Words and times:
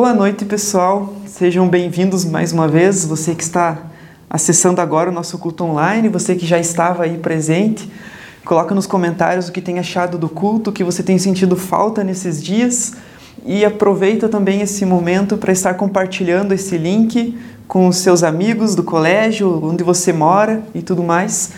Boa 0.00 0.14
noite, 0.14 0.44
pessoal. 0.44 1.12
Sejam 1.26 1.68
bem-vindos 1.68 2.24
mais 2.24 2.52
uma 2.52 2.68
vez. 2.68 3.04
Você 3.04 3.34
que 3.34 3.42
está 3.42 3.78
acessando 4.30 4.80
agora 4.80 5.10
o 5.10 5.12
nosso 5.12 5.36
culto 5.38 5.64
online, 5.64 6.08
você 6.08 6.36
que 6.36 6.46
já 6.46 6.56
estava 6.56 7.02
aí 7.02 7.18
presente, 7.18 7.90
coloca 8.44 8.76
nos 8.76 8.86
comentários 8.86 9.48
o 9.48 9.52
que 9.52 9.60
tem 9.60 9.80
achado 9.80 10.16
do 10.16 10.28
culto, 10.28 10.70
o 10.70 10.72
que 10.72 10.84
você 10.84 11.02
tem 11.02 11.18
sentido 11.18 11.56
falta 11.56 12.04
nesses 12.04 12.40
dias 12.40 12.94
e 13.44 13.64
aproveita 13.64 14.28
também 14.28 14.60
esse 14.60 14.86
momento 14.86 15.36
para 15.36 15.50
estar 15.50 15.74
compartilhando 15.74 16.54
esse 16.54 16.78
link 16.78 17.36
com 17.66 17.88
os 17.88 17.96
seus 17.96 18.22
amigos 18.22 18.76
do 18.76 18.84
colégio, 18.84 19.60
onde 19.64 19.82
você 19.82 20.12
mora 20.12 20.62
e 20.76 20.80
tudo 20.80 21.02
mais. 21.02 21.50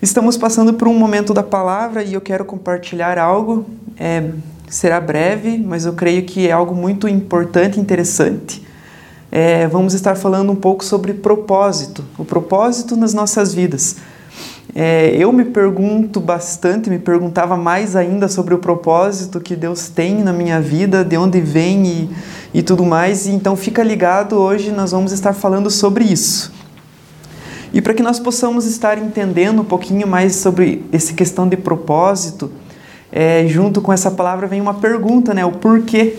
Estamos 0.00 0.36
passando 0.36 0.72
por 0.72 0.86
um 0.86 0.96
momento 0.96 1.34
da 1.34 1.42
palavra 1.42 2.04
e 2.04 2.14
eu 2.14 2.20
quero 2.20 2.44
compartilhar 2.44 3.18
algo. 3.18 3.66
É, 3.98 4.30
será 4.68 5.00
breve, 5.00 5.58
mas 5.58 5.84
eu 5.84 5.92
creio 5.94 6.24
que 6.24 6.46
é 6.48 6.52
algo 6.52 6.74
muito 6.74 7.08
importante 7.08 7.78
e 7.78 7.80
interessante. 7.80 8.66
É, 9.30 9.66
vamos 9.66 9.94
estar 9.94 10.14
falando 10.14 10.50
um 10.50 10.56
pouco 10.56 10.84
sobre 10.84 11.12
propósito, 11.12 12.04
o 12.18 12.24
propósito 12.24 12.96
nas 12.96 13.12
nossas 13.12 13.52
vidas. 13.52 13.96
É, 14.74 15.10
eu 15.16 15.32
me 15.32 15.44
pergunto 15.44 16.20
bastante, 16.20 16.90
me 16.90 16.98
perguntava 16.98 17.56
mais 17.56 17.96
ainda 17.96 18.28
sobre 18.28 18.54
o 18.54 18.58
propósito 18.58 19.40
que 19.40 19.56
Deus 19.56 19.88
tem 19.88 20.22
na 20.22 20.32
minha 20.32 20.60
vida, 20.60 21.04
de 21.04 21.16
onde 21.16 21.40
vem 21.40 21.86
e, 21.86 22.10
e 22.54 22.62
tudo 22.62 22.84
mais. 22.84 23.26
Então 23.26 23.56
fica 23.56 23.82
ligado, 23.82 24.36
hoje 24.36 24.70
nós 24.70 24.92
vamos 24.92 25.12
estar 25.12 25.32
falando 25.32 25.70
sobre 25.70 26.04
isso. 26.04 26.52
E 27.72 27.82
para 27.82 27.92
que 27.92 28.02
nós 28.02 28.18
possamos 28.18 28.66
estar 28.66 28.98
entendendo 28.98 29.60
um 29.60 29.64
pouquinho 29.64 30.06
mais 30.06 30.36
sobre 30.36 30.84
essa 30.92 31.12
questão 31.12 31.48
de 31.48 31.56
propósito, 31.56 32.50
é, 33.10 33.46
junto 33.46 33.80
com 33.80 33.92
essa 33.92 34.10
palavra 34.10 34.46
vem 34.46 34.60
uma 34.60 34.74
pergunta, 34.74 35.32
né? 35.32 35.44
O 35.44 35.52
porquê. 35.52 36.16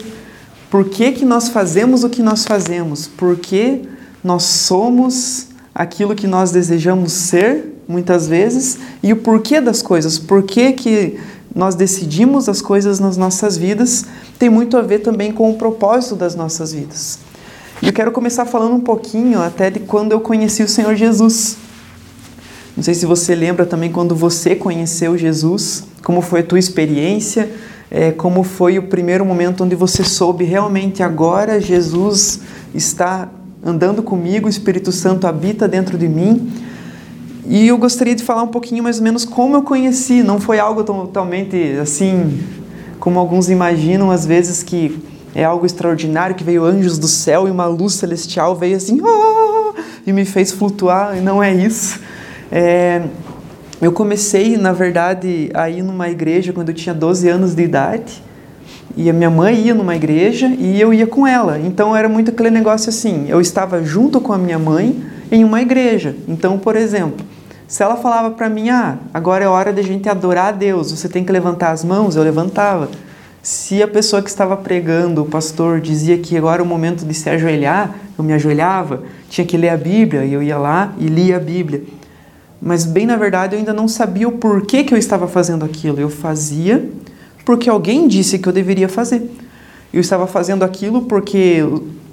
Por 0.69 0.85
que, 0.85 1.11
que 1.11 1.25
nós 1.25 1.49
fazemos 1.49 2.03
o 2.03 2.09
que 2.09 2.21
nós 2.21 2.45
fazemos? 2.45 3.07
Por 3.07 3.37
que 3.37 3.81
nós 4.23 4.43
somos 4.43 5.47
aquilo 5.73 6.15
que 6.15 6.27
nós 6.27 6.51
desejamos 6.51 7.11
ser, 7.11 7.81
muitas 7.87 8.27
vezes, 8.27 8.77
e 9.01 9.11
o 9.11 9.17
porquê 9.17 9.59
das 9.59 9.81
coisas? 9.81 10.19
Por 10.19 10.43
que, 10.43 10.73
que 10.73 11.19
nós 11.53 11.75
decidimos 11.75 12.47
as 12.47 12.61
coisas 12.61 12.99
nas 12.99 13.17
nossas 13.17 13.57
vidas 13.57 14.05
tem 14.37 14.49
muito 14.49 14.77
a 14.77 14.81
ver 14.81 14.99
também 14.99 15.31
com 15.31 15.49
o 15.49 15.55
propósito 15.55 16.15
das 16.15 16.35
nossas 16.35 16.73
vidas. 16.73 17.19
E 17.81 17.87
eu 17.87 17.93
quero 17.93 18.11
começar 18.11 18.45
falando 18.45 18.75
um 18.75 18.81
pouquinho 18.81 19.41
até 19.41 19.69
de 19.69 19.79
quando 19.79 20.11
eu 20.11 20.19
conheci 20.19 20.61
o 20.61 20.67
Senhor 20.67 20.95
Jesus. 20.95 21.57
Não 22.79 22.83
sei 22.83 22.93
se 22.93 23.05
você 23.05 23.35
lembra 23.35 23.65
também 23.65 23.91
quando 23.91 24.15
você 24.15 24.55
conheceu 24.55 25.17
Jesus, 25.17 25.83
como 26.01 26.21
foi 26.21 26.39
a 26.39 26.43
tua 26.43 26.57
experiência, 26.57 27.51
é, 27.91 28.09
como 28.13 28.41
foi 28.41 28.79
o 28.79 28.83
primeiro 28.83 29.25
momento 29.25 29.65
onde 29.65 29.75
você 29.75 30.01
soube 30.01 30.45
realmente 30.45 31.03
agora 31.03 31.59
Jesus 31.59 32.39
está 32.73 33.27
andando 33.61 34.01
comigo, 34.01 34.47
o 34.47 34.49
Espírito 34.49 34.93
Santo 34.93 35.27
habita 35.27 35.67
dentro 35.67 35.97
de 35.97 36.07
mim. 36.07 36.53
E 37.45 37.67
eu 37.67 37.77
gostaria 37.77 38.15
de 38.15 38.23
falar 38.23 38.43
um 38.43 38.47
pouquinho 38.47 38.81
mais 38.81 38.99
ou 38.99 39.03
menos 39.03 39.25
como 39.25 39.57
eu 39.57 39.61
conheci, 39.61 40.23
não 40.23 40.39
foi 40.39 40.57
algo 40.57 40.81
totalmente 40.81 41.77
assim, 41.81 42.39
como 42.97 43.19
alguns 43.19 43.49
imaginam 43.49 44.09
às 44.09 44.25
vezes 44.25 44.63
que 44.63 44.97
é 45.35 45.43
algo 45.43 45.65
extraordinário, 45.65 46.33
que 46.33 46.45
veio 46.45 46.63
anjos 46.63 46.97
do 46.97 47.09
céu 47.09 47.45
e 47.45 47.51
uma 47.51 47.65
luz 47.65 47.95
celestial 47.95 48.55
veio 48.55 48.77
assim 48.77 49.01
oh! 49.01 49.73
e 50.07 50.13
me 50.13 50.23
fez 50.23 50.53
flutuar, 50.53 51.17
e 51.17 51.19
não 51.19 51.43
é 51.43 51.53
isso. 51.53 52.07
É, 52.51 53.03
eu 53.81 53.93
comecei, 53.93 54.57
na 54.57 54.73
verdade, 54.73 55.49
a 55.53 55.69
ir 55.69 55.81
numa 55.81 56.09
igreja 56.09 56.51
quando 56.51 56.69
eu 56.69 56.75
tinha 56.75 56.93
12 56.93 57.29
anos 57.29 57.55
de 57.55 57.63
idade. 57.63 58.21
E 58.97 59.09
a 59.09 59.13
minha 59.13 59.29
mãe 59.29 59.55
ia 59.55 59.73
numa 59.73 59.95
igreja 59.95 60.47
e 60.47 60.81
eu 60.81 60.93
ia 60.93 61.07
com 61.07 61.25
ela. 61.25 61.59
Então 61.59 61.95
era 61.95 62.09
muito 62.09 62.31
aquele 62.31 62.49
negócio 62.49 62.89
assim: 62.89 63.27
eu 63.29 63.39
estava 63.39 63.81
junto 63.83 64.19
com 64.19 64.33
a 64.33 64.37
minha 64.37 64.59
mãe 64.59 65.01
em 65.31 65.45
uma 65.45 65.61
igreja. 65.61 66.15
Então, 66.27 66.57
por 66.57 66.75
exemplo, 66.75 67.25
se 67.67 67.81
ela 67.81 67.95
falava 67.95 68.31
para 68.31 68.49
mim: 68.49 68.69
ah, 68.69 68.97
agora 69.13 69.45
é 69.45 69.47
hora 69.47 69.71
de 69.71 69.79
a 69.79 69.83
gente 69.83 70.09
adorar 70.09 70.47
a 70.47 70.51
Deus, 70.51 70.91
você 70.91 71.07
tem 71.07 71.23
que 71.23 71.31
levantar 71.31 71.71
as 71.71 71.85
mãos, 71.85 72.17
eu 72.17 72.23
levantava. 72.23 72.89
Se 73.41 73.81
a 73.81 73.87
pessoa 73.87 74.21
que 74.21 74.29
estava 74.29 74.57
pregando, 74.57 75.21
o 75.21 75.25
pastor, 75.25 75.79
dizia 75.79 76.17
que 76.17 76.35
agora 76.35 76.61
é 76.61 76.65
o 76.65 76.67
momento 76.67 77.05
de 77.05 77.13
se 77.13 77.29
ajoelhar, 77.29 77.95
eu 78.17 78.23
me 78.23 78.33
ajoelhava, 78.33 79.03
tinha 79.29 79.47
que 79.47 79.55
ler 79.55 79.69
a 79.69 79.77
Bíblia, 79.77 80.25
e 80.25 80.33
eu 80.33 80.43
ia 80.43 80.57
lá 80.57 80.91
e 80.97 81.05
lia 81.05 81.37
a 81.37 81.39
Bíblia 81.39 81.83
mas 82.61 82.85
bem 82.85 83.05
na 83.05 83.15
verdade 83.15 83.55
eu 83.55 83.59
ainda 83.59 83.73
não 83.73 83.87
sabia 83.87 84.27
o 84.27 84.33
porquê 84.33 84.83
que 84.83 84.93
eu 84.93 84.97
estava 84.97 85.27
fazendo 85.27 85.63
aquilo. 85.63 85.99
Eu 85.99 86.09
fazia 86.09 86.89
porque 87.45 87.69
alguém 87.69 88.07
disse 88.07 88.37
que 88.37 88.47
eu 88.47 88.53
deveria 88.53 88.89
fazer. 88.89 89.29
Eu 89.93 90.01
estava 90.01 90.27
fazendo 90.27 90.63
aquilo 90.63 91.03
porque 91.03 91.63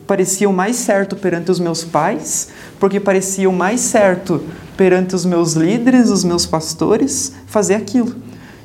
parecia 0.07 0.49
o 0.49 0.53
mais 0.53 0.77
certo 0.77 1.17
perante 1.17 1.51
os 1.51 1.59
meus 1.59 1.85
pais, 1.85 2.49
porque 2.79 3.01
parecia 3.01 3.51
o 3.51 3.53
mais 3.53 3.81
certo 3.81 4.41
perante 4.77 5.15
os 5.15 5.25
meus 5.25 5.55
líderes, 5.55 6.11
os 6.11 6.23
meus 6.23 6.47
pastores, 6.47 7.33
fazer 7.47 7.75
aquilo. 7.75 8.15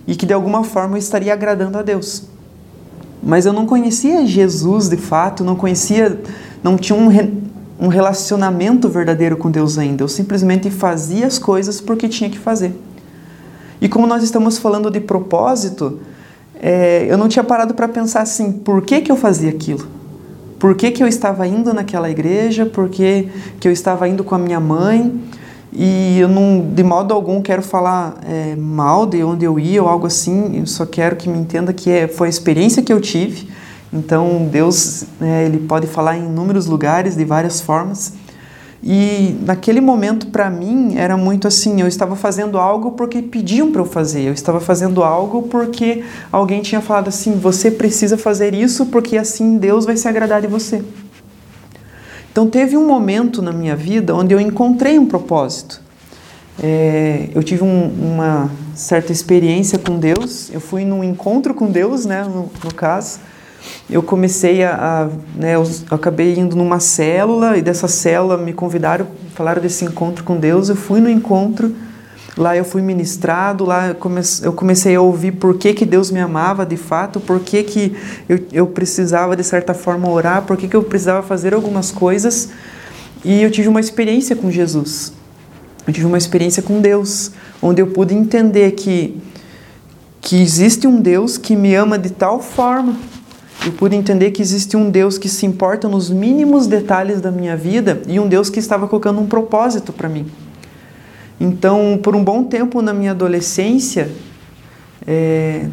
E 0.07 0.15
que 0.15 0.25
de 0.25 0.33
alguma 0.33 0.63
forma 0.63 0.95
eu 0.95 0.99
estaria 0.99 1.33
agradando 1.33 1.77
a 1.77 1.81
Deus. 1.81 2.23
Mas 3.23 3.45
eu 3.45 3.53
não 3.53 3.65
conhecia 3.65 4.25
Jesus 4.25 4.87
de 4.87 4.97
fato, 4.97 5.43
não 5.43 5.55
conhecia, 5.55 6.21
não 6.63 6.77
tinha 6.77 6.97
um, 6.97 7.09
um 7.81 7.87
relacionamento 7.87 8.87
verdadeiro 8.87 9.35
com 9.35 9.49
Deus 9.49 9.79
ainda. 9.79 10.03
Eu 10.03 10.07
simplesmente 10.07 10.69
fazia 10.69 11.25
as 11.25 11.39
coisas 11.39 11.81
porque 11.81 12.07
tinha 12.07 12.29
que 12.29 12.37
fazer. 12.37 12.79
E 13.81 13.89
como 13.89 14.05
nós 14.05 14.21
estamos 14.21 14.59
falando 14.59 14.91
de 14.91 14.99
propósito, 14.99 15.99
é, 16.61 17.07
eu 17.09 17.17
não 17.17 17.27
tinha 17.27 17.43
parado 17.43 17.73
para 17.73 17.87
pensar 17.87 18.21
assim: 18.21 18.51
por 18.51 18.83
que, 18.83 19.01
que 19.01 19.11
eu 19.11 19.15
fazia 19.15 19.49
aquilo? 19.49 19.87
Por 20.59 20.75
que, 20.75 20.91
que 20.91 21.01
eu 21.01 21.07
estava 21.07 21.47
indo 21.47 21.73
naquela 21.73 22.07
igreja? 22.07 22.67
Por 22.67 22.87
que, 22.87 23.27
que 23.59 23.67
eu 23.67 23.71
estava 23.71 24.07
indo 24.07 24.23
com 24.23 24.35
a 24.35 24.37
minha 24.37 24.59
mãe? 24.59 25.19
E 25.73 26.19
eu 26.19 26.27
não, 26.27 26.69
de 26.71 26.83
modo 26.83 27.15
algum, 27.15 27.41
quero 27.41 27.63
falar 27.63 28.19
é, 28.27 28.55
mal 28.55 29.07
de 29.07 29.23
onde 29.23 29.43
eu 29.43 29.57
ia 29.57 29.81
ou 29.81 29.89
algo 29.89 30.05
assim. 30.05 30.59
Eu 30.59 30.67
só 30.67 30.85
quero 30.85 31.15
que 31.15 31.27
me 31.27 31.39
entenda 31.39 31.73
que 31.73 31.89
é, 31.89 32.07
foi 32.07 32.27
a 32.27 32.29
experiência 32.29 32.83
que 32.83 32.93
eu 32.93 33.01
tive 33.01 33.49
então 33.93 34.47
Deus 34.49 35.03
né, 35.19 35.45
ele 35.45 35.59
pode 35.59 35.85
falar 35.85 36.17
em 36.17 36.25
inúmeros 36.25 36.65
lugares 36.65 37.15
de 37.15 37.25
várias 37.25 37.59
formas. 37.59 38.13
E 38.83 39.35
naquele 39.45 39.79
momento 39.79 40.27
para 40.27 40.49
mim 40.49 40.95
era 40.95 41.15
muito 41.15 41.47
assim, 41.47 41.79
eu 41.81 41.87
estava 41.87 42.15
fazendo 42.15 42.57
algo 42.57 42.93
porque 42.93 43.21
pediam 43.21 43.71
para 43.71 43.81
eu 43.81 43.85
fazer. 43.85 44.21
Eu 44.21 44.33
estava 44.33 44.59
fazendo 44.59 45.03
algo 45.03 45.43
porque 45.43 46.03
alguém 46.31 46.61
tinha 46.61 46.81
falado 46.81 47.09
assim, 47.09 47.33
você 47.33 47.69
precisa 47.69 48.17
fazer 48.17 48.55
isso 48.55 48.87
porque 48.87 49.17
assim 49.17 49.57
Deus 49.57 49.85
vai 49.85 49.97
se 49.97 50.07
agradar 50.07 50.41
de 50.41 50.47
você. 50.47 50.83
Então 52.31 52.49
teve 52.49 52.77
um 52.77 52.87
momento 52.87 53.41
na 53.41 53.51
minha 53.51 53.75
vida 53.75 54.15
onde 54.15 54.33
eu 54.33 54.39
encontrei 54.39 54.97
um 54.97 55.05
propósito. 55.05 55.81
É, 56.63 57.29
eu 57.35 57.43
tive 57.43 57.63
um, 57.63 57.87
uma 57.87 58.49
certa 58.73 59.11
experiência 59.11 59.77
com 59.77 59.99
Deus. 59.99 60.49
Eu 60.51 60.61
fui 60.61 60.85
num 60.85 61.03
encontro 61.03 61.53
com 61.53 61.69
Deus, 61.69 62.05
né, 62.05 62.23
no, 62.23 62.49
no 62.63 62.73
caso 62.73 63.19
eu 63.89 64.01
comecei 64.01 64.63
a, 64.63 64.75
a 64.75 65.09
né, 65.35 65.55
eu 65.55 65.63
acabei 65.89 66.33
indo 66.37 66.55
numa 66.55 66.79
célula 66.79 67.57
e 67.57 67.61
dessa 67.61 67.87
célula 67.87 68.37
me 68.37 68.53
convidaram, 68.53 69.07
falaram 69.35 69.61
desse 69.61 69.83
encontro 69.85 70.23
com 70.23 70.37
Deus, 70.37 70.69
eu 70.69 70.75
fui 70.75 70.99
no 70.99 71.09
encontro, 71.09 71.75
lá 72.37 72.55
eu 72.55 72.63
fui 72.63 72.81
ministrado, 72.81 73.65
lá 73.65 73.89
eu, 73.89 73.95
comecei, 73.95 74.47
eu 74.47 74.53
comecei 74.53 74.95
a 74.95 75.01
ouvir 75.01 75.33
por 75.33 75.57
que, 75.57 75.73
que 75.73 75.85
Deus 75.85 76.09
me 76.09 76.19
amava 76.19 76.65
de 76.65 76.77
fato, 76.77 77.19
por 77.19 77.39
que, 77.41 77.63
que 77.63 77.95
eu, 78.29 78.39
eu 78.51 78.67
precisava 78.67 79.35
de 79.35 79.43
certa 79.43 79.73
forma 79.73 80.09
orar, 80.09 80.43
por 80.43 80.55
que, 80.55 80.67
que 80.67 80.75
eu 80.75 80.83
precisava 80.83 81.21
fazer 81.21 81.53
algumas 81.53 81.91
coisas. 81.91 82.49
E 83.23 83.43
eu 83.43 83.51
tive 83.51 83.67
uma 83.67 83.79
experiência 83.79 84.35
com 84.35 84.49
Jesus, 84.49 85.13
eu 85.85 85.93
tive 85.93 86.05
uma 86.05 86.17
experiência 86.17 86.63
com 86.63 86.79
Deus, 86.79 87.31
onde 87.61 87.81
eu 87.81 87.87
pude 87.87 88.13
entender 88.15 88.71
que 88.71 89.21
que 90.21 90.39
existe 90.39 90.85
um 90.85 91.01
Deus 91.01 91.35
que 91.35 91.55
me 91.55 91.73
ama 91.73 91.97
de 91.97 92.11
tal 92.11 92.39
forma 92.39 92.95
eu 93.65 93.71
pude 93.73 93.95
entender 93.95 94.31
que 94.31 94.41
existe 94.41 94.75
um 94.75 94.89
Deus 94.89 95.17
que 95.17 95.29
se 95.29 95.45
importa 95.45 95.87
nos 95.87 96.09
mínimos 96.09 96.65
detalhes 96.65 97.21
da 97.21 97.31
minha 97.31 97.55
vida 97.55 98.01
e 98.07 98.19
um 98.19 98.27
Deus 98.27 98.49
que 98.49 98.59
estava 98.59 98.87
colocando 98.87 99.19
um 99.19 99.27
propósito 99.27 99.93
para 99.93 100.09
mim. 100.09 100.25
Então, 101.39 101.99
por 102.01 102.15
um 102.15 102.23
bom 102.23 102.43
tempo 102.43 102.81
na 102.81 102.93
minha 102.93 103.11
adolescência, 103.11 104.09
é, 105.05 105.67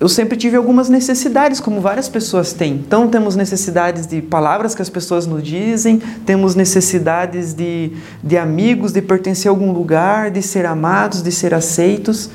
eu 0.00 0.08
sempre 0.08 0.36
tive 0.36 0.56
algumas 0.56 0.88
necessidades, 0.90 1.60
como 1.60 1.80
várias 1.80 2.08
pessoas 2.08 2.52
têm. 2.52 2.74
Então, 2.74 3.08
temos 3.08 3.36
necessidades 3.36 4.06
de 4.06 4.20
palavras 4.20 4.74
que 4.74 4.82
as 4.82 4.90
pessoas 4.90 5.26
nos 5.26 5.42
dizem, 5.42 6.02
temos 6.26 6.54
necessidades 6.54 7.54
de, 7.54 7.92
de 8.22 8.36
amigos, 8.36 8.92
de 8.92 9.00
pertencer 9.00 9.48
a 9.48 9.52
algum 9.52 9.72
lugar, 9.72 10.30
de 10.30 10.42
ser 10.42 10.66
amados, 10.66 11.22
de 11.22 11.32
ser 11.32 11.54
aceitos. 11.54 12.28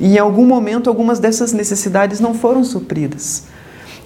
E 0.00 0.16
em 0.16 0.18
algum 0.18 0.46
momento, 0.46 0.90
algumas 0.90 1.20
dessas 1.20 1.52
necessidades 1.52 2.18
não 2.18 2.34
foram 2.34 2.64
supridas. 2.64 3.44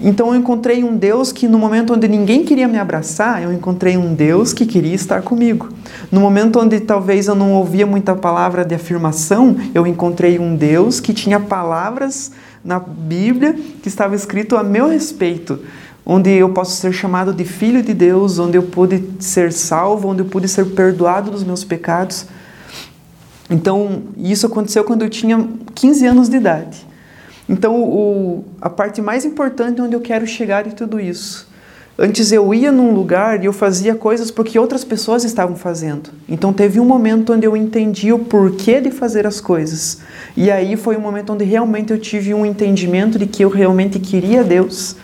Então 0.01 0.29
eu 0.29 0.37
encontrei 0.37 0.85
um 0.85 0.95
Deus 0.97 1.33
que 1.33 1.49
no 1.49 1.59
momento 1.59 1.95
onde 1.95 2.07
ninguém 2.07 2.45
queria 2.45 2.69
me 2.69 2.79
abraçar, 2.79 3.43
eu 3.43 3.51
encontrei 3.53 3.97
um 3.97 4.15
Deus 4.15 4.53
que 4.53 4.67
queria 4.67 4.95
estar 4.95 5.23
comigo. 5.23 5.71
No 6.13 6.21
momento 6.21 6.61
onde 6.61 6.81
talvez 6.81 7.29
eu 7.29 7.35
não 7.35 7.55
ouvia 7.55 7.87
muita 7.87 8.15
palavra 8.15 8.65
de 8.65 8.75
afirmação, 8.75 9.57
eu 9.75 9.87
encontrei 9.87 10.39
um 10.39 10.55
Deus 10.55 11.01
que 11.01 11.15
tinha 11.15 11.41
palavras 11.41 12.33
na 12.63 12.79
Bíblia 12.79 13.55
que 13.83 13.89
estava 13.89 14.15
escrito 14.15 14.57
a 14.57 14.63
meu 14.63 14.89
respeito. 14.89 15.61
onde 16.09 16.31
eu 16.31 16.51
posso 16.51 16.77
ser 16.77 16.93
chamado 16.93 17.33
de 17.33 17.45
filho 17.45 17.83
de 17.83 17.93
Deus, 17.93 18.39
onde 18.39 18.57
eu 18.57 18.63
pude 18.63 19.03
ser 19.19 19.53
salvo, 19.53 20.07
onde 20.09 20.23
eu 20.23 20.27
pude 20.27 20.47
ser 20.47 20.65
perdoado 20.67 21.33
dos 21.33 21.43
meus 21.43 21.65
pecados. 21.65 22.27
Então, 23.51 24.03
isso 24.17 24.47
aconteceu 24.47 24.85
quando 24.85 25.03
eu 25.03 25.11
tinha 25.11 25.49
15 25.75 26.07
anos 26.07 26.29
de 26.29 26.37
idade. 26.37 26.86
Então, 27.49 27.83
o, 27.83 28.45
a 28.61 28.69
parte 28.69 29.01
mais 29.01 29.25
importante 29.25 29.81
onde 29.81 29.95
eu 29.95 30.01
quero 30.01 30.27
chegar 30.27 30.65
de 30.65 30.75
tudo 30.75 30.99
isso. 30.99 31.49
Antes 31.99 32.31
eu 32.31 32.53
ia 32.53 32.71
num 32.71 32.93
lugar 32.93 33.43
e 33.43 33.47
eu 33.47 33.55
fazia 33.55 33.95
coisas 33.95 34.31
porque 34.31 34.59
outras 34.59 34.85
pessoas 34.85 35.25
estavam 35.25 35.57
fazendo. 35.57 36.11
Então 36.29 36.53
teve 36.53 36.79
um 36.79 36.85
momento 36.85 37.33
onde 37.33 37.47
eu 37.47 37.57
entendi 37.57 38.13
o 38.13 38.19
porquê 38.19 38.83
de 38.83 38.91
fazer 38.91 39.27
as 39.27 39.41
coisas. 39.41 40.01
E 40.37 40.51
aí 40.51 40.77
foi 40.77 40.95
um 40.95 41.01
momento 41.01 41.33
onde 41.33 41.45
realmente 41.45 41.95
eu 41.95 41.99
tive 41.99 42.35
um 42.35 42.45
entendimento 42.45 43.19
de 43.19 43.27
que 43.27 43.43
eu 43.43 43.49
realmente 43.49 43.99
queria 43.99 44.45
Deus. 44.45 44.95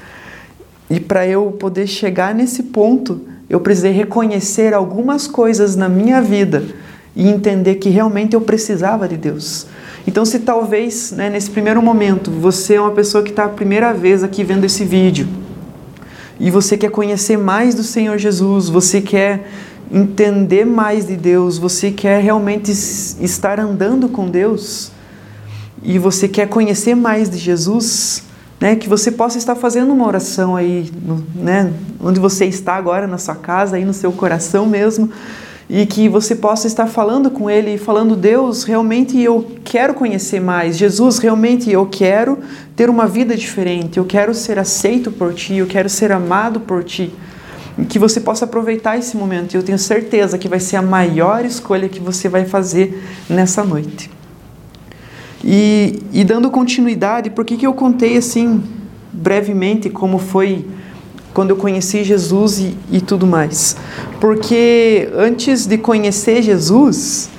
E 0.90 1.00
para 1.00 1.26
eu 1.26 1.52
poder 1.52 1.86
chegar 1.86 2.34
nesse 2.34 2.64
ponto, 2.64 3.22
eu 3.48 3.58
precisei 3.58 3.92
reconhecer 3.92 4.74
algumas 4.74 5.26
coisas 5.26 5.74
na 5.74 5.88
minha 5.88 6.20
vida 6.20 6.62
e 7.16 7.26
entender 7.26 7.76
que 7.76 7.88
realmente 7.88 8.34
eu 8.34 8.40
precisava 8.42 9.08
de 9.08 9.16
Deus. 9.16 9.66
Então, 10.06 10.24
se 10.24 10.40
talvez 10.40 11.12
né, 11.12 11.30
nesse 11.30 11.50
primeiro 11.50 11.80
momento 11.80 12.30
você 12.30 12.74
é 12.74 12.80
uma 12.80 12.90
pessoa 12.90 13.22
que 13.22 13.30
está 13.30 13.44
a 13.44 13.48
primeira 13.48 13.92
vez 13.92 14.24
aqui 14.24 14.42
vendo 14.42 14.64
esse 14.64 14.84
vídeo 14.84 15.28
e 16.40 16.50
você 16.50 16.76
quer 16.76 16.90
conhecer 16.90 17.38
mais 17.38 17.74
do 17.74 17.84
Senhor 17.84 18.18
Jesus, 18.18 18.68
você 18.68 19.00
quer 19.00 19.48
entender 19.92 20.64
mais 20.64 21.06
de 21.06 21.16
Deus, 21.16 21.56
você 21.56 21.90
quer 21.90 22.20
realmente 22.20 22.72
estar 22.72 23.60
andando 23.60 24.08
com 24.08 24.28
Deus 24.28 24.90
e 25.82 25.98
você 25.98 26.26
quer 26.26 26.48
conhecer 26.48 26.94
mais 26.94 27.28
de 27.28 27.36
Jesus, 27.36 28.24
né, 28.60 28.74
que 28.74 28.88
você 28.88 29.10
possa 29.10 29.38
estar 29.38 29.54
fazendo 29.54 29.92
uma 29.92 30.06
oração 30.06 30.56
aí, 30.56 30.90
né, 31.34 31.72
onde 32.00 32.18
você 32.18 32.46
está 32.46 32.74
agora, 32.74 33.06
na 33.06 33.18
sua 33.18 33.34
casa, 33.34 33.76
aí 33.76 33.84
no 33.84 33.92
seu 33.92 34.10
coração 34.12 34.66
mesmo, 34.66 35.10
e 35.74 35.86
que 35.86 36.06
você 36.06 36.36
possa 36.36 36.66
estar 36.66 36.86
falando 36.86 37.30
com 37.30 37.48
Ele, 37.48 37.78
falando: 37.78 38.14
Deus, 38.14 38.62
realmente 38.62 39.18
eu 39.18 39.50
quero 39.64 39.94
conhecer 39.94 40.38
mais. 40.38 40.76
Jesus, 40.76 41.16
realmente 41.16 41.70
eu 41.70 41.86
quero 41.86 42.40
ter 42.76 42.90
uma 42.90 43.06
vida 43.06 43.34
diferente. 43.34 43.96
Eu 43.96 44.04
quero 44.04 44.34
ser 44.34 44.58
aceito 44.58 45.10
por 45.10 45.32
Ti, 45.32 45.54
eu 45.54 45.66
quero 45.66 45.88
ser 45.88 46.12
amado 46.12 46.60
por 46.60 46.84
Ti. 46.84 47.10
E 47.78 47.86
que 47.86 47.98
você 47.98 48.20
possa 48.20 48.44
aproveitar 48.44 48.98
esse 48.98 49.16
momento. 49.16 49.54
E 49.54 49.56
eu 49.56 49.62
tenho 49.62 49.78
certeza 49.78 50.36
que 50.36 50.46
vai 50.46 50.60
ser 50.60 50.76
a 50.76 50.82
maior 50.82 51.42
escolha 51.42 51.88
que 51.88 52.00
você 52.00 52.28
vai 52.28 52.44
fazer 52.44 53.02
nessa 53.26 53.64
noite. 53.64 54.10
E, 55.42 56.02
e 56.12 56.22
dando 56.22 56.50
continuidade, 56.50 57.30
por 57.30 57.46
que, 57.46 57.56
que 57.56 57.66
eu 57.66 57.72
contei 57.72 58.18
assim 58.18 58.62
brevemente 59.10 59.88
como 59.88 60.18
foi 60.18 60.66
quando 61.32 61.50
eu 61.50 61.56
conheci 61.56 62.04
Jesus 62.04 62.58
e, 62.58 62.76
e 62.90 63.00
tudo 63.00 63.26
mais. 63.26 63.76
Porque 64.20 65.08
antes 65.14 65.66
de 65.66 65.78
conhecer 65.78 66.42
Jesus, 66.42 67.30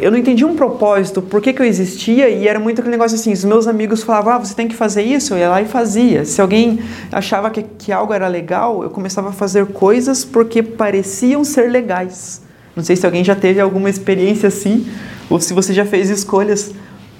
eu 0.00 0.12
não 0.12 0.18
entendi 0.18 0.44
um 0.44 0.54
propósito, 0.54 1.20
por 1.20 1.40
que, 1.40 1.52
que 1.52 1.60
eu 1.60 1.66
existia, 1.66 2.28
e 2.28 2.46
era 2.46 2.60
muito 2.60 2.80
aquele 2.80 2.92
negócio 2.92 3.16
assim: 3.16 3.32
os 3.32 3.44
meus 3.44 3.66
amigos 3.66 4.02
falavam, 4.02 4.34
ah, 4.34 4.38
você 4.38 4.54
tem 4.54 4.68
que 4.68 4.74
fazer 4.74 5.02
isso, 5.02 5.34
eu 5.34 5.38
ia 5.38 5.48
lá 5.48 5.60
e 5.60 5.64
fazia. 5.64 6.24
Se 6.24 6.40
alguém 6.40 6.80
achava 7.10 7.50
que, 7.50 7.62
que 7.62 7.90
algo 7.90 8.12
era 8.12 8.28
legal, 8.28 8.82
eu 8.82 8.90
começava 8.90 9.30
a 9.30 9.32
fazer 9.32 9.66
coisas 9.66 10.24
porque 10.24 10.62
pareciam 10.62 11.42
ser 11.42 11.70
legais. 11.70 12.42
Não 12.76 12.84
sei 12.84 12.94
se 12.94 13.04
alguém 13.04 13.24
já 13.24 13.34
teve 13.34 13.60
alguma 13.60 13.90
experiência 13.90 14.46
assim, 14.46 14.86
ou 15.28 15.40
se 15.40 15.52
você 15.52 15.72
já 15.72 15.84
fez 15.84 16.10
escolhas 16.10 16.72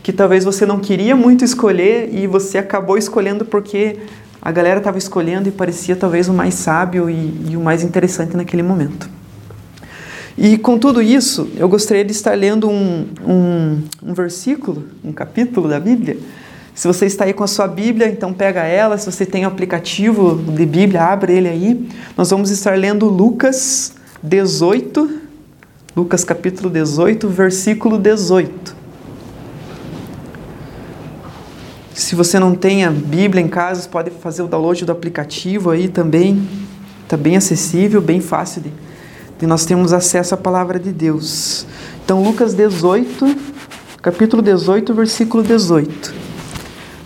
que 0.04 0.12
talvez 0.12 0.44
você 0.44 0.64
não 0.64 0.78
queria 0.78 1.16
muito 1.16 1.44
escolher 1.44 2.08
e 2.12 2.26
você 2.26 2.58
acabou 2.58 2.96
escolhendo 2.96 3.44
porque 3.44 3.98
a 4.40 4.52
galera 4.52 4.78
estava 4.78 4.98
escolhendo 4.98 5.48
e 5.48 5.52
parecia 5.52 5.96
talvez 5.96 6.28
o 6.28 6.32
mais 6.32 6.54
sábio 6.54 7.10
e, 7.10 7.50
e, 7.50 7.56
o 7.56 7.60
mais 7.60 7.82
interessante 7.82 8.36
naquele 8.36 8.62
momento. 8.62 9.08
E 10.36 10.56
com 10.56 10.78
tudo 10.78 11.02
isso, 11.02 11.48
eu 11.56 11.68
gostaria 11.68 12.04
de 12.04 12.12
estar 12.12 12.36
lendo 12.38 12.68
um, 12.70 13.08
um, 13.26 13.82
um 14.02 14.14
versículo, 14.14 14.84
um 15.04 15.12
capítulo 15.12 15.68
da 15.68 15.80
Bíblia. 15.80 16.16
Se 16.72 16.86
você 16.86 17.06
está 17.06 17.24
aí 17.24 17.32
com 17.32 17.42
a 17.42 17.48
sua 17.48 17.66
Bíblia, 17.66 18.08
então 18.08 18.32
pega 18.32 18.62
ela. 18.62 18.96
Se 18.96 19.10
você 19.10 19.26
tem 19.26 19.44
o 19.44 19.48
um 19.48 19.50
aplicativo 19.50 20.36
de 20.36 20.64
Bíblia, 20.64 21.02
abre 21.02 21.32
ele 21.32 21.48
aí. 21.48 21.88
Nós 22.16 22.30
vamos 22.30 22.50
estar 22.50 22.78
lendo 22.78 23.06
Lucas 23.06 23.94
18, 24.22 25.20
Lucas 25.96 26.22
capítulo 26.22 26.70
18, 26.70 27.28
versículo 27.28 27.98
18. 27.98 28.77
Se 31.98 32.14
você 32.14 32.38
não 32.38 32.54
tem 32.54 32.84
a 32.84 32.92
Bíblia 32.92 33.42
em 33.42 33.48
casa, 33.48 33.82
você 33.82 33.88
pode 33.88 34.08
fazer 34.08 34.40
o 34.42 34.46
download 34.46 34.84
do 34.84 34.92
aplicativo 34.92 35.68
aí 35.68 35.88
também. 35.88 36.48
Está 37.02 37.16
bem 37.16 37.36
acessível, 37.36 38.00
bem 38.00 38.20
fácil 38.20 38.62
de, 38.62 38.72
de 39.36 39.46
nós 39.48 39.66
termos 39.66 39.92
acesso 39.92 40.32
à 40.32 40.36
palavra 40.36 40.78
de 40.78 40.92
Deus. 40.92 41.66
Então, 42.04 42.22
Lucas 42.22 42.54
18, 42.54 43.36
capítulo 44.00 44.40
18, 44.40 44.94
versículo 44.94 45.42
18. 45.42 46.14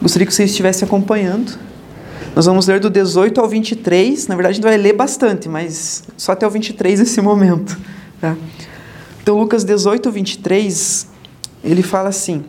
Gostaria 0.02 0.26
que 0.26 0.34
você 0.34 0.44
estivesse 0.44 0.84
acompanhando. 0.84 1.58
Nós 2.36 2.44
vamos 2.44 2.66
ler 2.66 2.78
do 2.78 2.90
18 2.90 3.40
ao 3.40 3.48
23. 3.48 4.26
Na 4.26 4.34
verdade, 4.34 4.52
a 4.52 4.54
gente 4.56 4.64
vai 4.64 4.76
ler 4.76 4.92
bastante, 4.92 5.48
mas 5.48 6.04
só 6.18 6.32
até 6.32 6.46
o 6.46 6.50
23 6.50 7.00
esse 7.00 7.20
momento. 7.22 7.78
Tá? 8.20 8.36
Então, 9.22 9.38
Lucas 9.38 9.64
18, 9.64 10.12
23, 10.12 11.06
ele 11.64 11.82
fala 11.82 12.10
assim 12.10 12.44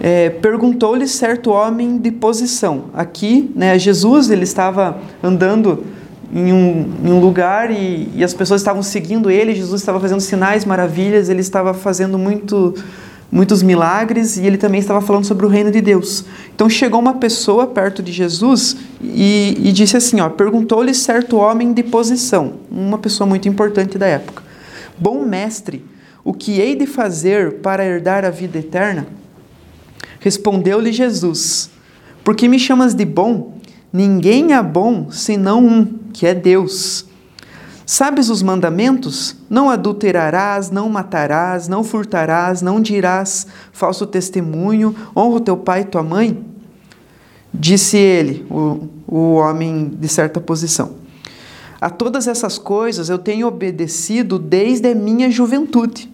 é, 0.00 0.30
perguntou-lhe 0.30 1.06
certo 1.06 1.50
homem 1.50 1.98
de 1.98 2.10
posição. 2.10 2.84
Aqui, 2.94 3.50
né, 3.54 3.78
Jesus 3.78 4.30
ele 4.30 4.44
estava 4.44 4.98
andando 5.22 5.84
em 6.32 6.52
um, 6.52 6.92
em 7.04 7.12
um 7.12 7.20
lugar 7.20 7.70
e, 7.70 8.10
e, 8.14 8.24
as 8.24 8.34
pessoas 8.34 8.60
estavam 8.60 8.82
seguindo 8.82 9.30
ele. 9.30 9.54
Jesus 9.54 9.80
estava 9.80 10.00
fazendo 10.00 10.20
sinais, 10.20 10.64
maravilhas, 10.64 11.28
ele 11.28 11.40
estava 11.40 11.72
fazendo 11.72 12.18
muito, 12.18 12.74
muitos 13.30 13.62
milagres 13.62 14.36
e 14.36 14.44
ele 14.44 14.58
também 14.58 14.80
estava 14.80 15.00
falando 15.00 15.24
sobre 15.24 15.46
o 15.46 15.48
reino 15.48 15.70
de 15.70 15.80
Deus. 15.80 16.24
Então 16.54 16.68
chegou 16.68 17.00
uma 17.00 17.14
pessoa 17.14 17.66
perto 17.66 18.02
de 18.02 18.12
Jesus 18.12 18.76
e, 19.00 19.56
e 19.62 19.72
disse 19.72 19.96
assim: 19.96 20.16
perguntou-lhe 20.36 20.92
certo 20.94 21.36
homem 21.36 21.72
de 21.72 21.82
posição, 21.82 22.54
uma 22.70 22.98
pessoa 22.98 23.26
muito 23.26 23.48
importante 23.48 23.96
da 23.96 24.06
época. 24.06 24.42
Bom 24.98 25.24
mestre, 25.24 25.84
o 26.24 26.32
que 26.32 26.60
hei 26.60 26.74
de 26.74 26.86
fazer 26.86 27.60
para 27.60 27.84
herdar 27.84 28.24
a 28.24 28.30
vida 28.30 28.58
eterna? 28.58 29.06
Respondeu-lhe 30.26 30.90
Jesus: 30.90 31.70
Por 32.24 32.34
que 32.34 32.48
me 32.48 32.58
chamas 32.58 32.94
de 32.94 33.04
bom? 33.04 33.60
Ninguém 33.92 34.54
é 34.54 34.60
bom 34.60 35.08
senão 35.08 35.64
um, 35.64 35.84
que 36.12 36.26
é 36.26 36.34
Deus. 36.34 37.06
Sabes 37.86 38.28
os 38.28 38.42
mandamentos? 38.42 39.36
Não 39.48 39.70
adulterarás, 39.70 40.68
não 40.68 40.88
matarás, 40.88 41.68
não 41.68 41.84
furtarás, 41.84 42.60
não 42.60 42.80
dirás 42.80 43.46
falso 43.70 44.04
testemunho, 44.04 44.96
honra 45.16 45.36
o 45.36 45.40
teu 45.40 45.56
pai 45.56 45.82
e 45.82 45.84
tua 45.84 46.02
mãe? 46.02 46.44
Disse 47.54 47.96
ele, 47.96 48.44
o, 48.50 48.88
o 49.06 49.34
homem 49.34 49.92
de 49.96 50.08
certa 50.08 50.40
posição. 50.40 50.96
A 51.80 51.88
todas 51.88 52.26
essas 52.26 52.58
coisas 52.58 53.08
eu 53.08 53.18
tenho 53.18 53.46
obedecido 53.46 54.40
desde 54.40 54.90
a 54.90 54.94
minha 54.96 55.30
juventude. 55.30 56.12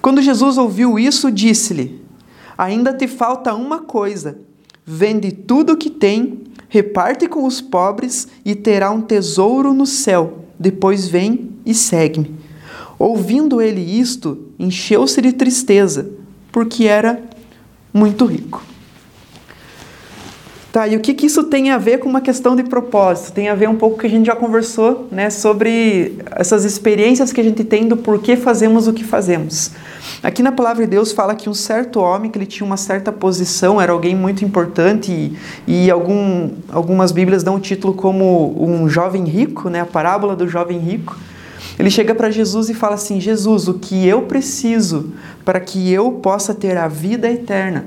Quando 0.00 0.22
Jesus 0.22 0.56
ouviu 0.56 0.96
isso, 0.96 1.28
disse-lhe: 1.28 2.01
Ainda 2.56 2.92
te 2.92 3.06
falta 3.06 3.54
uma 3.54 3.80
coisa: 3.80 4.38
vende 4.84 5.32
tudo 5.32 5.72
o 5.72 5.76
que 5.76 5.90
tem, 5.90 6.40
reparte 6.68 7.26
com 7.28 7.44
os 7.44 7.60
pobres 7.60 8.28
e 8.44 8.54
terá 8.54 8.90
um 8.90 9.00
tesouro 9.00 9.72
no 9.72 9.86
céu. 9.86 10.44
Depois 10.58 11.08
vem 11.08 11.50
e 11.66 11.74
segue-me. 11.74 12.34
Ouvindo 12.98 13.60
ele 13.60 13.80
isto, 13.80 14.48
encheu-se 14.58 15.20
de 15.20 15.32
tristeza, 15.32 16.10
porque 16.52 16.84
era 16.84 17.20
muito 17.92 18.24
rico. 18.24 18.62
Tá, 20.72 20.88
e 20.88 20.96
o 20.96 21.00
que, 21.00 21.12
que 21.12 21.26
isso 21.26 21.44
tem 21.44 21.70
a 21.70 21.76
ver 21.76 21.98
com 21.98 22.08
uma 22.08 22.22
questão 22.22 22.56
de 22.56 22.62
propósito? 22.62 23.32
Tem 23.32 23.50
a 23.50 23.54
ver 23.54 23.68
um 23.68 23.76
pouco 23.76 23.98
que 23.98 24.06
a 24.06 24.08
gente 24.08 24.24
já 24.24 24.34
conversou, 24.34 25.06
né, 25.12 25.28
sobre 25.28 26.16
essas 26.30 26.64
experiências 26.64 27.30
que 27.30 27.42
a 27.42 27.44
gente 27.44 27.62
tem 27.62 27.86
do 27.86 27.94
porquê 27.94 28.36
fazemos 28.36 28.88
o 28.88 28.92
que 28.92 29.04
fazemos. 29.04 29.72
Aqui 30.22 30.40
na 30.40 30.52
palavra 30.52 30.84
de 30.84 30.90
Deus 30.90 31.10
fala 31.10 31.34
que 31.34 31.50
um 31.50 31.54
certo 31.54 31.98
homem, 31.98 32.30
que 32.30 32.38
ele 32.38 32.46
tinha 32.46 32.64
uma 32.64 32.76
certa 32.76 33.10
posição, 33.10 33.80
era 33.80 33.90
alguém 33.90 34.14
muito 34.14 34.44
importante 34.44 35.10
e, 35.10 35.36
e 35.66 35.90
algum, 35.90 36.50
algumas 36.68 37.10
bíblias 37.10 37.42
dão 37.42 37.56
o 37.56 37.60
título 37.60 37.92
como 37.92 38.54
um 38.64 38.88
jovem 38.88 39.24
rico, 39.24 39.68
né, 39.68 39.80
a 39.80 39.86
parábola 39.86 40.36
do 40.36 40.46
jovem 40.46 40.78
rico. 40.78 41.18
Ele 41.76 41.90
chega 41.90 42.14
para 42.14 42.30
Jesus 42.30 42.68
e 42.68 42.74
fala 42.74 42.94
assim: 42.94 43.20
Jesus, 43.20 43.66
o 43.66 43.74
que 43.74 44.06
eu 44.06 44.22
preciso 44.22 45.12
para 45.44 45.58
que 45.58 45.90
eu 45.90 46.12
possa 46.12 46.54
ter 46.54 46.76
a 46.76 46.86
vida 46.86 47.28
eterna? 47.28 47.86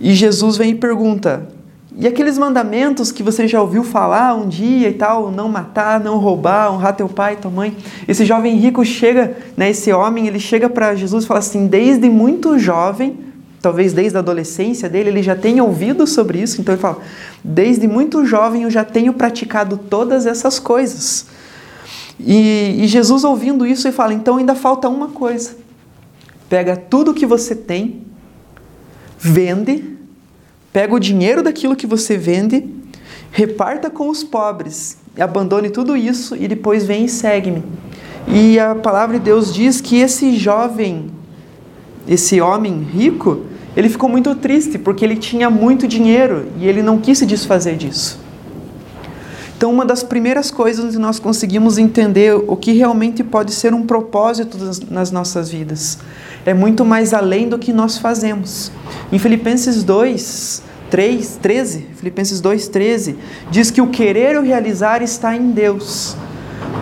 E 0.00 0.12
Jesus 0.12 0.56
vem 0.56 0.72
e 0.72 0.74
pergunta: 0.74 1.48
e 1.96 2.06
aqueles 2.06 2.36
mandamentos 2.36 3.12
que 3.12 3.22
você 3.22 3.46
já 3.46 3.60
ouviu 3.60 3.84
falar 3.84 4.34
um 4.34 4.48
dia 4.48 4.88
e 4.88 4.94
tal, 4.94 5.30
não 5.30 5.48
matar, 5.48 6.00
não 6.00 6.18
roubar, 6.18 6.72
honrar 6.72 6.96
teu 6.96 7.08
pai 7.08 7.36
tua 7.36 7.50
mãe. 7.50 7.76
Esse 8.08 8.24
jovem 8.24 8.56
rico 8.56 8.84
chega, 8.84 9.36
né, 9.56 9.70
esse 9.70 9.92
homem, 9.92 10.26
ele 10.26 10.40
chega 10.40 10.68
para 10.68 10.94
Jesus 10.94 11.24
e 11.24 11.26
fala 11.26 11.40
assim: 11.40 11.66
"Desde 11.66 12.10
muito 12.10 12.58
jovem 12.58 13.24
talvez 13.64 13.94
desde 13.94 14.18
a 14.18 14.20
adolescência 14.20 14.90
dele, 14.90 15.08
ele 15.08 15.22
já 15.22 15.34
tenha 15.34 15.64
ouvido 15.64 16.06
sobre 16.06 16.38
isso. 16.38 16.60
Então 16.60 16.74
ele 16.74 16.82
fala: 16.82 16.98
desde 17.42 17.88
muito 17.88 18.26
jovem 18.26 18.64
eu 18.64 18.70
já 18.70 18.84
tenho 18.84 19.14
praticado 19.14 19.78
todas 19.78 20.26
essas 20.26 20.58
coisas. 20.58 21.26
E, 22.20 22.76
e 22.78 22.86
Jesus 22.86 23.24
ouvindo 23.24 23.66
isso, 23.66 23.88
ele 23.88 23.96
fala: 23.96 24.12
então 24.12 24.36
ainda 24.36 24.54
falta 24.54 24.86
uma 24.86 25.08
coisa. 25.08 25.56
Pega 26.46 26.76
tudo 26.76 27.14
que 27.14 27.24
você 27.24 27.54
tem, 27.54 28.02
vende, 29.18 29.93
pega 30.74 30.92
o 30.92 30.98
dinheiro 30.98 31.40
daquilo 31.40 31.76
que 31.76 31.86
você 31.86 32.18
vende, 32.18 32.68
reparta 33.30 33.88
com 33.88 34.08
os 34.08 34.24
pobres, 34.24 34.98
abandone 35.16 35.70
tudo 35.70 35.96
isso 35.96 36.34
e 36.34 36.48
depois 36.48 36.84
vem 36.84 37.04
e 37.04 37.08
segue-me. 37.08 37.62
E 38.26 38.58
a 38.58 38.74
palavra 38.74 39.16
de 39.16 39.24
Deus 39.24 39.54
diz 39.54 39.80
que 39.80 40.00
esse 40.00 40.36
jovem, 40.36 41.12
esse 42.08 42.40
homem 42.40 42.82
rico, 42.82 43.42
ele 43.76 43.88
ficou 43.88 44.08
muito 44.08 44.34
triste 44.34 44.76
porque 44.76 45.04
ele 45.04 45.14
tinha 45.14 45.48
muito 45.48 45.86
dinheiro 45.86 46.48
e 46.58 46.66
ele 46.66 46.82
não 46.82 46.98
quis 46.98 47.18
se 47.18 47.26
desfazer 47.26 47.76
disso. 47.76 48.23
Então, 49.64 49.72
uma 49.72 49.86
das 49.86 50.02
primeiras 50.02 50.50
coisas 50.50 50.84
onde 50.84 50.98
nós 50.98 51.18
conseguimos 51.18 51.78
entender 51.78 52.34
o 52.34 52.54
que 52.54 52.72
realmente 52.72 53.24
pode 53.24 53.50
ser 53.50 53.72
um 53.72 53.86
propósito 53.86 54.58
nas 54.90 55.10
nossas 55.10 55.48
vidas 55.48 55.96
é 56.44 56.52
muito 56.52 56.84
mais 56.84 57.14
além 57.14 57.48
do 57.48 57.58
que 57.58 57.72
nós 57.72 57.96
fazemos. 57.96 58.70
Em 59.10 59.18
Filipenses 59.18 59.82
2, 59.82 60.62
3, 60.90 61.38
13, 61.40 61.86
Filipenses 61.96 62.42
2, 62.42 62.68
13, 62.68 63.16
diz 63.50 63.70
que 63.70 63.80
o 63.80 63.86
querer 63.86 64.34
e 64.34 64.38
o 64.38 64.42
realizar 64.42 65.02
está 65.02 65.34
em 65.34 65.52
Deus. 65.52 66.14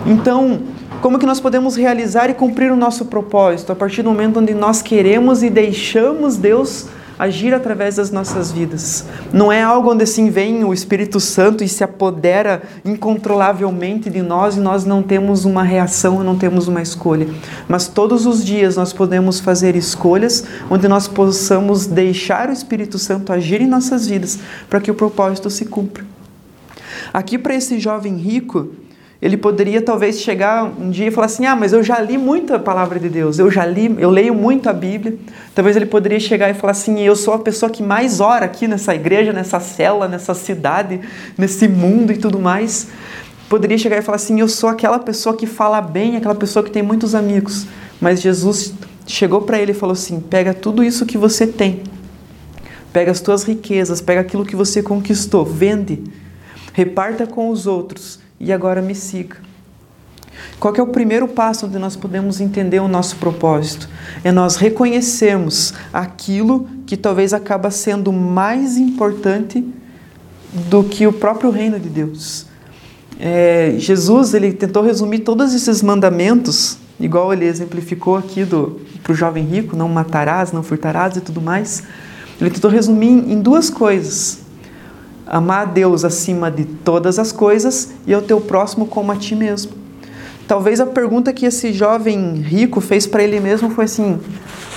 Então, 0.05 0.63
como 1.01 1.17
que 1.17 1.25
nós 1.25 1.39
podemos 1.39 1.77
realizar 1.77 2.29
e 2.29 2.33
cumprir 2.33 2.69
o 2.69 2.75
nosso 2.75 3.05
propósito? 3.05 3.71
A 3.71 3.75
partir 3.77 4.01
do 4.01 4.09
momento 4.09 4.41
onde 4.41 4.53
nós 4.53 4.81
queremos 4.81 5.41
e 5.41 5.49
deixamos 5.49 6.35
Deus 6.35 6.87
agir 7.17 7.53
através 7.53 7.95
das 7.95 8.11
nossas 8.11 8.51
vidas. 8.51 9.05
Não 9.31 9.51
é 9.51 9.61
algo 9.61 9.91
onde 9.91 10.03
assim 10.03 10.29
vem 10.29 10.63
o 10.63 10.73
Espírito 10.73 11.19
Santo 11.19 11.63
e 11.63 11.67
se 11.67 11.83
apodera 11.83 12.63
incontrolavelmente 12.83 14.09
de 14.09 14.21
nós 14.21 14.57
e 14.57 14.59
nós 14.59 14.85
não 14.85 15.03
temos 15.03 15.45
uma 15.45 15.63
reação, 15.63 16.23
não 16.23 16.37
temos 16.37 16.67
uma 16.67 16.81
escolha. 16.81 17.27
Mas 17.67 17.87
todos 17.87 18.25
os 18.25 18.43
dias 18.43 18.75
nós 18.75 18.93
podemos 18.93 19.39
fazer 19.39 19.75
escolhas 19.75 20.43
onde 20.69 20.87
nós 20.87 21.07
possamos 21.07 21.85
deixar 21.85 22.49
o 22.49 22.53
Espírito 22.53 22.97
Santo 22.97 23.31
agir 23.31 23.61
em 23.61 23.67
nossas 23.67 24.07
vidas 24.07 24.39
para 24.69 24.81
que 24.81 24.91
o 24.91 24.95
propósito 24.95 25.49
se 25.49 25.65
cumpra. 25.65 26.05
Aqui 27.13 27.37
para 27.37 27.55
esse 27.55 27.79
jovem 27.79 28.15
rico, 28.17 28.69
ele 29.23 29.37
poderia 29.37 29.81
talvez 29.81 30.19
chegar 30.19 30.65
um 30.65 30.89
dia 30.89 31.07
e 31.07 31.11
falar 31.11 31.27
assim: 31.27 31.45
"Ah, 31.45 31.55
mas 31.55 31.71
eu 31.71 31.81
já 31.81 31.97
li 31.97 32.17
muito 32.17 32.53
a 32.53 32.59
palavra 32.59 32.99
de 32.99 33.07
Deus. 33.07 33.39
Eu 33.39 33.49
já 33.49 33.65
li, 33.65 33.95
eu 33.97 34.09
leio 34.09 34.35
muito 34.35 34.67
a 34.69 34.73
Bíblia". 34.73 35.17
Talvez 35.55 35.77
ele 35.77 35.85
poderia 35.85 36.19
chegar 36.19 36.49
e 36.49 36.53
falar 36.53 36.71
assim: 36.71 36.99
"Eu 36.99 37.15
sou 37.15 37.33
a 37.33 37.39
pessoa 37.39 37.69
que 37.69 37.81
mais 37.81 38.19
ora 38.19 38.43
aqui 38.43 38.67
nessa 38.67 38.93
igreja, 38.93 39.31
nessa 39.31 39.61
cela, 39.61 40.09
nessa 40.09 40.33
cidade, 40.33 40.99
nesse 41.37 41.69
mundo 41.69 42.11
e 42.11 42.17
tudo 42.17 42.37
mais". 42.37 42.89
Poderia 43.47 43.77
chegar 43.77 43.97
e 43.97 44.01
falar 44.01 44.17
assim: 44.17 44.41
"Eu 44.41 44.49
sou 44.49 44.69
aquela 44.69 44.99
pessoa 44.99 45.37
que 45.37 45.47
fala 45.47 45.79
bem, 45.79 46.17
aquela 46.17 46.35
pessoa 46.35 46.61
que 46.61 46.69
tem 46.69 46.83
muitos 46.83 47.15
amigos". 47.15 47.65
Mas 48.01 48.21
Jesus 48.21 48.73
chegou 49.07 49.43
para 49.43 49.57
ele 49.57 49.71
e 49.71 49.75
falou 49.75 49.93
assim: 49.93 50.19
"Pega 50.19 50.53
tudo 50.53 50.83
isso 50.83 51.05
que 51.05 51.17
você 51.17 51.47
tem. 51.47 51.81
Pega 52.91 53.09
as 53.09 53.21
tuas 53.21 53.43
riquezas, 53.43 54.01
pega 54.01 54.19
aquilo 54.19 54.45
que 54.45 54.55
você 54.55 54.83
conquistou, 54.83 55.45
vende, 55.45 56.03
reparta 56.73 57.25
com 57.25 57.49
os 57.49 57.65
outros 57.65 58.21
e 58.43 58.51
agora 58.51 58.81
me 58.81 58.93
siga. 58.93 59.37
Qual 60.59 60.73
é 60.75 60.81
o 60.81 60.87
primeiro 60.87 61.27
passo 61.27 61.65
onde 61.65 61.77
nós 61.77 61.95
podemos 61.95 62.39
entender 62.39 62.79
o 62.79 62.87
nosso 62.87 63.15
propósito? 63.17 63.89
É 64.23 64.31
nós 64.31 64.55
reconhecermos 64.55 65.73
aquilo 65.91 66.67
que 66.85 66.97
talvez 66.97 67.33
acaba 67.33 67.71
sendo 67.71 68.11
mais 68.11 68.77
importante 68.77 69.65
do 70.69 70.83
que 70.83 71.07
o 71.07 71.13
próprio 71.13 71.49
reino 71.49 71.79
de 71.79 71.89
Deus. 71.89 72.45
É, 73.19 73.75
Jesus 73.77 74.33
ele 74.33 74.51
tentou 74.53 74.83
resumir 74.83 75.19
todos 75.19 75.53
esses 75.53 75.81
mandamentos, 75.81 76.77
igual 76.99 77.31
ele 77.31 77.45
exemplificou 77.45 78.17
aqui 78.17 78.45
para 78.45 79.11
o 79.11 79.15
jovem 79.15 79.45
rico, 79.45 79.75
não 79.75 79.87
matarás, 79.87 80.51
não 80.51 80.63
furtarás 80.63 81.15
e 81.15 81.21
tudo 81.21 81.41
mais. 81.41 81.83
Ele 82.39 82.49
tentou 82.49 82.69
resumir 82.69 83.07
em 83.07 83.41
duas 83.41 83.69
coisas 83.69 84.42
amar 85.25 85.61
a 85.61 85.65
Deus 85.65 86.03
acima 86.03 86.51
de 86.51 86.65
todas 86.65 87.17
as 87.17 87.31
coisas 87.31 87.93
e 88.05 88.13
ao 88.13 88.21
teu 88.21 88.41
próximo 88.41 88.85
como 88.85 89.11
a 89.11 89.15
ti 89.15 89.35
mesmo. 89.35 89.71
Talvez 90.47 90.79
a 90.79 90.85
pergunta 90.85 91.31
que 91.31 91.45
esse 91.45 91.71
jovem 91.71 92.35
rico 92.35 92.81
fez 92.81 93.07
para 93.07 93.23
ele 93.23 93.39
mesmo 93.39 93.69
foi 93.69 93.85
assim: 93.85 94.19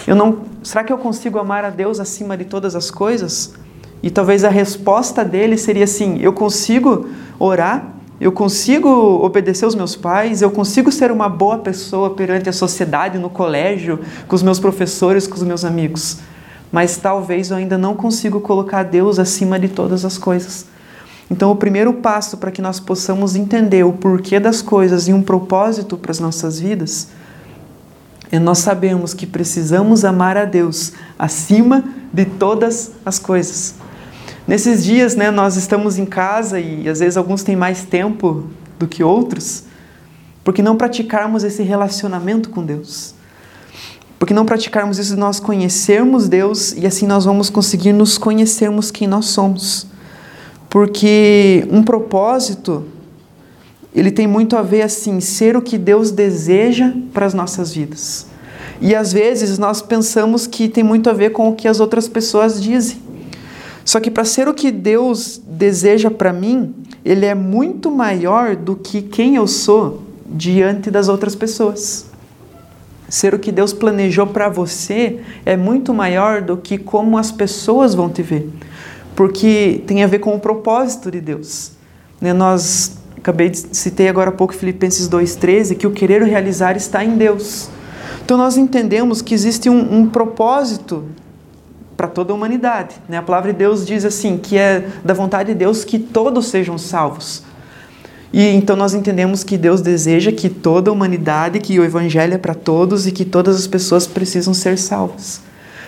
eu 0.06 0.14
não, 0.14 0.38
será 0.62 0.84
que 0.84 0.92
eu 0.92 0.98
consigo 0.98 1.38
amar 1.38 1.64
a 1.64 1.70
Deus 1.70 1.98
acima 1.98 2.36
de 2.36 2.44
todas 2.44 2.76
as 2.76 2.90
coisas? 2.90 3.54
E 4.02 4.10
talvez 4.10 4.44
a 4.44 4.48
resposta 4.48 5.24
dele 5.24 5.58
seria 5.58 5.84
assim: 5.84 6.18
eu 6.20 6.32
consigo 6.32 7.08
orar, 7.38 7.94
eu 8.20 8.30
consigo 8.30 8.88
obedecer 8.88 9.66
os 9.66 9.74
meus 9.74 9.96
pais, 9.96 10.40
eu 10.40 10.50
consigo 10.50 10.92
ser 10.92 11.10
uma 11.10 11.28
boa 11.28 11.58
pessoa 11.58 12.10
perante 12.10 12.48
a 12.48 12.52
sociedade, 12.52 13.18
no 13.18 13.28
colégio, 13.28 13.98
com 14.28 14.36
os 14.36 14.42
meus 14.42 14.60
professores, 14.60 15.26
com 15.26 15.34
os 15.34 15.42
meus 15.42 15.64
amigos 15.64 16.18
mas 16.76 16.98
talvez 16.98 17.50
eu 17.50 17.56
ainda 17.56 17.78
não 17.78 17.96
consiga 17.96 18.38
colocar 18.38 18.82
Deus 18.82 19.18
acima 19.18 19.58
de 19.58 19.66
todas 19.66 20.04
as 20.04 20.18
coisas. 20.18 20.66
Então, 21.30 21.50
o 21.50 21.56
primeiro 21.56 21.90
passo 21.94 22.36
para 22.36 22.50
que 22.50 22.60
nós 22.60 22.78
possamos 22.78 23.34
entender 23.34 23.82
o 23.82 23.94
porquê 23.94 24.38
das 24.38 24.60
coisas 24.60 25.08
e 25.08 25.12
um 25.14 25.22
propósito 25.22 25.96
para 25.96 26.10
as 26.10 26.20
nossas 26.20 26.60
vidas 26.60 27.08
é 28.30 28.38
nós 28.38 28.58
sabemos 28.58 29.14
que 29.14 29.26
precisamos 29.26 30.04
amar 30.04 30.36
a 30.36 30.44
Deus 30.44 30.92
acima 31.18 31.82
de 32.12 32.26
todas 32.26 32.92
as 33.06 33.18
coisas. 33.18 33.76
Nesses 34.46 34.84
dias, 34.84 35.16
né, 35.16 35.30
nós 35.30 35.56
estamos 35.56 35.98
em 35.98 36.04
casa 36.04 36.60
e 36.60 36.86
às 36.90 36.98
vezes 36.98 37.16
alguns 37.16 37.42
têm 37.42 37.56
mais 37.56 37.84
tempo 37.84 38.50
do 38.78 38.86
que 38.86 39.02
outros, 39.02 39.64
porque 40.44 40.60
não 40.60 40.76
praticarmos 40.76 41.42
esse 41.42 41.62
relacionamento 41.62 42.50
com 42.50 42.62
Deus. 42.62 43.15
Porque 44.18 44.32
não 44.32 44.46
praticarmos 44.46 44.98
isso, 44.98 45.16
nós 45.16 45.38
conhecermos 45.38 46.28
Deus 46.28 46.72
e 46.72 46.86
assim 46.86 47.06
nós 47.06 47.24
vamos 47.24 47.50
conseguir 47.50 47.92
nos 47.92 48.16
conhecermos 48.16 48.90
quem 48.90 49.06
nós 49.06 49.26
somos. 49.26 49.86
Porque 50.70 51.66
um 51.70 51.82
propósito, 51.82 52.84
ele 53.94 54.10
tem 54.10 54.26
muito 54.26 54.56
a 54.56 54.62
ver 54.62 54.82
assim, 54.82 55.20
ser 55.20 55.56
o 55.56 55.62
que 55.62 55.76
Deus 55.76 56.10
deseja 56.10 56.92
para 57.12 57.26
as 57.26 57.34
nossas 57.34 57.72
vidas. 57.72 58.26
E 58.80 58.94
às 58.94 59.12
vezes 59.12 59.58
nós 59.58 59.80
pensamos 59.82 60.46
que 60.46 60.68
tem 60.68 60.84
muito 60.84 61.08
a 61.08 61.12
ver 61.12 61.30
com 61.30 61.48
o 61.48 61.54
que 61.54 61.68
as 61.68 61.80
outras 61.80 62.08
pessoas 62.08 62.62
dizem. 62.62 62.98
Só 63.84 64.00
que 64.00 64.10
para 64.10 64.24
ser 64.24 64.48
o 64.48 64.54
que 64.54 64.70
Deus 64.70 65.40
deseja 65.46 66.10
para 66.10 66.32
mim, 66.32 66.74
ele 67.04 67.24
é 67.24 67.34
muito 67.34 67.90
maior 67.90 68.56
do 68.56 68.74
que 68.74 69.00
quem 69.00 69.36
eu 69.36 69.46
sou 69.46 70.02
diante 70.28 70.90
das 70.90 71.08
outras 71.08 71.34
pessoas. 71.36 72.05
Ser 73.08 73.34
o 73.34 73.38
que 73.38 73.52
Deus 73.52 73.72
planejou 73.72 74.26
para 74.26 74.48
você 74.48 75.20
é 75.44 75.56
muito 75.56 75.94
maior 75.94 76.42
do 76.42 76.56
que 76.56 76.76
como 76.76 77.16
as 77.16 77.30
pessoas 77.30 77.94
vão 77.94 78.08
te 78.08 78.22
ver, 78.22 78.50
porque 79.14 79.82
tem 79.86 80.02
a 80.02 80.06
ver 80.06 80.18
com 80.18 80.34
o 80.34 80.40
propósito 80.40 81.10
de 81.10 81.20
Deus. 81.20 81.72
Né? 82.20 82.32
Nós 82.32 82.98
acabei 83.16 83.48
de 83.48 83.58
citei 83.58 84.08
agora 84.08 84.30
há 84.30 84.32
pouco 84.32 84.54
Filipenses 84.54 85.08
2:13 85.08 85.76
que 85.76 85.86
o 85.86 85.92
querer 85.92 86.22
realizar 86.22 86.76
está 86.76 87.04
em 87.04 87.16
Deus. 87.16 87.68
Então 88.24 88.36
nós 88.36 88.56
entendemos 88.56 89.22
que 89.22 89.34
existe 89.34 89.70
um, 89.70 90.00
um 90.00 90.08
propósito 90.08 91.04
para 91.96 92.08
toda 92.08 92.32
a 92.32 92.36
humanidade. 92.36 92.96
Né? 93.08 93.16
A 93.16 93.22
palavra 93.22 93.52
de 93.52 93.58
Deus 93.58 93.86
diz 93.86 94.04
assim 94.04 94.36
que 94.36 94.58
é 94.58 94.88
da 95.04 95.14
vontade 95.14 95.52
de 95.52 95.58
Deus 95.58 95.84
que 95.84 95.98
todos 95.98 96.48
sejam 96.48 96.76
salvos. 96.76 97.42
E 98.36 98.48
então 98.48 98.76
nós 98.76 98.92
entendemos 98.92 99.42
que 99.42 99.56
Deus 99.56 99.80
deseja 99.80 100.30
que 100.30 100.50
toda 100.50 100.90
a 100.90 100.92
humanidade, 100.92 101.58
que 101.58 101.80
o 101.80 101.82
evangelho 101.82 102.34
é 102.34 102.36
para 102.36 102.52
todos 102.52 103.06
e 103.06 103.10
que 103.10 103.24
todas 103.24 103.56
as 103.56 103.66
pessoas 103.66 104.06
precisam 104.06 104.52
ser 104.52 104.76
salvas. 104.76 105.40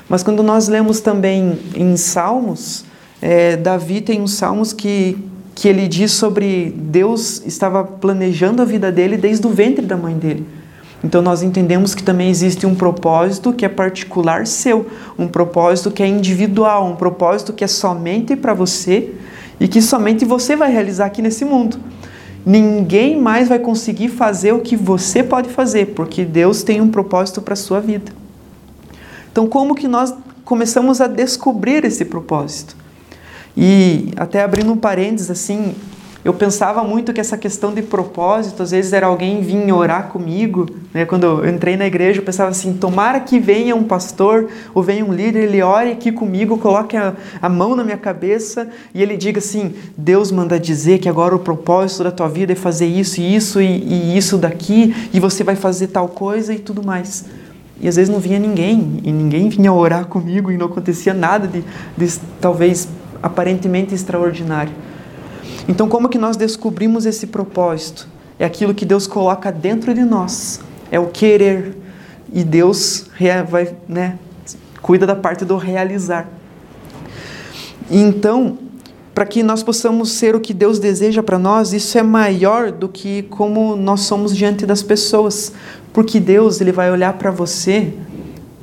Mas 0.09 0.23
quando 0.23 0.43
nós 0.43 0.67
lemos 0.67 0.99
também 1.01 1.59
em 1.75 1.95
Salmos, 1.99 2.87
é, 3.21 3.55
Davi 3.55 4.01
tem 4.01 4.23
uns 4.23 4.33
Salmos 4.33 4.73
que, 4.73 5.19
que 5.55 5.69
ele 5.69 5.87
diz 5.87 6.13
sobre 6.13 6.75
Deus 6.75 7.43
estava 7.45 7.85
planejando 7.85 8.63
a 8.63 8.65
vida 8.65 8.91
dele 8.91 9.19
desde 9.19 9.47
o 9.47 9.51
ventre 9.51 9.85
da 9.85 9.99
mãe 9.99 10.15
dele. 10.15 10.47
Então 11.05 11.21
nós 11.21 11.43
entendemos 11.43 11.95
que 11.95 12.03
também 12.03 12.31
existe 12.31 12.65
um 12.65 12.75
propósito 12.75 13.53
que 13.53 13.67
é 13.67 13.69
particular 13.69 14.47
seu, 14.47 14.87
um 15.19 15.29
propósito 15.29 15.91
que 15.91 16.03
é 16.03 16.07
individual, 16.07 16.87
um 16.87 16.97
propósito 16.97 17.53
que 17.53 17.63
é 17.63 17.69
somente 17.69 18.35
para 18.35 18.55
você 18.55 19.13
e 19.61 19.69
que 19.69 19.83
somente 19.83 20.25
você 20.25 20.57
vai 20.57 20.73
realizar 20.73 21.05
aqui 21.05 21.21
nesse 21.21 21.45
mundo. 21.45 21.79
Ninguém 22.45 23.21
mais 23.21 23.49
vai 23.49 23.59
conseguir 23.59 24.09
fazer 24.09 24.53
o 24.53 24.61
que 24.61 24.77
você 24.77 25.23
pode 25.23 25.49
fazer, 25.49 25.87
porque 25.95 26.25
Deus 26.25 26.63
tem 26.63 26.81
um 26.81 26.89
propósito 26.89 27.43
para 27.43 27.55
a 27.55 27.57
sua 27.57 27.81
vida. 27.81 28.13
Então, 29.31 29.47
como 29.47 29.75
que 29.75 29.87
nós 29.87 30.15
começamos 30.45 31.01
a 31.01 31.07
descobrir 31.07 31.85
esse 31.85 32.05
propósito? 32.05 32.77
E 33.57 34.13
até 34.17 34.43
abrindo 34.43 34.73
um 34.73 34.77
parênteses 34.77 35.31
assim, 35.31 35.75
eu 36.25 36.35
pensava 36.35 36.83
muito 36.83 37.13
que 37.13 37.21
essa 37.21 37.39
questão 37.39 37.73
de 37.73 37.81
propósito, 37.81 38.63
às 38.63 38.73
vezes 38.73 38.93
era 38.93 39.07
alguém 39.07 39.41
vir 39.41 39.73
orar 39.73 40.09
comigo, 40.09 40.67
né? 40.93 41.05
Quando 41.07 41.25
eu 41.25 41.49
entrei 41.49 41.77
na 41.77 41.87
igreja, 41.87 42.19
eu 42.19 42.25
pensava 42.25 42.51
assim: 42.51 42.73
tomara 42.73 43.21
que 43.21 43.39
venha 43.39 43.75
um 43.77 43.85
pastor 43.85 44.49
ou 44.75 44.83
venha 44.83 45.05
um 45.05 45.13
líder, 45.13 45.45
ele 45.45 45.63
ore 45.63 45.93
aqui 45.93 46.11
comigo, 46.11 46.59
coloque 46.59 46.97
a, 46.97 47.15
a 47.41 47.49
mão 47.49 47.77
na 47.77 47.85
minha 47.85 47.97
cabeça 47.97 48.69
e 48.93 49.01
ele 49.01 49.17
diga 49.17 49.39
assim: 49.39 49.75
Deus 49.97 50.33
manda 50.33 50.59
dizer 50.59 50.99
que 50.99 51.09
agora 51.09 51.37
o 51.37 51.39
propósito 51.39 52.03
da 52.03 52.11
tua 52.11 52.29
vida 52.29 52.53
é 52.53 52.57
fazer 52.57 52.87
isso 52.87 53.21
e 53.21 53.37
isso 53.37 53.61
e, 53.61 53.67
e 53.67 54.19
isso 54.19 54.37
daqui, 54.37 54.95
e 55.13 55.21
você 55.21 55.45
vai 55.45 55.55
fazer 55.55 55.87
tal 55.87 56.09
coisa 56.09 56.53
e 56.53 56.59
tudo 56.59 56.83
mais. 56.83 57.27
E 57.81 57.87
às 57.87 57.95
vezes 57.95 58.13
não 58.13 58.19
vinha 58.19 58.41
ninguém, 58.41 59.01
e 59.05 59.13
ninguém 59.13 59.49
vinha 59.49 59.73
orar 59.73 60.07
comigo, 60.07 60.51
e 60.51 60.57
não 60.57 60.67
acontecia 60.67 61.15
nada 61.15 61.47
de, 61.47 61.63
de 61.97 62.21
talvez 62.41 62.89
aparentemente 63.23 63.95
extraordinário. 63.95 64.73
Então, 65.69 65.87
como 65.87 66.09
que 66.09 66.17
nós 66.17 66.37
descobrimos 66.37 67.05
esse 67.05 67.27
propósito? 67.27 68.09
É 68.39 68.45
aquilo 68.47 68.75
que 68.75 68.87
Deus 68.87 69.07
coloca 69.07 69.53
dentro 69.53 69.93
de 69.93 70.03
nós, 70.03 70.61
é 70.91 70.99
o 70.99 71.09
querer. 71.09 71.77
E 72.33 72.43
Deus 72.43 73.07
vai, 73.49 73.75
né, 73.87 74.19
cuida 74.83 75.07
da 75.07 75.15
parte 75.15 75.45
do 75.45 75.57
realizar. 75.57 76.29
Então, 77.91 78.59
para 79.15 79.27
que 79.27 79.43
nós 79.43 79.63
possamos 79.63 80.13
ser 80.13 80.37
o 80.37 80.41
que 80.41 80.55
Deus 80.55 80.79
deseja 80.79 81.23
para 81.23 81.39
nós, 81.39 81.73
isso 81.73 81.99
é 81.99 82.03
maior 82.03 82.71
do 82.71 82.89
que 82.89 83.23
como 83.25 83.75
nós 83.77 84.03
somos 84.03 84.37
diante 84.37 84.65
das 84.65 84.83
pessoas, 84.83 85.53
porque 85.93 86.21
Deus 86.21 86.61
ele 86.61 86.71
vai 86.71 86.91
olhar 86.91 87.15
para 87.15 87.31
você 87.31 87.93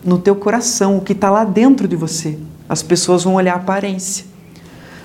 no 0.04 0.18
teu 0.18 0.36
coração, 0.36 0.98
o 0.98 1.02
que 1.02 1.14
está 1.14 1.30
lá 1.30 1.44
dentro 1.44 1.88
de 1.88 1.96
você. 1.96 2.38
As 2.70 2.82
pessoas 2.82 3.24
vão 3.24 3.36
olhar 3.36 3.54
a 3.54 3.58
aparência. 3.58 4.26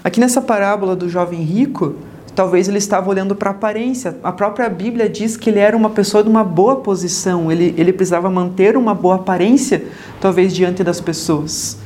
Aqui 0.03 0.19
nessa 0.19 0.41
parábola 0.41 0.97
do 0.97 1.09
jovem 1.09 1.43
rico, 1.43 1.95
talvez 2.35 2.69
ele 2.69 2.79
estava 2.79 3.11
olhando 3.11 3.35
para 3.35 3.51
a 3.51 3.53
aparência. 3.53 4.17
A 4.23 4.33
própria 4.33 4.69
Bíblia 4.69 5.09
diz 5.09 5.37
que 5.37 5.51
ele 5.51 5.59
era 5.59 5.77
uma 5.77 5.91
pessoa 5.91 6.23
de 6.23 6.29
uma 6.29 6.43
boa 6.43 6.77
posição, 6.77 7.53
ele, 7.53 7.75
ele 7.77 7.93
precisava 7.93 8.31
manter 8.31 8.77
uma 8.77 8.95
boa 8.95 9.17
aparência, 9.17 9.85
talvez 10.21 10.55
diante 10.55 10.83
das 10.83 11.01
pessoas. 11.01 11.77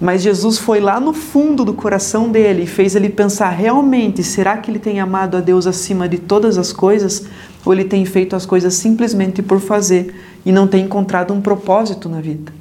Mas 0.00 0.22
Jesus 0.22 0.58
foi 0.58 0.80
lá 0.80 1.00
no 1.00 1.12
fundo 1.12 1.64
do 1.64 1.74
coração 1.74 2.30
dele 2.30 2.62
e 2.62 2.66
fez 2.66 2.94
ele 2.94 3.08
pensar 3.08 3.50
realmente: 3.50 4.22
será 4.22 4.56
que 4.56 4.70
ele 4.70 4.78
tem 4.78 5.00
amado 5.00 5.36
a 5.36 5.40
Deus 5.40 5.66
acima 5.66 6.08
de 6.08 6.18
todas 6.18 6.56
as 6.56 6.72
coisas? 6.72 7.26
Ou 7.64 7.72
ele 7.72 7.84
tem 7.84 8.04
feito 8.04 8.36
as 8.36 8.46
coisas 8.46 8.74
simplesmente 8.74 9.42
por 9.42 9.60
fazer 9.60 10.14
e 10.46 10.52
não 10.52 10.66
tem 10.68 10.84
encontrado 10.84 11.34
um 11.34 11.40
propósito 11.40 12.08
na 12.08 12.20
vida? 12.20 12.52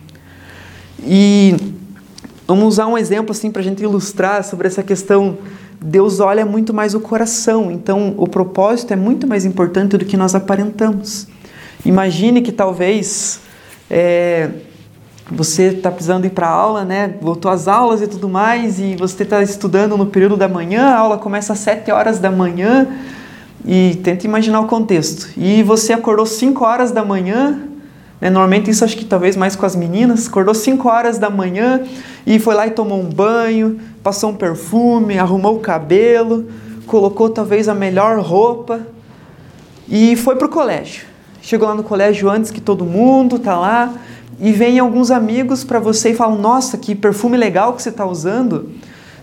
E 0.99 1.55
Vamos 2.47 2.65
usar 2.65 2.87
um 2.87 2.97
exemplo 2.97 3.31
assim 3.31 3.51
para 3.51 3.61
a 3.61 3.63
gente 3.63 3.83
ilustrar 3.83 4.41
sobre 4.41 4.67
essa 4.67 4.81
questão. 4.81 5.37
Deus 5.81 6.21
olha 6.21 6.45
muito 6.45 6.73
mais 6.73 6.95
o 6.95 6.99
coração, 7.01 7.69
então 7.69 8.15
o 8.17 8.25
propósito 8.25 8.93
é 8.93 8.95
muito 8.95 9.27
mais 9.27 9.43
importante 9.43 9.97
do 9.97 10.05
que 10.05 10.15
nós 10.15 10.33
aparentamos. 10.33 11.27
Imagine 11.85 12.41
que 12.41 12.53
talvez 12.53 13.41
é, 13.89 14.49
você 15.29 15.63
está 15.63 15.91
precisando 15.91 16.23
ir 16.23 16.29
para 16.29 16.47
aula, 16.47 16.85
né? 16.85 17.15
Voltou 17.21 17.51
às 17.51 17.67
aulas 17.67 18.01
e 18.01 18.07
tudo 18.07 18.29
mais, 18.29 18.79
e 18.79 18.95
você 18.95 19.23
está 19.23 19.43
estudando 19.43 19.97
no 19.97 20.05
período 20.05 20.37
da 20.37 20.47
manhã, 20.47 20.85
a 20.87 20.99
aula 20.99 21.17
começa 21.17 21.51
às 21.51 21.59
7 21.59 21.91
horas 21.91 22.17
da 22.17 22.31
manhã, 22.31 22.87
e 23.65 23.99
tenta 24.01 24.25
imaginar 24.25 24.61
o 24.61 24.67
contexto. 24.67 25.27
E 25.35 25.61
você 25.63 25.91
acordou 25.91 26.25
5 26.25 26.63
horas 26.63 26.91
da 26.91 27.03
manhã, 27.03 27.66
né? 28.19 28.29
Normalmente 28.29 28.69
isso 28.69 28.83
acho 28.83 28.97
que 28.97 29.05
talvez 29.05 29.35
mais 29.35 29.55
com 29.55 29.65
as 29.65 29.75
meninas, 29.75 30.27
acordou 30.27 30.53
5 30.53 30.87
horas 30.87 31.17
da 31.17 31.29
manhã 31.29 31.81
e 32.25 32.39
foi 32.39 32.55
lá 32.55 32.67
e 32.67 32.71
tomou 32.71 32.99
um 32.99 33.09
banho, 33.09 33.79
passou 34.03 34.31
um 34.31 34.35
perfume, 34.35 35.17
arrumou 35.17 35.55
o 35.55 35.59
cabelo, 35.59 36.47
colocou 36.85 37.29
talvez 37.29 37.67
a 37.69 37.73
melhor 37.73 38.19
roupa 38.19 38.81
e 39.87 40.15
foi 40.15 40.35
para 40.35 40.47
o 40.47 40.49
colégio. 40.49 41.05
Chegou 41.41 41.67
lá 41.67 41.75
no 41.75 41.83
colégio 41.83 42.29
antes 42.29 42.51
que 42.51 42.59
todo 42.59 42.83
mundo, 42.83 43.39
tá 43.39 43.57
lá, 43.57 43.93
e 44.39 44.51
vem 44.51 44.79
alguns 44.79 45.11
amigos 45.11 45.63
para 45.63 45.79
você 45.79 46.11
e 46.11 46.13
falam: 46.13 46.37
Nossa, 46.37 46.77
que 46.77 46.93
perfume 46.93 47.37
legal 47.37 47.73
que 47.73 47.81
você 47.81 47.89
está 47.89 48.05
usando. 48.05 48.69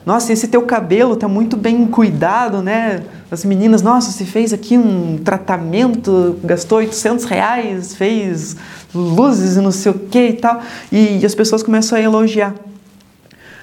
Nossa, 0.04 0.34
esse 0.34 0.49
teu 0.49 0.62
cabelo 0.62 1.14
está 1.14 1.26
muito 1.26 1.56
bem 1.56 1.87
cuidado, 1.87 2.62
né? 2.62 3.02
As 3.30 3.42
meninas, 3.44 3.80
nossa, 3.80 4.12
você 4.12 4.25
fez 4.25 4.52
aqui 4.52 4.76
um 4.76 5.18
tratamento, 5.18 6.38
gastou 6.44 6.78
800 6.78 7.25
reais, 7.25 7.94
fez 7.94 8.54
luzes 8.94 9.57
e 9.57 9.61
não 9.61 9.70
sei 9.70 9.92
o 9.92 9.94
que 9.94 10.29
e 10.29 10.33
tal. 10.35 10.61
E, 10.92 11.20
e 11.20 11.26
as 11.26 11.35
pessoas 11.35 11.62
começam 11.62 11.96
a 11.96 12.00
elogiar. 12.02 12.55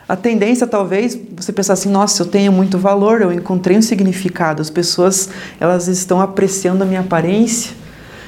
A 0.10 0.16
tendência 0.16 0.66
talvez 0.66 1.18
você 1.38 1.54
pensar 1.54 1.74
assim, 1.74 1.90
nossa, 1.90 2.24
eu 2.24 2.26
tenho 2.26 2.52
muito 2.52 2.78
valor, 2.78 3.22
eu 3.22 3.32
encontrei 3.32 3.78
um 3.78 3.82
significado. 3.82 4.62
As 4.62 4.70
pessoas 4.70 5.30
elas 5.60 5.88
estão 5.88 6.20
apreciando 6.20 6.84
a 6.84 6.88
minha 6.88 7.02
aparência. 7.02 7.81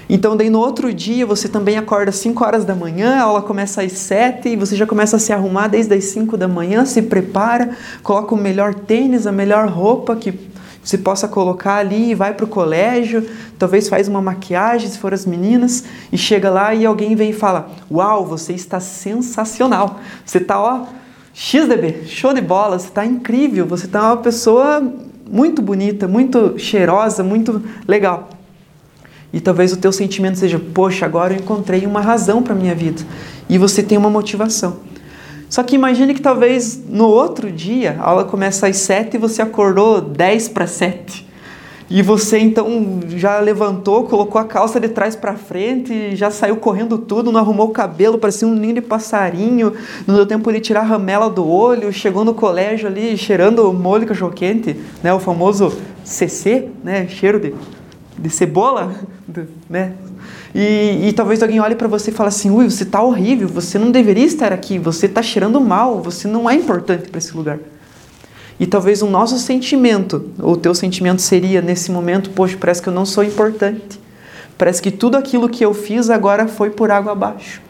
Então 0.10 0.36
daí 0.36 0.50
no 0.50 0.60
outro 0.60 0.94
dia 0.94 1.26
você 1.26 1.48
também 1.48 1.78
acorda 1.78 2.10
às 2.10 2.18
5 2.18 2.44
horas 2.44 2.66
da 2.66 2.76
manhã, 2.76 3.16
a 3.16 3.24
aula 3.24 3.42
começa 3.42 3.82
às 3.82 3.94
7 3.94 4.50
e 4.50 4.56
você 4.56 4.76
já 4.76 4.86
começa 4.86 5.16
a 5.16 5.20
se 5.20 5.32
arrumar 5.32 5.68
desde 5.68 5.94
as 5.94 6.04
5 6.06 6.36
da 6.36 6.48
manhã, 6.48 6.86
se 6.86 7.02
prepara, 7.02 7.72
coloca 8.02 8.36
o 8.36 8.38
melhor 8.38 8.74
tênis, 8.74 9.26
a 9.26 9.32
melhor 9.32 9.68
roupa 9.68 10.16
que 10.16 10.34
você 10.84 10.98
possa 10.98 11.28
colocar 11.30 11.76
ali 11.76 12.12
e 12.12 12.16
vai 12.16 12.34
para 12.34 12.44
o 12.44 12.48
colégio, 12.48 13.26
talvez 13.58 13.88
faz 13.88 14.10
uma 14.10 14.22
maquiagem 14.22 14.90
se 14.90 14.98
for 14.98 15.14
as 15.14 15.26
meninas 15.26 15.86
e 16.12 16.18
chega 16.18 16.50
lá 16.50 16.76
e 16.76 16.86
alguém 16.86 17.16
vem 17.16 17.30
e 17.30 17.34
fala: 17.34 17.72
"Uau, 17.90 18.26
você 18.26 18.52
está 18.52 18.82
sensacional. 18.82 20.00
Você 20.26 20.40
está 20.40 20.60
ó 20.60 20.86
XDB, 21.34 22.04
show 22.06 22.34
de 22.34 22.42
bola, 22.42 22.78
você 22.78 22.88
está 22.88 23.06
incrível, 23.06 23.66
você 23.66 23.86
está 23.86 24.04
uma 24.08 24.18
pessoa 24.18 24.84
muito 25.28 25.62
bonita, 25.62 26.08
muito 26.08 26.60
cheirosa, 26.60 27.24
muito 27.24 27.62
legal. 27.88 28.30
E 29.34 29.42
talvez 29.42 29.74
o 29.74 29.78
teu 29.78 29.92
sentimento 29.92 30.38
seja, 30.38 30.62
poxa, 30.74 31.06
agora 31.06 31.34
eu 31.34 31.40
encontrei 31.40 31.88
uma 31.88 32.00
razão 32.00 32.44
para 32.44 32.54
minha 32.54 32.76
vida. 32.76 33.02
E 33.50 33.58
você 33.58 33.82
tem 33.82 33.98
uma 33.98 34.10
motivação. 34.10 34.78
Só 35.50 35.64
que 35.64 35.76
imagine 35.76 36.14
que 36.14 36.22
talvez 36.22 36.84
no 36.88 37.08
outro 37.08 37.52
dia, 37.52 37.98
a 38.00 38.10
aula 38.10 38.24
começa 38.26 38.68
às 38.68 38.78
sete 38.78 39.16
e 39.16 39.20
você 39.20 39.42
acordou 39.42 40.00
dez 40.00 40.48
para 40.48 40.68
sete. 40.68 41.28
E 41.90 42.02
você 42.02 42.40
então 42.40 43.02
já 43.08 43.40
levantou, 43.40 44.06
colocou 44.06 44.40
a 44.40 44.46
calça 44.46 44.80
de 44.80 44.88
trás 44.88 45.16
para 45.16 45.36
frente, 45.36 46.16
já 46.16 46.32
saiu 46.32 46.56
correndo 46.56 46.98
tudo, 46.98 47.32
não 47.32 47.40
arrumou 47.40 47.68
o 47.68 47.72
cabelo, 47.72 48.18
parecia 48.18 48.48
um 48.48 48.56
ninho 48.56 48.76
de 48.76 48.82
passarinho, 48.82 49.74
não 50.08 50.16
deu 50.16 50.26
tempo 50.26 50.52
de 50.52 50.60
tirar 50.60 50.80
a 50.80 50.84
ramela 50.84 51.30
do 51.30 51.48
olho, 51.48 51.92
chegou 51.94 52.26
no 52.26 52.34
colégio 52.34 52.88
ali 52.88 53.16
cheirando 53.16 53.72
molho 53.74 54.08
cachorro 54.08 54.32
quente, 54.32 54.76
né, 55.04 55.14
o 55.14 55.20
famoso 55.20 55.78
CC, 56.04 56.70
né, 56.84 57.08
cheiro 57.08 57.40
de, 57.40 57.54
de 58.18 58.30
cebola, 58.30 58.94
né? 59.70 59.94
E, 60.54 61.08
e 61.08 61.14
talvez 61.14 61.42
alguém 61.42 61.60
olhe 61.60 61.76
para 61.76 61.88
você 61.88 62.12
e 62.12 62.14
fale 62.14 62.30
assim, 62.30 62.52
ui, 62.52 62.70
você 62.70 62.84
está 62.84 63.02
horrível, 63.02 63.48
você 63.48 63.80
não 63.80 63.92
deveria 63.92 64.26
estar 64.26 64.54
aqui, 64.54 64.78
você 64.78 65.08
está 65.08 65.22
cheirando 65.22 65.60
mal, 65.60 66.02
você 66.02 66.28
não 66.28 66.50
é 66.50 66.54
importante 66.54 67.10
para 67.10 67.18
esse 67.18 67.36
lugar. 67.36 67.58
E 68.60 68.68
talvez 68.68 69.02
o 69.02 69.08
nosso 69.08 69.38
sentimento, 69.40 70.30
ou 70.40 70.54
o 70.54 70.58
teu 70.58 70.76
sentimento 70.76 71.22
seria 71.22 71.62
nesse 71.62 71.92
momento, 71.92 72.30
poxa, 72.30 72.56
parece 72.60 72.82
que 72.82 72.88
eu 72.88 72.94
não 72.94 73.06
sou 73.06 73.24
importante. 73.24 74.00
Parece 74.58 74.82
que 74.82 74.92
tudo 74.92 75.18
aquilo 75.18 75.50
que 75.50 75.66
eu 75.66 75.74
fiz 75.74 76.10
agora 76.10 76.48
foi 76.48 76.70
por 76.70 76.92
água 76.92 77.14
abaixo. 77.14 77.62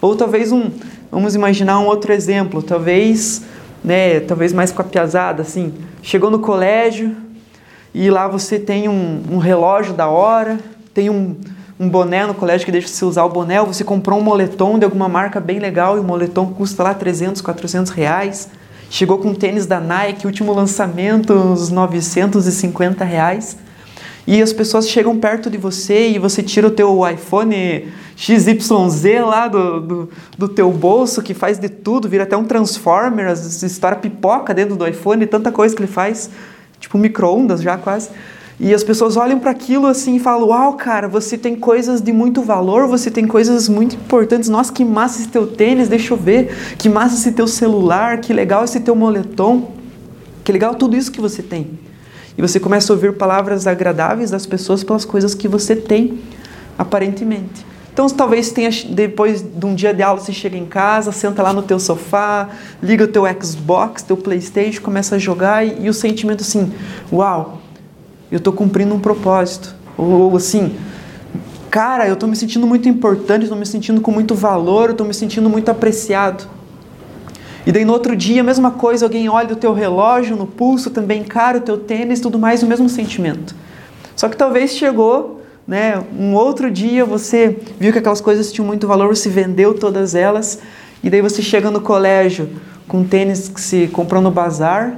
Ou 0.00 0.16
talvez 0.16 0.50
um, 0.50 0.70
vamos 1.10 1.34
imaginar 1.34 1.78
um 1.78 1.86
outro 1.86 2.12
exemplo, 2.12 2.62
talvez, 2.62 3.42
né, 3.84 4.20
talvez 4.20 4.52
mais 4.52 4.72
com 4.72 4.80
a 4.80 4.84
piazada, 4.84 5.42
assim, 5.42 5.74
chegou 6.02 6.30
no 6.30 6.38
colégio 6.38 7.14
e 7.98 8.10
lá 8.10 8.28
você 8.28 8.58
tem 8.58 8.90
um, 8.90 9.22
um 9.32 9.38
relógio 9.38 9.94
da 9.94 10.06
hora, 10.06 10.60
tem 10.92 11.08
um, 11.08 11.34
um 11.80 11.88
boné 11.88 12.26
no 12.26 12.34
colégio 12.34 12.66
que 12.66 12.70
deixa 12.70 12.88
você 12.88 13.06
usar 13.06 13.24
o 13.24 13.30
boné, 13.30 13.58
ou 13.58 13.66
você 13.66 13.82
comprou 13.82 14.18
um 14.18 14.22
moletom 14.22 14.78
de 14.78 14.84
alguma 14.84 15.08
marca 15.08 15.40
bem 15.40 15.58
legal 15.58 15.96
e 15.96 16.00
o 16.00 16.04
moletom 16.04 16.52
custa 16.52 16.82
lá 16.82 16.92
300, 16.92 17.40
400 17.40 17.90
reais. 17.92 18.50
Chegou 18.90 19.16
com 19.16 19.28
um 19.28 19.34
tênis 19.34 19.64
da 19.64 19.80
Nike, 19.80 20.26
último 20.26 20.52
lançamento, 20.52 21.32
uns 21.32 21.70
950 21.70 23.02
reais. 23.02 23.56
E 24.26 24.42
as 24.42 24.52
pessoas 24.52 24.90
chegam 24.90 25.18
perto 25.18 25.48
de 25.48 25.56
você 25.56 26.10
e 26.10 26.18
você 26.18 26.42
tira 26.42 26.66
o 26.66 26.70
teu 26.70 27.00
iPhone 27.08 27.88
XYZ 28.14 29.24
lá 29.26 29.48
do, 29.48 29.80
do, 29.80 30.10
do 30.36 30.48
teu 30.48 30.70
bolso, 30.70 31.22
que 31.22 31.32
faz 31.32 31.58
de 31.58 31.70
tudo, 31.70 32.10
vira 32.10 32.24
até 32.24 32.36
um 32.36 32.44
Transformer, 32.44 33.32
estoura 33.32 33.96
pipoca 33.96 34.52
dentro 34.52 34.76
do 34.76 34.86
iPhone, 34.86 35.24
tanta 35.24 35.50
coisa 35.50 35.74
que 35.74 35.80
ele 35.80 35.90
faz, 35.90 36.28
tipo 36.86 36.96
micro-ondas 36.96 37.60
já 37.60 37.76
quase. 37.76 38.10
E 38.58 38.72
as 38.72 38.82
pessoas 38.82 39.16
olham 39.16 39.38
para 39.38 39.50
aquilo 39.50 39.86
assim 39.86 40.16
e 40.16 40.18
falam: 40.18 40.48
Uau, 40.48 40.74
cara, 40.74 41.08
você 41.08 41.36
tem 41.36 41.56
coisas 41.56 42.00
de 42.00 42.12
muito 42.12 42.40
valor, 42.42 42.86
você 42.86 43.10
tem 43.10 43.26
coisas 43.26 43.68
muito 43.68 43.96
importantes. 43.96 44.48
Nossa, 44.48 44.72
que 44.72 44.84
massa 44.84 45.20
esse 45.20 45.28
teu 45.28 45.46
tênis, 45.46 45.88
deixa 45.88 46.14
eu 46.14 46.16
ver. 46.16 46.54
Que 46.78 46.88
massa 46.88 47.16
esse 47.16 47.32
teu 47.32 47.46
celular, 47.46 48.18
que 48.20 48.32
legal 48.32 48.64
esse 48.64 48.80
teu 48.80 48.94
moletom. 48.94 49.72
Que 50.42 50.52
legal 50.52 50.74
tudo 50.74 50.96
isso 50.96 51.12
que 51.12 51.20
você 51.20 51.42
tem. 51.42 51.78
E 52.38 52.40
você 52.40 52.60
começa 52.60 52.92
a 52.92 52.94
ouvir 52.94 53.14
palavras 53.14 53.66
agradáveis 53.66 54.30
das 54.30 54.46
pessoas 54.46 54.84
pelas 54.84 55.04
coisas 55.04 55.34
que 55.34 55.48
você 55.48 55.74
tem, 55.74 56.18
aparentemente. 56.78 57.66
Então 57.96 58.06
talvez 58.10 58.50
tenha 58.50 58.68
depois 58.90 59.40
de 59.40 59.64
um 59.64 59.74
dia 59.74 59.94
de 59.94 60.02
aula 60.02 60.20
você 60.20 60.30
chega 60.30 60.54
em 60.54 60.66
casa, 60.66 61.10
senta 61.12 61.42
lá 61.42 61.50
no 61.54 61.62
teu 61.62 61.80
sofá, 61.80 62.50
liga 62.82 63.04
o 63.04 63.08
teu 63.08 63.22
Xbox, 63.42 64.02
teu 64.02 64.18
PlayStation, 64.18 64.82
começa 64.82 65.14
a 65.14 65.18
jogar 65.18 65.66
e, 65.66 65.86
e 65.86 65.88
o 65.88 65.94
sentimento 65.94 66.42
assim, 66.42 66.70
uau, 67.10 67.62
eu 68.30 68.36
estou 68.36 68.52
cumprindo 68.52 68.94
um 68.94 68.98
propósito. 68.98 69.74
Ou, 69.96 70.30
ou 70.30 70.36
assim, 70.36 70.76
cara, 71.70 72.06
eu 72.06 72.12
estou 72.12 72.28
me 72.28 72.36
sentindo 72.36 72.66
muito 72.66 72.86
importante, 72.86 73.44
estou 73.44 73.56
me 73.56 73.64
sentindo 73.64 74.02
com 74.02 74.10
muito 74.10 74.34
valor, 74.34 74.90
estou 74.90 75.06
me 75.06 75.14
sentindo 75.14 75.48
muito 75.48 75.70
apreciado. 75.70 76.46
E 77.64 77.72
daí 77.72 77.86
no 77.86 77.94
outro 77.94 78.14
dia, 78.14 78.42
a 78.42 78.44
mesma 78.44 78.72
coisa, 78.72 79.06
alguém 79.06 79.26
olha 79.30 79.54
o 79.54 79.56
teu 79.56 79.72
relógio 79.72 80.36
no 80.36 80.46
pulso, 80.46 80.90
também 80.90 81.24
cara, 81.24 81.56
o 81.56 81.62
teu 81.62 81.78
tênis, 81.78 82.20
tudo 82.20 82.38
mais, 82.38 82.62
o 82.62 82.66
mesmo 82.66 82.90
sentimento. 82.90 83.54
Só 84.14 84.28
que 84.28 84.36
talvez 84.36 84.72
chegou, 84.72 85.36
né, 85.66 86.02
um 86.16 86.34
outro 86.34 86.70
dia 86.70 87.04
você 87.04 87.58
viu 87.78 87.92
que 87.92 87.98
aquelas 87.98 88.20
coisas 88.20 88.52
tinham 88.52 88.66
muito 88.66 88.86
valor, 88.86 89.14
você 89.14 89.28
vendeu 89.28 89.74
todas 89.74 90.14
elas, 90.14 90.60
e 91.02 91.10
daí 91.10 91.20
você 91.20 91.42
chega 91.42 91.70
no 91.70 91.80
colégio 91.80 92.48
com 92.86 92.98
um 92.98 93.04
tênis 93.04 93.48
que 93.48 93.60
se 93.60 93.88
comprou 93.88 94.22
no 94.22 94.30
bazar, 94.30 94.96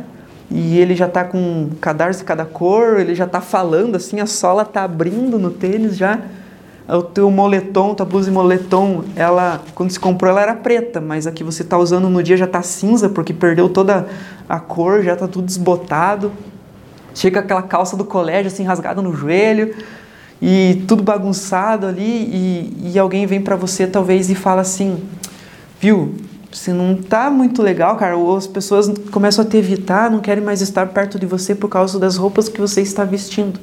e 0.50 0.78
ele 0.78 0.94
já 0.94 1.06
está 1.06 1.24
com 1.24 1.70
cadarço 1.80 2.20
de 2.20 2.24
cada 2.24 2.44
cor, 2.44 3.00
ele 3.00 3.14
já 3.14 3.24
está 3.24 3.40
falando 3.40 3.96
assim, 3.96 4.20
a 4.20 4.26
sola 4.26 4.62
está 4.62 4.82
abrindo 4.82 5.38
no 5.38 5.50
tênis 5.50 5.96
já. 5.96 6.18
O 6.88 7.02
teu 7.02 7.30
moletom, 7.30 7.94
tua 7.94 8.06
blusa 8.06 8.30
de 8.30 8.34
moletom, 8.34 9.04
ela 9.14 9.60
quando 9.74 9.90
se 9.90 10.00
comprou 10.00 10.30
ela 10.30 10.40
era 10.40 10.54
preta, 10.54 11.02
mas 11.02 11.26
a 11.26 11.32
que 11.32 11.44
você 11.44 11.60
está 11.60 11.76
usando 11.76 12.08
no 12.08 12.22
dia 12.22 12.34
já 12.34 12.46
está 12.46 12.62
cinza 12.62 13.10
porque 13.10 13.34
perdeu 13.34 13.68
toda 13.68 14.08
a 14.48 14.58
cor, 14.58 15.02
já 15.02 15.12
está 15.12 15.28
tudo 15.28 15.44
desbotado. 15.44 16.32
Chega 17.14 17.40
aquela 17.40 17.60
calça 17.60 17.94
do 17.94 18.06
colégio 18.06 18.50
assim 18.50 18.64
rasgada 18.64 19.02
no 19.02 19.14
joelho 19.14 19.74
e 20.40 20.84
tudo 20.86 21.02
bagunçado 21.02 21.86
ali 21.86 22.02
e, 22.02 22.90
e 22.92 22.98
alguém 22.98 23.26
vem 23.26 23.40
para 23.40 23.56
você 23.56 23.86
talvez 23.86 24.30
e 24.30 24.34
fala 24.34 24.60
assim, 24.60 25.02
viu? 25.80 26.14
Você 26.50 26.72
não 26.72 26.96
tá 26.96 27.30
muito 27.30 27.62
legal, 27.62 27.96
cara. 27.96 28.16
Ou 28.16 28.36
as 28.36 28.46
pessoas 28.46 28.90
começam 29.10 29.44
a 29.44 29.48
te 29.48 29.56
evitar, 29.56 30.10
não 30.10 30.20
querem 30.20 30.42
mais 30.42 30.62
estar 30.62 30.86
perto 30.88 31.18
de 31.18 31.26
você 31.26 31.54
por 31.54 31.68
causa 31.68 31.98
das 31.98 32.16
roupas 32.16 32.48
que 32.48 32.60
você 32.60 32.80
está 32.80 33.04
vestindo. 33.04 33.60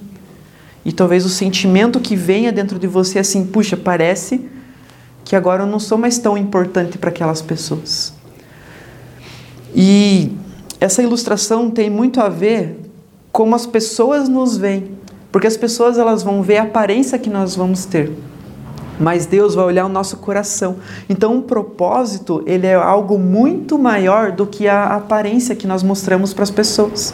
E 0.83 0.91
talvez 0.91 1.25
o 1.25 1.29
sentimento 1.29 1.99
que 1.99 2.15
venha 2.15 2.51
dentro 2.51 2.77
de 2.77 2.85
você 2.85 3.17
é 3.17 3.21
assim, 3.21 3.45
puxa, 3.45 3.75
parece 3.75 4.47
que 5.23 5.35
agora 5.35 5.63
eu 5.63 5.67
não 5.67 5.79
sou 5.79 5.97
mais 5.97 6.19
tão 6.19 6.37
importante 6.37 6.99
para 6.99 7.09
aquelas 7.09 7.41
pessoas. 7.41 8.13
E 9.73 10.31
essa 10.79 11.01
ilustração 11.01 11.71
tem 11.71 11.89
muito 11.89 12.21
a 12.21 12.29
ver 12.29 12.79
como 13.31 13.55
as 13.55 13.65
pessoas 13.65 14.29
nos 14.29 14.55
veem, 14.55 14.91
porque 15.35 15.47
as 15.47 15.57
pessoas 15.57 15.97
elas 15.97 16.23
vão 16.23 16.41
ver 16.41 16.59
a 16.59 16.63
aparência 16.63 17.19
que 17.19 17.29
nós 17.29 17.57
vamos 17.57 17.83
ter, 17.83 18.09
mas 18.97 19.25
Deus 19.25 19.53
vai 19.53 19.65
olhar 19.65 19.85
o 19.85 19.89
nosso 19.89 20.15
coração. 20.15 20.77
Então, 21.09 21.39
o 21.39 21.41
propósito 21.41 22.41
ele 22.45 22.65
é 22.65 22.73
algo 22.73 23.19
muito 23.19 23.77
maior 23.77 24.31
do 24.31 24.47
que 24.47 24.65
a 24.65 24.85
aparência 24.85 25.53
que 25.53 25.67
nós 25.67 25.83
mostramos 25.83 26.33
para 26.33 26.43
as 26.43 26.51
pessoas. 26.51 27.13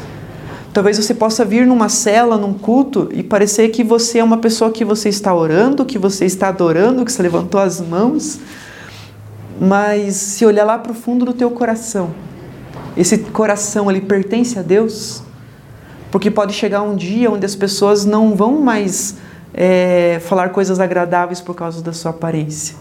Talvez 0.71 0.97
você 0.97 1.15
possa 1.15 1.43
vir 1.43 1.65
numa 1.65 1.89
cela, 1.89 2.37
num 2.37 2.53
culto 2.53 3.09
e 3.11 3.23
parecer 3.23 3.69
que 3.69 3.83
você 3.83 4.19
é 4.19 4.23
uma 4.23 4.37
pessoa 4.37 4.69
que 4.69 4.85
você 4.85 5.09
está 5.09 5.33
orando, 5.33 5.83
que 5.83 5.97
você 5.97 6.23
está 6.23 6.49
adorando, 6.49 7.03
que 7.03 7.11
você 7.11 7.23
levantou 7.23 7.59
as 7.59 7.81
mãos. 7.81 8.39
Mas 9.59 10.13
se 10.13 10.45
olhar 10.45 10.65
lá 10.65 10.77
para 10.77 10.91
o 10.91 10.93
fundo 10.93 11.25
do 11.25 11.33
teu 11.33 11.49
coração, 11.49 12.11
esse 12.95 13.17
coração 13.17 13.89
ele 13.89 14.01
pertence 14.01 14.59
a 14.59 14.61
Deus? 14.61 15.23
Porque 16.11 16.29
pode 16.29 16.53
chegar 16.53 16.81
um 16.81 16.95
dia 16.95 17.31
onde 17.31 17.45
as 17.45 17.55
pessoas 17.55 18.05
não 18.05 18.35
vão 18.35 18.61
mais 18.61 19.15
é, 19.53 20.19
falar 20.25 20.49
coisas 20.49 20.79
agradáveis 20.79 21.39
por 21.39 21.55
causa 21.55 21.81
da 21.81 21.93
sua 21.93 22.11
aparência. 22.11 22.75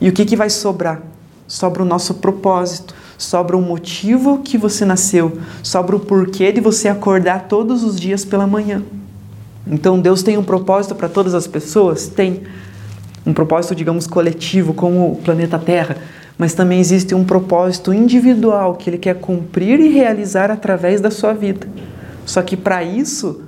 E 0.00 0.08
o 0.08 0.12
que, 0.12 0.24
que 0.24 0.34
vai 0.34 0.48
sobrar? 0.48 1.02
Sobra 1.46 1.82
o 1.82 1.86
nosso 1.86 2.14
propósito, 2.14 2.94
sobra 3.18 3.56
o 3.56 3.60
motivo 3.60 4.38
que 4.38 4.56
você 4.56 4.84
nasceu, 4.84 5.38
sobra 5.62 5.94
o 5.94 6.00
porquê 6.00 6.50
de 6.52 6.60
você 6.60 6.88
acordar 6.88 7.48
todos 7.48 7.84
os 7.84 8.00
dias 8.00 8.24
pela 8.24 8.46
manhã. 8.46 8.82
Então 9.66 10.00
Deus 10.00 10.22
tem 10.22 10.38
um 10.38 10.42
propósito 10.42 10.94
para 10.94 11.08
todas 11.08 11.34
as 11.34 11.46
pessoas? 11.46 12.08
Tem. 12.08 12.42
Um 13.26 13.34
propósito, 13.34 13.74
digamos, 13.74 14.06
coletivo, 14.06 14.72
como 14.72 15.12
o 15.12 15.16
planeta 15.16 15.58
Terra, 15.58 15.98
mas 16.38 16.54
também 16.54 16.80
existe 16.80 17.14
um 17.14 17.22
propósito 17.22 17.92
individual 17.92 18.74
que 18.74 18.88
Ele 18.88 18.96
quer 18.96 19.16
cumprir 19.16 19.78
e 19.78 19.88
realizar 19.88 20.50
através 20.50 21.02
da 21.02 21.10
sua 21.10 21.34
vida. 21.34 21.68
Só 22.30 22.42
que 22.42 22.56
para 22.56 22.84
isso, 22.84 23.42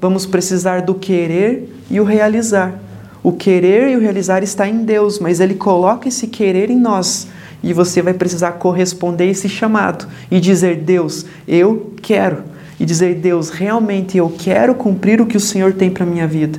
vamos 0.00 0.26
precisar 0.26 0.82
do 0.82 0.96
querer 0.96 1.72
e 1.88 2.00
o 2.00 2.04
realizar. 2.04 2.74
O 3.22 3.32
querer 3.32 3.88
e 3.90 3.96
o 3.96 4.00
realizar 4.00 4.42
está 4.42 4.68
em 4.68 4.84
Deus, 4.84 5.20
mas 5.20 5.38
Ele 5.38 5.54
coloca 5.54 6.08
esse 6.08 6.26
querer 6.26 6.68
em 6.68 6.76
nós 6.76 7.28
e 7.62 7.72
você 7.72 8.02
vai 8.02 8.14
precisar 8.14 8.52
corresponder 8.54 9.30
esse 9.30 9.48
chamado 9.48 10.08
e 10.28 10.40
dizer: 10.40 10.78
Deus, 10.78 11.24
eu 11.46 11.92
quero. 12.02 12.42
E 12.80 12.84
dizer: 12.84 13.14
Deus, 13.14 13.48
realmente 13.48 14.18
eu 14.18 14.28
quero 14.36 14.74
cumprir 14.74 15.20
o 15.20 15.26
que 15.26 15.36
o 15.36 15.40
Senhor 15.40 15.72
tem 15.74 15.88
para 15.88 16.02
a 16.02 16.06
minha 16.06 16.26
vida. 16.26 16.58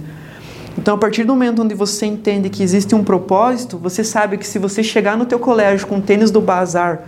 Então, 0.78 0.96
a 0.96 0.98
partir 0.98 1.26
do 1.26 1.34
momento 1.34 1.64
onde 1.64 1.76
você 1.76 2.06
entende 2.06 2.50
que 2.50 2.64
existe 2.64 2.96
um 2.96 3.04
propósito, 3.04 3.78
você 3.78 4.06
sabe 4.06 4.38
que 4.38 4.48
se 4.48 4.58
você 4.58 4.82
chegar 4.82 5.18
no 5.18 5.26
teu 5.26 5.38
colégio 5.38 5.86
com 5.86 6.00
tênis 6.00 6.32
do 6.32 6.40
bazar, 6.40 7.02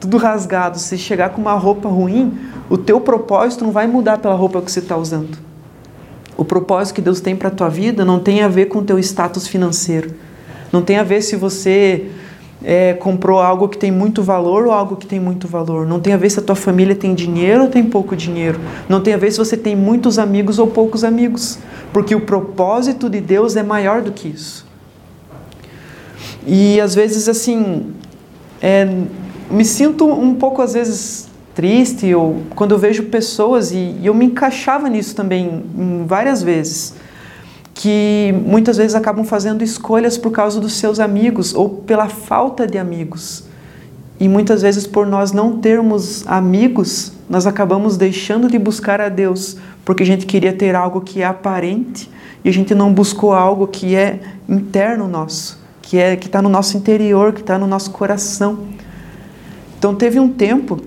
tudo 0.00 0.16
rasgado, 0.16 0.78
se 0.78 0.98
chegar 0.98 1.30
com 1.30 1.40
uma 1.40 1.54
roupa 1.54 1.88
ruim, 1.88 2.36
o 2.68 2.76
teu 2.76 3.00
propósito 3.00 3.64
não 3.64 3.72
vai 3.72 3.86
mudar 3.86 4.18
pela 4.18 4.34
roupa 4.34 4.60
que 4.60 4.70
você 4.70 4.80
está 4.80 4.96
usando. 4.96 5.38
O 6.36 6.44
propósito 6.44 6.96
que 6.96 7.00
Deus 7.00 7.20
tem 7.20 7.34
para 7.34 7.48
a 7.48 7.50
tua 7.50 7.68
vida 7.68 8.04
não 8.04 8.20
tem 8.20 8.42
a 8.42 8.48
ver 8.48 8.66
com 8.66 8.80
o 8.80 8.84
teu 8.84 8.98
status 8.98 9.48
financeiro. 9.48 10.14
Não 10.70 10.82
tem 10.82 10.98
a 10.98 11.02
ver 11.02 11.22
se 11.22 11.34
você 11.34 12.10
é, 12.62 12.92
comprou 12.94 13.40
algo 13.40 13.68
que 13.68 13.78
tem 13.78 13.90
muito 13.90 14.22
valor 14.22 14.66
ou 14.66 14.72
algo 14.72 14.96
que 14.96 15.06
tem 15.06 15.18
muito 15.18 15.48
valor. 15.48 15.86
Não 15.86 15.98
tem 15.98 16.12
a 16.12 16.16
ver 16.16 16.30
se 16.30 16.38
a 16.38 16.42
tua 16.42 16.54
família 16.54 16.94
tem 16.94 17.14
dinheiro 17.14 17.62
ou 17.62 17.68
tem 17.70 17.84
pouco 17.84 18.14
dinheiro. 18.14 18.60
Não 18.88 19.00
tem 19.00 19.14
a 19.14 19.16
ver 19.16 19.30
se 19.30 19.38
você 19.38 19.56
tem 19.56 19.74
muitos 19.74 20.18
amigos 20.18 20.58
ou 20.58 20.66
poucos 20.66 21.04
amigos. 21.04 21.58
Porque 21.92 22.14
o 22.14 22.20
propósito 22.20 23.08
de 23.08 23.20
Deus 23.20 23.56
é 23.56 23.62
maior 23.62 24.02
do 24.02 24.12
que 24.12 24.28
isso. 24.28 24.66
E 26.46 26.80
às 26.80 26.94
vezes, 26.94 27.28
assim, 27.28 27.94
é, 28.60 28.86
me 29.50 29.64
sinto 29.64 30.06
um 30.06 30.34
pouco, 30.34 30.62
às 30.62 30.74
vezes, 30.74 31.28
triste 31.54 32.14
ou 32.14 32.42
quando 32.54 32.72
eu 32.72 32.78
vejo 32.78 33.04
pessoas, 33.04 33.72
e, 33.72 33.96
e 34.00 34.06
eu 34.06 34.14
me 34.14 34.26
encaixava 34.26 34.88
nisso 34.88 35.14
também 35.14 35.64
várias 36.06 36.42
vezes 36.42 36.94
que 37.76 38.34
muitas 38.44 38.78
vezes 38.78 38.94
acabam 38.94 39.24
fazendo 39.24 39.62
escolhas 39.62 40.16
por 40.16 40.32
causa 40.32 40.58
dos 40.58 40.72
seus 40.72 40.98
amigos 40.98 41.54
ou 41.54 41.68
pela 41.68 42.08
falta 42.08 42.66
de 42.66 42.78
amigos. 42.78 43.44
E 44.18 44.28
muitas 44.28 44.62
vezes, 44.62 44.86
por 44.86 45.06
nós 45.06 45.30
não 45.30 45.58
termos 45.58 46.26
amigos, 46.26 47.12
nós 47.28 47.46
acabamos 47.46 47.98
deixando 47.98 48.48
de 48.48 48.58
buscar 48.58 48.98
a 48.98 49.10
Deus, 49.10 49.58
porque 49.84 50.02
a 50.02 50.06
gente 50.06 50.24
queria 50.24 50.54
ter 50.54 50.74
algo 50.74 51.02
que 51.02 51.20
é 51.20 51.26
aparente 51.26 52.10
e 52.42 52.48
a 52.48 52.52
gente 52.52 52.74
não 52.74 52.90
buscou 52.90 53.34
algo 53.34 53.66
que 53.66 53.94
é 53.94 54.20
interno 54.48 55.06
nosso, 55.06 55.60
que 55.82 55.98
é 55.98 56.16
que 56.16 56.28
está 56.28 56.40
no 56.40 56.48
nosso 56.48 56.78
interior, 56.78 57.34
que 57.34 57.42
está 57.42 57.58
no 57.58 57.66
nosso 57.66 57.90
coração. 57.90 58.60
Então, 59.86 59.94
teve 59.94 60.18
um 60.18 60.28
tempo 60.28 60.80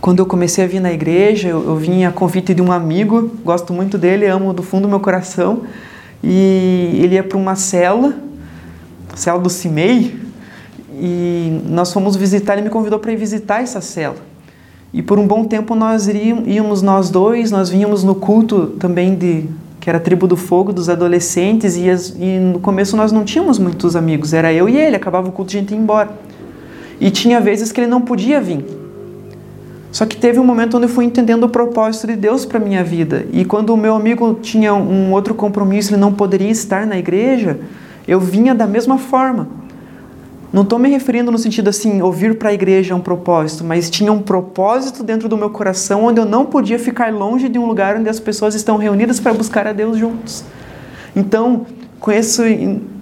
quando 0.00 0.18
eu 0.18 0.26
comecei 0.26 0.64
a 0.64 0.66
vir 0.66 0.80
na 0.80 0.92
igreja, 0.92 1.46
eu, 1.46 1.64
eu 1.64 1.76
vim 1.76 2.04
a 2.04 2.10
convite 2.10 2.52
de 2.52 2.60
um 2.60 2.72
amigo, 2.72 3.30
gosto 3.44 3.72
muito 3.72 3.96
dele, 3.96 4.26
amo 4.26 4.52
do 4.52 4.64
fundo 4.64 4.82
do 4.82 4.88
meu 4.88 4.98
coração. 4.98 5.62
E 6.24 6.98
ele 7.00 7.14
ia 7.14 7.22
para 7.22 7.38
uma 7.38 7.54
cela, 7.54 8.16
cela 9.14 9.38
do 9.38 9.48
CIMEI, 9.48 10.18
e 10.92 11.60
nós 11.66 11.92
fomos 11.92 12.16
visitar, 12.16 12.54
ele 12.54 12.62
me 12.62 12.68
convidou 12.68 12.98
para 12.98 13.12
ir 13.12 13.16
visitar 13.16 13.62
essa 13.62 13.80
cela. 13.80 14.16
E 14.92 15.02
por 15.02 15.20
um 15.20 15.26
bom 15.28 15.44
tempo 15.44 15.76
nós 15.76 16.08
íamos 16.08 16.82
nós 16.82 17.10
dois, 17.10 17.52
nós 17.52 17.70
vínhamos 17.70 18.02
no 18.02 18.16
culto 18.16 18.74
também 18.80 19.14
de 19.14 19.44
que 19.78 19.88
era 19.88 19.98
a 19.98 20.00
tribo 20.00 20.26
do 20.26 20.36
fogo 20.36 20.72
dos 20.72 20.88
adolescentes 20.88 21.76
e, 21.76 21.88
as, 21.88 22.08
e 22.18 22.40
no 22.40 22.58
começo 22.58 22.96
nós 22.96 23.12
não 23.12 23.24
tínhamos 23.24 23.56
muitos 23.56 23.94
amigos, 23.94 24.32
era 24.32 24.52
eu 24.52 24.68
e 24.68 24.76
ele, 24.76 24.96
acabava 24.96 25.28
o 25.28 25.30
culto 25.30 25.56
a 25.56 25.60
gente 25.60 25.70
ia 25.70 25.78
embora. 25.78 26.25
E 27.00 27.10
tinha 27.10 27.40
vezes 27.40 27.72
que 27.72 27.80
ele 27.80 27.88
não 27.88 28.00
podia 28.00 28.40
vir. 28.40 28.64
Só 29.92 30.04
que 30.04 30.16
teve 30.16 30.38
um 30.38 30.44
momento 30.44 30.76
onde 30.76 30.86
eu 30.86 30.90
fui 30.90 31.04
entendendo 31.04 31.44
o 31.44 31.48
propósito 31.48 32.06
de 32.06 32.16
Deus 32.16 32.44
para 32.44 32.58
minha 32.58 32.84
vida. 32.84 33.26
E 33.32 33.44
quando 33.44 33.70
o 33.70 33.76
meu 33.76 33.94
amigo 33.94 34.38
tinha 34.42 34.74
um 34.74 35.12
outro 35.12 35.34
compromisso, 35.34 35.92
ele 35.92 36.00
não 36.00 36.12
poderia 36.12 36.50
estar 36.50 36.86
na 36.86 36.98
igreja, 36.98 37.58
eu 38.06 38.20
vinha 38.20 38.54
da 38.54 38.66
mesma 38.66 38.98
forma. 38.98 39.48
Não 40.52 40.62
estou 40.62 40.78
me 40.78 40.88
referindo 40.88 41.32
no 41.32 41.38
sentido 41.38 41.68
assim, 41.68 42.00
ouvir 42.00 42.38
para 42.38 42.50
a 42.50 42.52
igreja 42.52 42.94
é 42.94 42.96
um 42.96 43.00
propósito, 43.00 43.64
mas 43.64 43.90
tinha 43.90 44.12
um 44.12 44.22
propósito 44.22 45.02
dentro 45.02 45.28
do 45.28 45.36
meu 45.36 45.50
coração 45.50 46.04
onde 46.04 46.20
eu 46.20 46.24
não 46.24 46.46
podia 46.46 46.78
ficar 46.78 47.12
longe 47.12 47.48
de 47.48 47.58
um 47.58 47.66
lugar 47.66 47.96
onde 47.96 48.08
as 48.08 48.20
pessoas 48.20 48.54
estão 48.54 48.76
reunidas 48.76 49.18
para 49.18 49.32
buscar 49.32 49.66
a 49.66 49.72
Deus 49.72 49.98
juntos. 49.98 50.44
Então, 51.14 51.66
conheço 52.06 52.42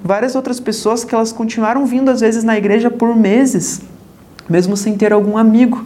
várias 0.02 0.34
outras 0.34 0.58
pessoas 0.58 1.04
que 1.04 1.14
elas 1.14 1.30
continuaram 1.30 1.84
vindo 1.84 2.10
às 2.10 2.22
vezes 2.22 2.42
na 2.42 2.56
igreja 2.56 2.90
por 2.90 3.14
meses, 3.14 3.82
mesmo 4.48 4.78
sem 4.78 4.96
ter 4.96 5.12
algum 5.12 5.36
amigo 5.36 5.84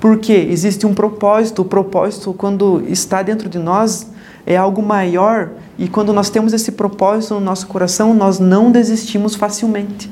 porque 0.00 0.32
existe 0.32 0.86
um 0.86 0.94
propósito. 0.94 1.62
O 1.62 1.64
propósito, 1.64 2.32
quando 2.32 2.84
está 2.86 3.20
dentro 3.20 3.48
de 3.48 3.58
nós, 3.58 4.06
é 4.46 4.56
algo 4.56 4.80
maior 4.80 5.50
e 5.76 5.88
quando 5.88 6.12
nós 6.12 6.30
temos 6.30 6.52
esse 6.52 6.70
propósito 6.70 7.34
no 7.34 7.40
nosso 7.40 7.66
coração, 7.66 8.14
nós 8.14 8.38
não 8.38 8.70
desistimos 8.70 9.34
facilmente. 9.34 10.08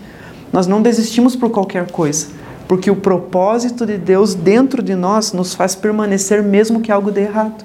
Nós 0.52 0.66
não 0.66 0.82
desistimos 0.82 1.36
por 1.36 1.50
qualquer 1.50 1.88
coisa, 1.88 2.26
porque 2.66 2.90
o 2.90 2.96
propósito 2.96 3.86
de 3.86 3.96
Deus 3.96 4.34
dentro 4.34 4.82
de 4.82 4.96
nós 4.96 5.32
nos 5.32 5.54
faz 5.54 5.76
permanecer 5.76 6.42
mesmo 6.42 6.80
que 6.80 6.90
algo 6.90 7.12
dê 7.12 7.22
errado. 7.22 7.64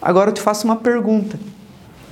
Agora 0.00 0.30
eu 0.30 0.34
te 0.34 0.40
faço 0.40 0.64
uma 0.64 0.76
pergunta. 0.76 1.36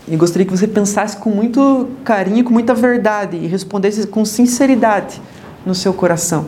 E 0.09 0.16
gostaria 0.16 0.47
que 0.47 0.57
você 0.57 0.69
pensasse 0.69 1.16
com 1.16 1.31
muito 1.31 1.88
carinho, 2.05 2.45
com 2.45 2.53
muita 2.53 2.75
verdade 2.75 3.37
e 3.37 3.47
respondesse 3.47 4.07
com 4.07 4.25
sinceridade 4.25 5.21
no 5.64 5.75
seu 5.75 5.92
coração. 5.92 6.47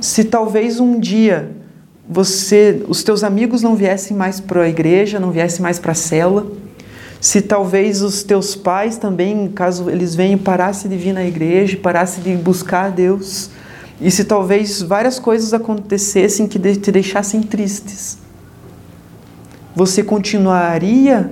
Se 0.00 0.24
talvez 0.24 0.80
um 0.80 0.98
dia 0.98 1.52
você, 2.08 2.84
os 2.88 3.04
teus 3.04 3.22
amigos 3.22 3.62
não 3.62 3.76
viessem 3.76 4.16
mais 4.16 4.40
para 4.40 4.62
a 4.62 4.68
igreja, 4.68 5.20
não 5.20 5.30
viessem 5.30 5.62
mais 5.62 5.78
para 5.78 5.92
a 5.92 5.94
cela, 5.94 6.46
se 7.20 7.40
talvez 7.40 8.02
os 8.02 8.24
teus 8.24 8.56
pais 8.56 8.96
também, 8.96 9.48
caso 9.48 9.88
eles 9.88 10.16
venham, 10.16 10.36
parassem 10.36 10.90
de 10.90 10.96
vir 10.96 11.12
na 11.12 11.24
igreja, 11.24 11.78
parassem 11.80 12.20
de 12.24 12.34
buscar 12.34 12.86
a 12.86 12.90
Deus, 12.90 13.48
e 14.00 14.10
se 14.10 14.24
talvez 14.24 14.82
várias 14.82 15.20
coisas 15.20 15.54
acontecessem 15.54 16.48
que 16.48 16.58
te 16.58 16.90
deixassem 16.90 17.40
tristes, 17.40 18.18
você 19.76 20.02
continuaria 20.02 21.30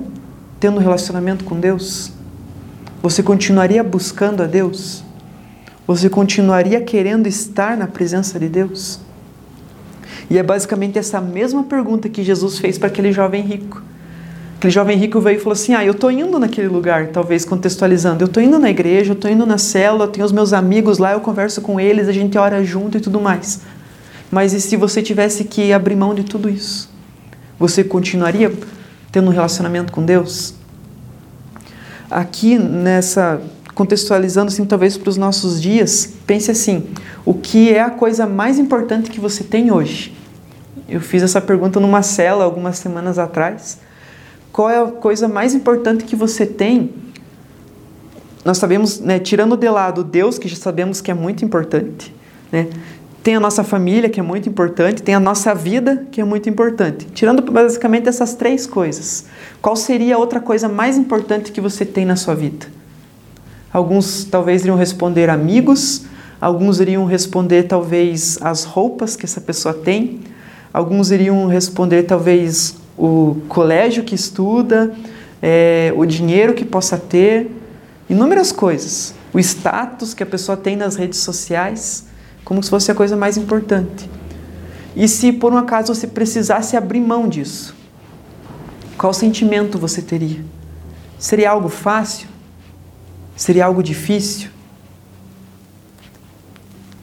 tendo 0.61 0.79
relacionamento 0.79 1.44
com 1.44 1.59
Deus? 1.59 2.12
Você 3.03 3.23
continuaria 3.23 3.83
buscando 3.83 4.42
a 4.42 4.46
Deus? 4.46 5.03
Você 5.87 6.11
continuaria 6.11 6.81
querendo 6.83 7.27
estar 7.27 7.77
na 7.77 7.87
presença 7.87 8.38
de 8.38 8.49
Deus? 8.49 9.01
E 10.29 10.38
é 10.38 10.42
basicamente 10.42 10.99
essa 10.99 11.20
mesma 11.20 11.64
pergunta 11.64 12.09
que 12.09 12.23
Jesus 12.23 12.59
fez 12.59 12.77
para 12.77 12.88
aquele 12.88 13.11
jovem 13.11 13.42
rico. 13.42 13.83
Aquele 14.59 14.70
jovem 14.70 14.99
rico 14.99 15.18
veio 15.20 15.38
e 15.38 15.40
falou 15.40 15.55
assim: 15.55 15.73
Ah, 15.73 15.83
eu 15.83 15.92
estou 15.92 16.11
indo 16.11 16.38
naquele 16.38 16.68
lugar, 16.68 17.09
talvez 17.09 17.46
contextualizando. 17.46 18.23
Eu 18.23 18.27
estou 18.27 18.42
indo 18.42 18.59
na 18.59 18.68
igreja, 18.68 19.12
eu 19.12 19.14
estou 19.14 19.31
indo 19.31 19.46
na 19.46 19.57
célula, 19.57 20.07
tenho 20.07 20.27
os 20.27 20.31
meus 20.31 20.53
amigos 20.53 20.99
lá, 20.99 21.12
eu 21.12 21.20
converso 21.20 21.62
com 21.62 21.81
eles, 21.81 22.07
a 22.07 22.12
gente 22.12 22.37
ora 22.37 22.62
junto 22.62 22.99
e 22.99 23.01
tudo 23.01 23.18
mais. 23.18 23.62
Mas 24.31 24.53
e 24.53 24.61
se 24.61 24.77
você 24.77 25.03
tivesse 25.03 25.44
que 25.44 25.73
abrir 25.73 25.96
mão 25.96 26.14
de 26.14 26.23
tudo 26.23 26.49
isso? 26.49 26.90
Você 27.59 27.83
continuaria 27.83 28.53
tendo 29.12 29.29
um 29.29 29.33
relacionamento 29.33 29.92
com 29.92 30.05
Deus? 30.05 30.55
Aqui 32.11 32.59
nessa 32.59 33.40
contextualizando 33.75 34.49
assim 34.49 34.66
talvez 34.66 34.99
para 34.99 35.09
os 35.09 35.16
nossos 35.16 35.61
dias, 35.61 36.12
pense 36.27 36.51
assim: 36.51 36.88
o 37.25 37.33
que 37.33 37.73
é 37.73 37.81
a 37.81 37.90
coisa 37.90 38.27
mais 38.27 38.59
importante 38.59 39.11
que 39.11 39.20
você 39.20 39.42
tem 39.42 39.70
hoje? 39.70 40.14
Eu 40.88 41.01
fiz 41.01 41.23
essa 41.23 41.40
pergunta 41.40 41.79
numa 41.81 42.03
cela 42.03 42.44
algumas 42.44 42.79
semanas 42.79 43.18
atrás. 43.18 43.79
Qual 44.53 44.68
é 44.68 44.83
a 44.83 44.87
coisa 44.87 45.29
mais 45.29 45.55
importante 45.55 46.05
que 46.05 46.16
você 46.16 46.44
tem? 46.44 46.92
Nós 48.44 48.59
sabemos, 48.59 48.99
né, 49.01 49.18
tirando 49.18 49.57
de 49.57 49.68
lado 49.68 50.03
Deus, 50.03 50.38
que 50.38 50.49
já 50.49 50.57
sabemos 50.57 51.01
que 51.01 51.11
é 51.11 51.14
muito 51.14 51.44
importante, 51.44 52.14
né? 52.51 52.68
Tem 53.23 53.37
a 53.37 53.41
nossa 53.41 53.63
família, 53.63 54.09
que 54.09 54.19
é 54.19 54.23
muito 54.23 54.49
importante, 54.49 55.03
tem 55.03 55.15
a 55.15 55.21
nossa 55.21 55.55
vida, 55.55 56.07
que 56.11 56.21
é 56.21 56.25
muito 56.25 56.49
importante. 56.49 57.07
Tirando 57.13 57.43
basicamente 57.43 58.09
essas 58.09 58.35
três 58.35 58.67
coisas, 58.67 59.27
qual 59.61 59.77
seria 59.77 60.15
a 60.15 60.19
outra 60.19 60.41
coisa 60.41 60.69
mais 60.69 60.97
importante 60.97 61.53
que 61.53 61.61
você 61.61 61.85
tem 61.85 62.05
na 62.05 62.17
sua 62.17 62.35
vida? 62.35 62.67
Alguns 63.73 64.25
talvez 64.25 64.63
iriam 64.63 64.77
responder 64.77 65.29
amigos, 65.29 66.07
alguns 66.41 66.81
iriam 66.81 67.05
responder 67.05 67.65
talvez 67.65 68.39
as 68.41 68.65
roupas 68.65 69.17
que 69.17 69.27
essa 69.27 69.41
pessoa 69.41 69.75
tem, 69.75 70.21
Alguns 70.73 71.11
iriam 71.11 71.49
responder 71.49 72.05
talvez 72.05 72.77
o 72.97 73.39
colégio 73.49 74.05
que 74.05 74.15
estuda, 74.15 74.95
é, 75.43 75.93
o 75.97 76.07
dinheiro 76.07 76.55
que 76.55 76.65
possa 76.65 76.97
ter, 76.97 77.51
inúmeras 78.09 78.53
coisas. 78.53 79.13
O 79.33 79.41
status 79.41 80.15
que 80.15 80.23
a 80.23 80.27
pessoa 80.27 80.57
tem 80.57 80.77
nas 80.77 80.95
redes 80.95 81.19
sociais, 81.19 82.05
como 82.51 82.61
se 82.65 82.69
fosse 82.69 82.91
a 82.91 82.95
coisa 82.97 83.17
mais 83.17 83.37
importante. 83.37 84.11
E 84.97 85.07
se 85.07 85.33
por 85.33 85.53
um 85.53 85.57
acaso 85.57 85.95
você 85.95 86.09
precisasse 86.09 86.77
abrir 86.77 86.99
mão 86.99 87.29
disso, 87.29 87.77
qual 88.99 89.15
sentimento 89.15 89.79
você 89.79 90.03
teria? 90.03 90.45
Seria 91.17 91.53
algo 91.53 91.69
fácil? 91.69 92.27
Seria 93.37 93.67
algo 93.67 93.85
difícil? 93.85 94.51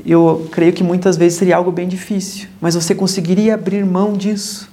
eu 0.05 0.49
creio 0.51 0.73
que 0.73 0.83
muitas 0.83 1.15
vezes 1.15 1.37
seria 1.37 1.55
algo 1.55 1.71
bem 1.71 1.87
difícil, 1.87 2.49
mas 2.59 2.75
você 2.75 2.93
conseguiria 2.93 3.53
abrir 3.53 3.85
mão 3.85 4.13
disso. 4.13 4.69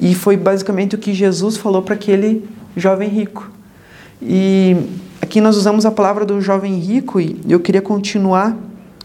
E 0.00 0.12
foi 0.12 0.36
basicamente 0.36 0.96
o 0.96 0.98
que 0.98 1.14
Jesus 1.14 1.56
falou 1.56 1.82
para 1.82 1.94
aquele 1.94 2.48
jovem 2.76 3.08
rico. 3.08 3.48
E 4.20 4.76
aqui 5.20 5.40
nós 5.40 5.56
usamos 5.56 5.86
a 5.86 5.90
palavra 5.92 6.24
do 6.24 6.40
jovem 6.40 6.80
rico 6.80 7.20
e 7.20 7.40
eu 7.48 7.60
queria 7.60 7.82
continuar 7.82 8.56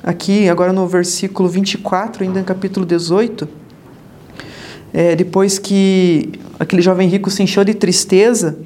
aqui 0.08 0.48
agora 0.48 0.72
no 0.72 0.88
versículo 0.88 1.50
24, 1.50 2.24
ainda 2.24 2.40
no 2.40 2.46
capítulo 2.46 2.86
18. 2.86 3.46
É, 4.94 5.18
depois 5.18 5.60
que 5.60 6.32
aquele 6.58 6.82
jovem 6.82 7.10
rico 7.10 7.30
se 7.30 7.44
encheu 7.44 7.66
de 7.66 7.74
tristeza, 7.74 8.58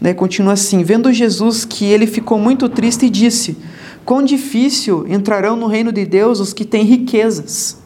né, 0.00 0.12
continua 0.12 0.54
assim: 0.54 0.82
vendo 0.82 1.12
Jesus 1.12 1.64
que 1.64 1.84
ele 1.84 2.04
ficou 2.04 2.36
muito 2.36 2.68
triste 2.68 3.06
e 3.06 3.10
disse: 3.10 3.56
Quão 4.04 4.24
difícil 4.24 5.06
entrarão 5.08 5.54
no 5.54 5.68
reino 5.68 5.92
de 5.92 6.04
Deus 6.04 6.40
os 6.40 6.52
que 6.52 6.64
têm 6.64 6.84
riquezas. 6.84 7.80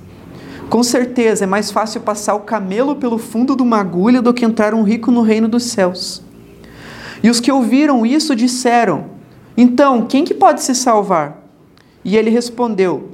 Com 0.71 0.83
certeza 0.83 1.45
é 1.45 1.47
mais 1.47 1.71
fácil 1.71 2.01
passar 2.01 2.35
o 2.35 2.41
camelo 2.41 2.97
pelo 2.97 3.19
fundo 3.19 3.55
de 3.55 3.63
uma 3.63 3.79
agulha 3.79 4.23
do 4.23 4.33
que 4.33 4.45
entrar 4.45 4.73
um 4.73 4.83
rico 4.83 5.13
no 5.13 5.21
reino 5.21 5.47
dos 5.47 5.65
céus. 5.65 6.23
E 7.23 7.29
os 7.29 7.41
que 7.41 7.53
ouviram 7.53 8.07
isso 8.07 8.35
disseram: 8.35 9.05
Então, 9.55 10.07
quem 10.07 10.25
que 10.25 10.33
pode 10.33 10.63
se 10.63 10.75
salvar? 10.75 11.46
E 12.07 12.17
ele 12.17 12.31
respondeu: 12.31 13.09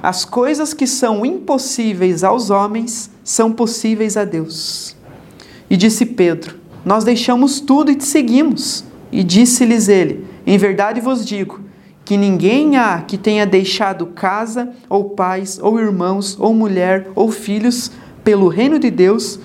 As 0.00 0.24
coisas 0.24 0.72
que 0.72 0.86
são 0.86 1.26
impossíveis 1.26 2.22
aos 2.22 2.48
homens 2.48 3.10
são 3.24 3.50
possíveis 3.50 4.16
a 4.16 4.24
Deus. 4.24 4.96
E 5.68 5.76
disse 5.76 6.06
Pedro: 6.06 6.54
Nós 6.84 7.02
deixamos 7.02 7.58
tudo 7.58 7.90
e 7.90 7.96
te 7.96 8.04
seguimos. 8.04 8.84
E 9.10 9.24
disse-lhes 9.24 9.88
ele: 9.88 10.24
Em 10.46 10.56
verdade 10.56 11.00
vos 11.00 11.26
digo 11.26 11.58
que 12.04 12.16
ninguém 12.16 12.76
há 12.76 13.00
que 13.00 13.18
tenha 13.18 13.44
deixado 13.44 14.06
casa, 14.06 14.72
ou 14.88 15.10
pais, 15.10 15.58
ou 15.60 15.80
irmãos, 15.80 16.38
ou 16.38 16.54
mulher, 16.54 17.10
ou 17.16 17.32
filhos, 17.32 17.90
pelo 18.22 18.46
reino 18.46 18.78
de 18.78 18.92
Deus, 18.92 19.40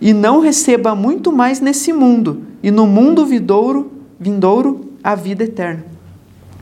e 0.00 0.12
não 0.12 0.40
receba 0.40 0.96
muito 0.96 1.30
mais 1.30 1.60
nesse 1.60 1.92
mundo, 1.92 2.42
e 2.64 2.70
no 2.70 2.84
mundo 2.84 3.24
vindouro, 3.24 3.92
vindouro 4.18 4.90
a 5.04 5.14
vida 5.14 5.44
eterna. 5.44 5.84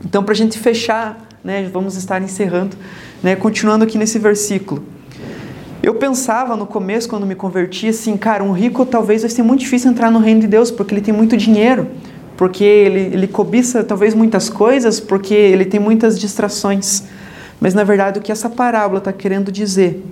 Então, 0.03 0.23
para 0.23 0.33
a 0.33 0.37
gente 0.37 0.59
fechar, 0.59 1.30
né, 1.43 1.69
vamos 1.71 1.95
estar 1.95 2.21
encerrando, 2.21 2.75
né, 3.21 3.35
continuando 3.35 3.83
aqui 3.83 3.97
nesse 3.97 4.19
versículo. 4.19 4.83
Eu 5.81 5.95
pensava 5.95 6.55
no 6.55 6.65
começo, 6.65 7.09
quando 7.09 7.25
me 7.25 7.35
converti, 7.35 7.87
assim, 7.87 8.15
cara, 8.15 8.43
um 8.43 8.51
rico 8.51 8.85
talvez 8.85 9.21
vai 9.21 9.31
ser 9.31 9.41
muito 9.41 9.61
difícil 9.61 9.89
entrar 9.89 10.11
no 10.11 10.19
reino 10.19 10.41
de 10.41 10.47
Deus, 10.47 10.69
porque 10.69 10.93
ele 10.93 11.01
tem 11.01 11.13
muito 11.13 11.35
dinheiro 11.35 11.87
porque 12.41 12.63
ele, 12.63 13.01
ele 13.13 13.27
cobiça 13.27 13.83
talvez 13.83 14.15
muitas 14.15 14.49
coisas, 14.49 14.99
porque 14.99 15.31
ele 15.31 15.63
tem 15.63 15.79
muitas 15.79 16.19
distrações. 16.19 17.03
Mas 17.59 17.75
na 17.75 17.83
verdade, 17.83 18.17
o 18.17 18.21
que 18.23 18.31
essa 18.31 18.49
parábola 18.49 18.97
está 18.97 19.13
querendo 19.13 19.51
dizer 19.51 20.03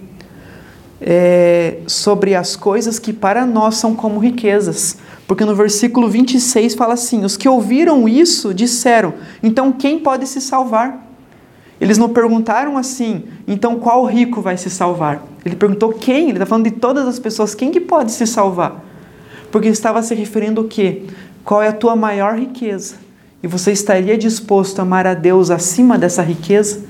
é 1.01 1.79
sobre 1.87 2.35
as 2.35 2.55
coisas 2.55 2.99
que 2.99 3.11
para 3.11 3.47
nós 3.47 3.77
são 3.77 3.95
como 3.95 4.19
riquezas. 4.19 4.97
Porque 5.27 5.43
no 5.43 5.55
versículo 5.55 6.07
26 6.07 6.75
fala 6.75 6.93
assim: 6.93 7.25
Os 7.25 7.35
que 7.35 7.49
ouviram 7.49 8.07
isso 8.07 8.53
disseram, 8.53 9.15
então 9.41 9.71
quem 9.71 9.97
pode 9.97 10.27
se 10.27 10.39
salvar? 10.39 11.08
Eles 11.79 11.97
não 11.97 12.09
perguntaram 12.09 12.77
assim, 12.77 13.23
então 13.47 13.79
qual 13.79 14.03
rico 14.05 14.41
vai 14.41 14.57
se 14.57 14.69
salvar? 14.69 15.23
Ele 15.45 15.55
perguntou 15.55 15.93
quem? 15.93 16.23
Ele 16.25 16.33
está 16.33 16.45
falando 16.45 16.65
de 16.65 16.71
todas 16.71 17.07
as 17.07 17.17
pessoas, 17.19 17.55
quem 17.55 17.71
que 17.71 17.79
pode 17.79 18.11
se 18.11 18.27
salvar? 18.27 18.83
Porque 19.51 19.69
estava 19.69 20.01
se 20.03 20.13
referindo 20.13 20.61
o 20.61 20.67
quê? 20.67 21.03
Qual 21.43 21.61
é 21.61 21.69
a 21.69 21.73
tua 21.73 21.95
maior 21.95 22.37
riqueza? 22.37 22.95
E 23.41 23.47
você 23.47 23.71
estaria 23.71 24.17
disposto 24.17 24.79
a 24.79 24.81
amar 24.81 25.07
a 25.07 25.13
Deus 25.13 25.49
acima 25.49 25.97
dessa 25.97 26.21
riqueza? 26.21 26.81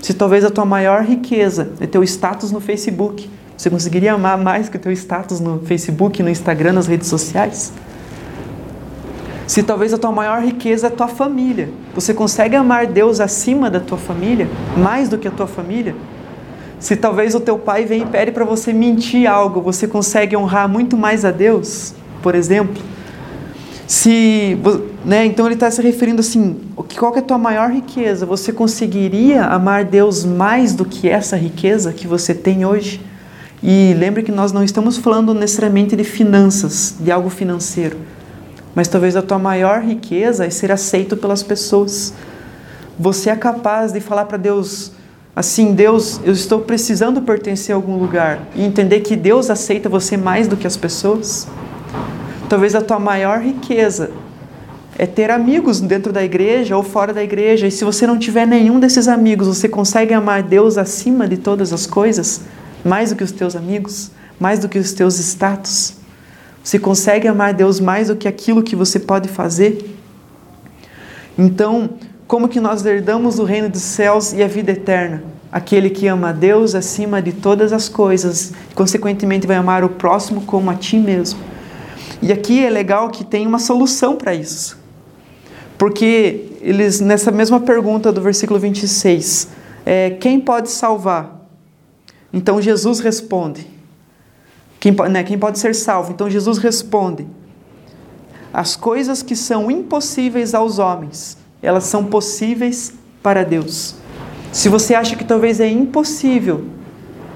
Se 0.00 0.14
talvez 0.14 0.44
a 0.44 0.50
tua 0.50 0.64
maior 0.64 1.04
riqueza 1.04 1.72
é 1.78 1.86
teu 1.86 2.02
status 2.02 2.50
no 2.50 2.60
Facebook, 2.60 3.28
você 3.54 3.68
conseguiria 3.68 4.14
amar 4.14 4.38
mais 4.38 4.70
que 4.70 4.78
o 4.78 4.80
teu 4.80 4.90
status 4.92 5.38
no 5.38 5.60
Facebook, 5.60 6.22
no 6.22 6.30
Instagram, 6.30 6.72
nas 6.72 6.86
redes 6.86 7.08
sociais? 7.08 7.74
Se 9.50 9.64
talvez 9.64 9.92
a 9.92 9.98
tua 9.98 10.12
maior 10.12 10.40
riqueza 10.40 10.86
é 10.86 10.90
a 10.90 10.92
tua 10.92 11.08
família, 11.08 11.70
você 11.92 12.14
consegue 12.14 12.54
amar 12.54 12.86
Deus 12.86 13.18
acima 13.18 13.68
da 13.68 13.80
tua 13.80 13.98
família, 13.98 14.48
mais 14.76 15.08
do 15.08 15.18
que 15.18 15.26
a 15.26 15.30
tua 15.32 15.48
família? 15.48 15.92
Se 16.78 16.94
talvez 16.94 17.34
o 17.34 17.40
teu 17.40 17.58
pai 17.58 17.84
vem 17.84 18.02
e 18.02 18.06
pede 18.06 18.30
para 18.30 18.44
você 18.44 18.72
mentir 18.72 19.28
algo, 19.28 19.60
você 19.60 19.88
consegue 19.88 20.36
honrar 20.36 20.68
muito 20.68 20.96
mais 20.96 21.24
a 21.24 21.32
Deus, 21.32 21.94
por 22.22 22.36
exemplo? 22.36 22.80
Se, 23.88 24.56
né, 25.04 25.26
então 25.26 25.46
ele 25.46 25.54
está 25.54 25.68
se 25.68 25.82
referindo 25.82 26.20
assim, 26.20 26.56
qual 26.96 27.16
é 27.16 27.18
a 27.18 27.22
tua 27.22 27.36
maior 27.36 27.72
riqueza? 27.72 28.24
Você 28.26 28.52
conseguiria 28.52 29.46
amar 29.46 29.82
Deus 29.82 30.24
mais 30.24 30.74
do 30.74 30.84
que 30.84 31.08
essa 31.08 31.36
riqueza 31.36 31.92
que 31.92 32.06
você 32.06 32.32
tem 32.32 32.64
hoje? 32.64 33.00
E 33.60 33.96
lembre 33.98 34.22
que 34.22 34.30
nós 34.30 34.52
não 34.52 34.62
estamos 34.62 34.96
falando 34.96 35.34
necessariamente 35.34 35.96
de 35.96 36.04
finanças, 36.04 36.94
de 37.00 37.10
algo 37.10 37.28
financeiro, 37.28 37.96
mas 38.80 38.88
talvez 38.88 39.14
a 39.14 39.20
tua 39.20 39.38
maior 39.38 39.82
riqueza 39.82 40.46
é 40.46 40.48
ser 40.48 40.72
aceito 40.72 41.14
pelas 41.14 41.42
pessoas. 41.42 42.14
Você 42.98 43.28
é 43.28 43.36
capaz 43.36 43.92
de 43.92 44.00
falar 44.00 44.24
para 44.24 44.38
Deus 44.38 44.92
assim: 45.36 45.74
Deus, 45.74 46.18
eu 46.24 46.32
estou 46.32 46.60
precisando 46.60 47.20
pertencer 47.20 47.74
a 47.74 47.76
algum 47.76 47.98
lugar 47.98 48.40
e 48.54 48.64
entender 48.64 49.00
que 49.00 49.16
Deus 49.16 49.50
aceita 49.50 49.86
você 49.90 50.16
mais 50.16 50.48
do 50.48 50.56
que 50.56 50.66
as 50.66 50.78
pessoas. 50.78 51.46
Talvez 52.48 52.74
a 52.74 52.80
tua 52.80 52.98
maior 52.98 53.42
riqueza 53.42 54.12
é 54.96 55.04
ter 55.04 55.30
amigos 55.30 55.78
dentro 55.82 56.10
da 56.10 56.24
igreja 56.24 56.74
ou 56.74 56.82
fora 56.82 57.12
da 57.12 57.22
igreja. 57.22 57.66
E 57.66 57.70
se 57.70 57.84
você 57.84 58.06
não 58.06 58.18
tiver 58.18 58.46
nenhum 58.46 58.80
desses 58.80 59.08
amigos, 59.08 59.46
você 59.46 59.68
consegue 59.68 60.14
amar 60.14 60.42
Deus 60.42 60.78
acima 60.78 61.28
de 61.28 61.36
todas 61.36 61.70
as 61.70 61.86
coisas, 61.86 62.40
mais 62.82 63.10
do 63.10 63.16
que 63.16 63.24
os 63.24 63.32
teus 63.32 63.54
amigos, 63.54 64.10
mais 64.38 64.58
do 64.58 64.70
que 64.70 64.78
os 64.78 64.94
teus 64.94 65.18
status. 65.18 65.99
Você 66.62 66.78
consegue 66.78 67.26
amar 67.26 67.54
Deus 67.54 67.80
mais 67.80 68.08
do 68.08 68.16
que 68.16 68.28
aquilo 68.28 68.62
que 68.62 68.76
você 68.76 68.98
pode 68.98 69.28
fazer. 69.28 69.96
Então, 71.38 71.90
como 72.26 72.48
que 72.48 72.60
nós 72.60 72.84
herdamos 72.84 73.38
o 73.38 73.44
reino 73.44 73.68
dos 73.68 73.82
céus 73.82 74.32
e 74.32 74.42
a 74.42 74.46
vida 74.46 74.72
eterna? 74.72 75.22
Aquele 75.50 75.90
que 75.90 76.06
ama 76.06 76.28
a 76.28 76.32
Deus 76.32 76.74
acima 76.74 77.20
de 77.20 77.32
todas 77.32 77.72
as 77.72 77.88
coisas, 77.88 78.52
consequentemente 78.74 79.46
vai 79.46 79.56
amar 79.56 79.82
o 79.82 79.88
próximo 79.88 80.42
como 80.42 80.70
a 80.70 80.74
ti 80.74 80.96
mesmo. 80.96 81.40
E 82.22 82.30
aqui 82.30 82.64
é 82.64 82.70
legal 82.70 83.08
que 83.08 83.24
tem 83.24 83.46
uma 83.46 83.58
solução 83.58 84.16
para 84.16 84.34
isso. 84.34 84.78
Porque 85.78 86.50
eles, 86.60 87.00
nessa 87.00 87.32
mesma 87.32 87.58
pergunta 87.58 88.12
do 88.12 88.20
versículo 88.20 88.60
26, 88.60 89.48
é, 89.86 90.10
quem 90.10 90.38
pode 90.38 90.70
salvar? 90.70 91.48
Então 92.32 92.60
Jesus 92.60 93.00
responde. 93.00 93.66
Quem, 94.80 94.92
né, 95.10 95.22
quem 95.22 95.38
pode 95.38 95.58
ser 95.58 95.74
salvo? 95.74 96.10
Então 96.10 96.30
Jesus 96.30 96.56
responde: 96.56 97.26
As 98.52 98.74
coisas 98.74 99.22
que 99.22 99.36
são 99.36 99.70
impossíveis 99.70 100.54
aos 100.54 100.78
homens, 100.78 101.36
elas 101.62 101.84
são 101.84 102.06
possíveis 102.06 102.94
para 103.22 103.44
Deus. 103.44 103.94
Se 104.50 104.70
você 104.70 104.94
acha 104.94 105.14
que 105.14 105.24
talvez 105.24 105.60
é 105.60 105.68
impossível 105.68 106.64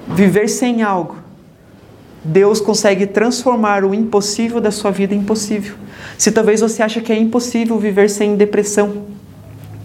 viver 0.08 0.48
sem 0.48 0.82
algo, 0.82 1.16
Deus 2.24 2.60
consegue 2.60 3.06
transformar 3.06 3.84
o 3.84 3.94
impossível 3.94 4.58
da 4.58 4.70
sua 4.70 4.90
vida 4.90 5.14
em 5.14 5.22
possível. 5.22 5.74
Se 6.16 6.32
talvez 6.32 6.62
você 6.62 6.82
acha 6.82 7.02
que 7.02 7.12
é 7.12 7.18
impossível 7.18 7.78
viver 7.78 8.08
sem 8.08 8.34
depressão, 8.34 9.04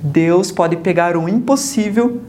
Deus 0.02 0.50
pode 0.50 0.78
pegar 0.78 1.18
o 1.18 1.28
impossível 1.28 2.22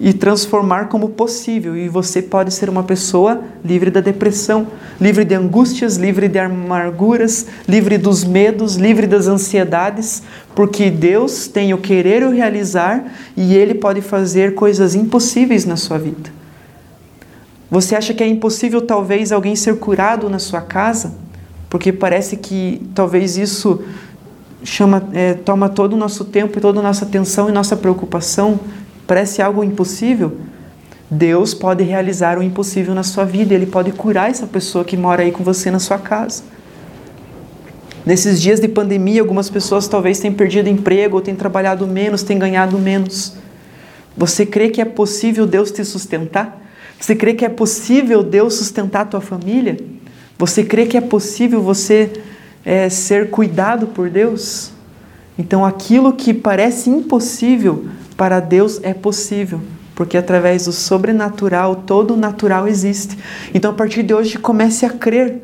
e 0.00 0.14
transformar 0.14 0.88
como 0.88 1.10
possível, 1.10 1.76
e 1.76 1.86
você 1.86 2.22
pode 2.22 2.54
ser 2.54 2.70
uma 2.70 2.82
pessoa 2.82 3.42
livre 3.62 3.90
da 3.90 4.00
depressão, 4.00 4.66
livre 4.98 5.26
de 5.26 5.34
angústias, 5.34 5.98
livre 5.98 6.26
de 6.26 6.38
amarguras, 6.38 7.46
livre 7.68 7.98
dos 7.98 8.24
medos, 8.24 8.76
livre 8.76 9.06
das 9.06 9.26
ansiedades, 9.26 10.22
porque 10.54 10.90
Deus 10.90 11.46
tem 11.46 11.74
o 11.74 11.78
querer 11.78 12.22
e 12.22 12.24
o 12.24 12.30
realizar 12.30 13.12
e 13.36 13.54
Ele 13.54 13.74
pode 13.74 14.00
fazer 14.00 14.54
coisas 14.54 14.94
impossíveis 14.94 15.66
na 15.66 15.76
sua 15.76 15.98
vida. 15.98 16.30
Você 17.70 17.94
acha 17.94 18.14
que 18.14 18.24
é 18.24 18.26
impossível 18.26 18.80
talvez 18.80 19.30
alguém 19.30 19.54
ser 19.54 19.76
curado 19.76 20.30
na 20.30 20.38
sua 20.38 20.62
casa? 20.62 21.12
Porque 21.68 21.92
parece 21.92 22.38
que 22.38 22.82
talvez 22.94 23.36
isso 23.36 23.82
chama, 24.64 25.08
é, 25.12 25.34
toma 25.34 25.68
todo 25.68 25.92
o 25.92 25.96
nosso 25.96 26.24
tempo 26.24 26.60
toda 26.60 26.80
a 26.80 26.82
nossa 26.82 27.04
atenção 27.04 27.48
e 27.48 27.52
nossa 27.52 27.76
preocupação. 27.76 28.58
Parece 29.10 29.42
algo 29.42 29.64
impossível. 29.64 30.36
Deus 31.10 31.52
pode 31.52 31.82
realizar 31.82 32.38
o 32.38 32.42
impossível 32.44 32.94
na 32.94 33.02
sua 33.02 33.24
vida, 33.24 33.52
Ele 33.52 33.66
pode 33.66 33.90
curar 33.90 34.30
essa 34.30 34.46
pessoa 34.46 34.84
que 34.84 34.96
mora 34.96 35.24
aí 35.24 35.32
com 35.32 35.42
você 35.42 35.68
na 35.68 35.80
sua 35.80 35.98
casa. 35.98 36.44
Nesses 38.06 38.40
dias 38.40 38.60
de 38.60 38.68
pandemia, 38.68 39.20
algumas 39.20 39.50
pessoas 39.50 39.88
talvez 39.88 40.20
tenham 40.20 40.36
perdido 40.36 40.68
emprego, 40.68 41.16
ou 41.16 41.20
tenham 41.20 41.36
trabalhado 41.36 41.88
menos, 41.88 42.22
tenham 42.22 42.38
ganhado 42.38 42.78
menos. 42.78 43.34
Você 44.16 44.46
crê 44.46 44.68
que 44.68 44.80
é 44.80 44.84
possível 44.84 45.44
Deus 45.44 45.72
te 45.72 45.84
sustentar? 45.84 46.64
Você 47.00 47.16
crê 47.16 47.34
que 47.34 47.44
é 47.44 47.48
possível 47.48 48.22
Deus 48.22 48.54
sustentar 48.54 49.00
a 49.00 49.06
tua 49.06 49.20
família? 49.20 49.76
Você 50.38 50.62
crê 50.62 50.86
que 50.86 50.96
é 50.96 51.00
possível 51.00 51.60
você 51.60 52.12
é, 52.64 52.88
ser 52.88 53.30
cuidado 53.30 53.88
por 53.88 54.08
Deus? 54.08 54.70
Então, 55.36 55.64
aquilo 55.64 56.12
que 56.12 56.32
parece 56.32 56.88
impossível 56.88 57.86
para 58.20 58.38
Deus 58.38 58.78
é 58.82 58.92
possível, 58.92 59.62
porque 59.94 60.18
através 60.18 60.66
do 60.66 60.72
sobrenatural, 60.72 61.74
todo 61.74 62.12
o 62.12 62.16
natural 62.18 62.68
existe. 62.68 63.16
Então, 63.54 63.70
a 63.70 63.74
partir 63.74 64.02
de 64.02 64.12
hoje, 64.12 64.36
comece 64.36 64.84
a 64.84 64.90
crer 64.90 65.38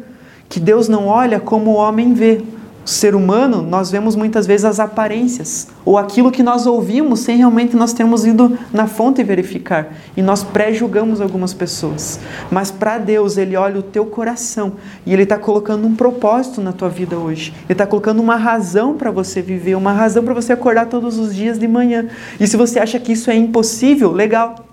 que 0.46 0.60
Deus 0.60 0.86
não 0.86 1.06
olha 1.06 1.40
como 1.40 1.70
o 1.70 1.76
homem 1.76 2.12
vê, 2.12 2.42
ser 2.86 3.16
humano, 3.16 3.62
nós 3.62 3.90
vemos 3.90 4.14
muitas 4.14 4.46
vezes 4.46 4.64
as 4.64 4.78
aparências, 4.78 5.66
ou 5.84 5.98
aquilo 5.98 6.30
que 6.30 6.42
nós 6.42 6.66
ouvimos 6.66 7.20
sem 7.20 7.36
realmente 7.36 7.74
nós 7.74 7.92
termos 7.92 8.24
ido 8.24 8.56
na 8.72 8.86
fonte 8.86 9.24
verificar. 9.24 9.92
E 10.16 10.22
nós 10.22 10.44
pré-julgamos 10.44 11.20
algumas 11.20 11.52
pessoas. 11.52 12.20
Mas 12.50 12.70
para 12.70 12.98
Deus, 12.98 13.36
Ele 13.36 13.56
olha 13.56 13.80
o 13.80 13.82
teu 13.82 14.06
coração 14.06 14.74
e 15.04 15.12
Ele 15.12 15.24
está 15.24 15.36
colocando 15.36 15.84
um 15.84 15.96
propósito 15.96 16.60
na 16.60 16.72
tua 16.72 16.88
vida 16.88 17.18
hoje. 17.18 17.52
Ele 17.64 17.72
está 17.72 17.86
colocando 17.86 18.20
uma 18.20 18.36
razão 18.36 18.94
para 18.96 19.10
você 19.10 19.42
viver, 19.42 19.74
uma 19.74 19.92
razão 19.92 20.22
para 20.22 20.32
você 20.32 20.52
acordar 20.52 20.86
todos 20.86 21.18
os 21.18 21.34
dias 21.34 21.58
de 21.58 21.66
manhã. 21.66 22.06
E 22.38 22.46
se 22.46 22.56
você 22.56 22.78
acha 22.78 23.00
que 23.00 23.12
isso 23.12 23.30
é 23.30 23.34
impossível, 23.34 24.12
legal. 24.12 24.64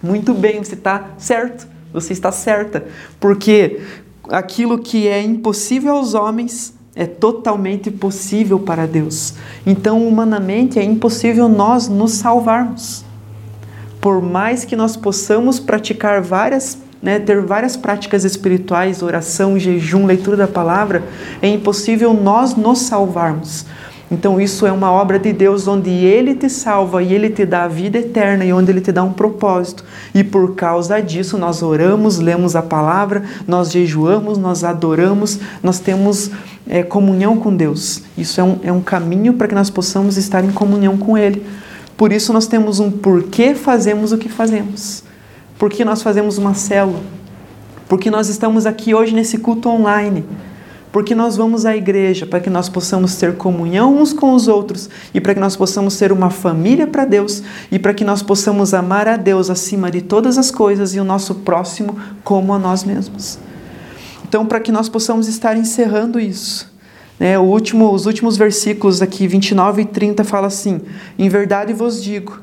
Muito 0.00 0.32
bem, 0.32 0.62
você 0.62 0.74
está 0.74 1.08
certo. 1.18 1.66
Você 1.92 2.12
está 2.12 2.30
certa. 2.30 2.84
Porque 3.18 3.80
aquilo 4.28 4.78
que 4.78 5.08
é 5.08 5.20
impossível 5.20 5.96
aos 5.96 6.14
homens 6.14 6.77
é 6.98 7.06
totalmente 7.06 7.92
possível 7.92 8.58
para 8.58 8.84
Deus. 8.84 9.34
Então, 9.64 10.04
humanamente, 10.04 10.80
é 10.80 10.82
impossível 10.82 11.48
nós 11.48 11.86
nos 11.86 12.14
salvarmos. 12.14 13.04
Por 14.00 14.20
mais 14.20 14.64
que 14.64 14.74
nós 14.74 14.96
possamos 14.96 15.60
praticar 15.60 16.20
várias, 16.20 16.76
né, 17.00 17.20
ter 17.20 17.40
várias 17.40 17.76
práticas 17.76 18.24
espirituais, 18.24 19.00
oração, 19.00 19.56
jejum, 19.56 20.06
leitura 20.06 20.36
da 20.36 20.48
palavra, 20.48 21.04
é 21.40 21.46
impossível 21.46 22.12
nós 22.12 22.56
nos 22.56 22.80
salvarmos. 22.80 23.64
Então, 24.10 24.40
isso 24.40 24.66
é 24.66 24.72
uma 24.72 24.90
obra 24.90 25.18
de 25.18 25.32
Deus 25.34 25.68
onde 25.68 25.90
Ele 25.90 26.34
te 26.34 26.48
salva 26.48 27.02
e 27.02 27.12
Ele 27.12 27.28
te 27.28 27.44
dá 27.44 27.64
a 27.64 27.68
vida 27.68 27.98
eterna 27.98 28.44
e 28.44 28.52
onde 28.52 28.72
Ele 28.72 28.80
te 28.80 28.90
dá 28.90 29.04
um 29.04 29.12
propósito. 29.12 29.84
E 30.14 30.24
por 30.24 30.54
causa 30.54 31.00
disso, 31.00 31.36
nós 31.36 31.62
oramos, 31.62 32.18
lemos 32.18 32.56
a 32.56 32.62
palavra, 32.62 33.22
nós 33.46 33.70
jejuamos, 33.70 34.38
nós 34.38 34.64
adoramos, 34.64 35.38
nós 35.62 35.78
temos 35.78 36.30
é, 36.68 36.82
comunhão 36.82 37.36
com 37.36 37.54
Deus. 37.54 38.02
Isso 38.16 38.40
é 38.40 38.44
um, 38.44 38.58
é 38.62 38.72
um 38.72 38.80
caminho 38.80 39.34
para 39.34 39.48
que 39.48 39.54
nós 39.54 39.70
possamos 39.70 40.16
estar 40.16 40.44
em 40.44 40.50
comunhão 40.50 40.96
com 40.96 41.16
Ele. 41.16 41.44
Por 41.96 42.12
isso, 42.12 42.32
nós 42.32 42.46
temos 42.46 42.78
um 42.78 42.90
porquê 42.90 43.54
fazemos 43.54 44.12
o 44.12 44.18
que 44.18 44.28
fazemos. 44.28 45.02
Por 45.58 45.70
que 45.70 45.84
nós 45.84 46.02
fazemos 46.02 46.38
uma 46.38 46.54
célula? 46.54 47.00
Porque 47.88 48.10
nós 48.10 48.28
estamos 48.28 48.66
aqui 48.66 48.94
hoje 48.94 49.14
nesse 49.14 49.38
culto 49.38 49.68
online 49.68 50.24
porque 50.92 51.14
nós 51.14 51.36
vamos 51.36 51.66
à 51.66 51.76
igreja 51.76 52.26
para 52.26 52.40
que 52.40 52.50
nós 52.50 52.68
possamos 52.68 53.14
ter 53.16 53.36
comunhão 53.36 53.96
uns 53.96 54.12
com 54.12 54.34
os 54.34 54.48
outros 54.48 54.88
e 55.12 55.20
para 55.20 55.34
que 55.34 55.40
nós 55.40 55.56
possamos 55.56 55.94
ser 55.94 56.12
uma 56.12 56.30
família 56.30 56.86
para 56.86 57.04
Deus 57.04 57.42
e 57.70 57.78
para 57.78 57.94
que 57.94 58.04
nós 58.04 58.22
possamos 58.22 58.72
amar 58.72 59.06
a 59.06 59.16
Deus 59.16 59.50
acima 59.50 59.90
de 59.90 60.00
todas 60.00 60.38
as 60.38 60.50
coisas 60.50 60.94
e 60.94 61.00
o 61.00 61.04
nosso 61.04 61.34
próximo 61.36 61.98
como 62.24 62.52
a 62.52 62.58
nós 62.58 62.84
mesmos. 62.84 63.38
Então, 64.28 64.44
para 64.44 64.60
que 64.60 64.70
nós 64.70 64.90
possamos 64.90 65.26
estar 65.26 65.56
encerrando 65.56 66.20
isso, 66.20 66.70
né, 67.18 67.38
último, 67.38 67.90
os 67.90 68.04
últimos 68.04 68.36
versículos 68.36 69.00
aqui, 69.00 69.26
29 69.26 69.82
e 69.82 69.84
30, 69.86 70.22
fala 70.22 70.46
assim: 70.46 70.82
Em 71.18 71.28
verdade 71.28 71.72
vos 71.72 72.02
digo 72.02 72.40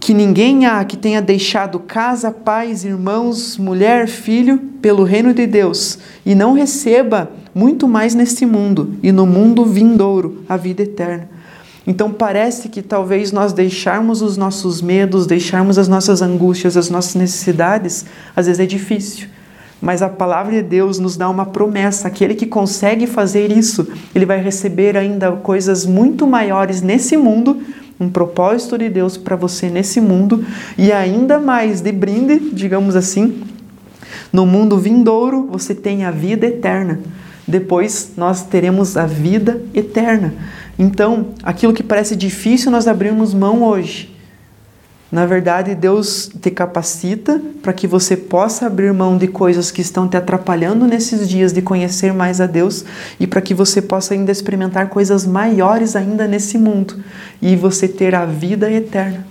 que 0.00 0.12
ninguém 0.12 0.66
há 0.66 0.84
que 0.84 0.98
tenha 0.98 1.22
deixado 1.22 1.78
casa, 1.78 2.30
pais, 2.30 2.84
irmãos, 2.84 3.56
mulher, 3.56 4.06
filho, 4.06 4.58
pelo 4.82 5.02
reino 5.02 5.32
de 5.32 5.46
Deus, 5.46 5.98
e 6.26 6.34
não 6.34 6.52
receba 6.52 7.30
muito 7.54 7.88
mais 7.88 8.14
neste 8.14 8.44
mundo 8.44 8.98
e 9.02 9.10
no 9.10 9.24
mundo 9.24 9.64
vindouro 9.64 10.44
a 10.46 10.58
vida 10.58 10.82
eterna. 10.82 11.30
Então 11.86 12.12
parece 12.12 12.68
que 12.68 12.82
talvez 12.82 13.32
nós 13.32 13.54
deixarmos 13.54 14.20
os 14.20 14.36
nossos 14.36 14.82
medos, 14.82 15.24
deixarmos 15.26 15.78
as 15.78 15.88
nossas 15.88 16.20
angústias, 16.20 16.76
as 16.76 16.90
nossas 16.90 17.14
necessidades, 17.14 18.04
às 18.36 18.44
vezes 18.46 18.60
é 18.60 18.66
difícil. 18.66 19.28
Mas 19.84 20.00
a 20.00 20.08
palavra 20.08 20.50
de 20.50 20.62
Deus 20.62 20.98
nos 20.98 21.14
dá 21.14 21.28
uma 21.28 21.44
promessa: 21.44 22.08
aquele 22.08 22.34
que 22.34 22.46
consegue 22.46 23.06
fazer 23.06 23.52
isso, 23.52 23.86
ele 24.14 24.24
vai 24.24 24.40
receber 24.40 24.96
ainda 24.96 25.30
coisas 25.32 25.84
muito 25.84 26.26
maiores 26.26 26.80
nesse 26.80 27.18
mundo 27.18 27.60
um 28.00 28.08
propósito 28.08 28.78
de 28.78 28.88
Deus 28.88 29.18
para 29.18 29.36
você 29.36 29.68
nesse 29.68 30.00
mundo 30.00 30.44
e 30.76 30.90
ainda 30.90 31.38
mais 31.38 31.82
de 31.82 31.92
brinde, 31.92 32.50
digamos 32.52 32.96
assim, 32.96 33.42
no 34.32 34.46
mundo 34.46 34.78
vindouro 34.78 35.48
você 35.52 35.74
tem 35.74 36.04
a 36.04 36.10
vida 36.10 36.46
eterna. 36.46 37.00
Depois 37.46 38.12
nós 38.16 38.42
teremos 38.42 38.96
a 38.96 39.04
vida 39.04 39.60
eterna. 39.74 40.32
Então, 40.78 41.26
aquilo 41.42 41.74
que 41.74 41.82
parece 41.82 42.16
difícil 42.16 42.70
nós 42.70 42.88
abrimos 42.88 43.34
mão 43.34 43.62
hoje. 43.62 44.13
Na 45.12 45.26
verdade, 45.26 45.74
Deus 45.74 46.30
te 46.40 46.50
capacita 46.50 47.40
para 47.62 47.72
que 47.72 47.86
você 47.86 48.16
possa 48.16 48.66
abrir 48.66 48.92
mão 48.92 49.16
de 49.16 49.28
coisas 49.28 49.70
que 49.70 49.80
estão 49.80 50.08
te 50.08 50.16
atrapalhando 50.16 50.86
nesses 50.86 51.28
dias 51.28 51.52
de 51.52 51.62
conhecer 51.62 52.12
mais 52.12 52.40
a 52.40 52.46
Deus 52.46 52.84
e 53.20 53.26
para 53.26 53.40
que 53.40 53.54
você 53.54 53.80
possa 53.80 54.14
ainda 54.14 54.32
experimentar 54.32 54.88
coisas 54.88 55.26
maiores 55.26 55.94
ainda 55.94 56.26
nesse 56.26 56.58
mundo 56.58 56.96
e 57.40 57.54
você 57.54 57.86
ter 57.86 58.14
a 58.14 58.24
vida 58.24 58.70
eterna. 58.70 59.24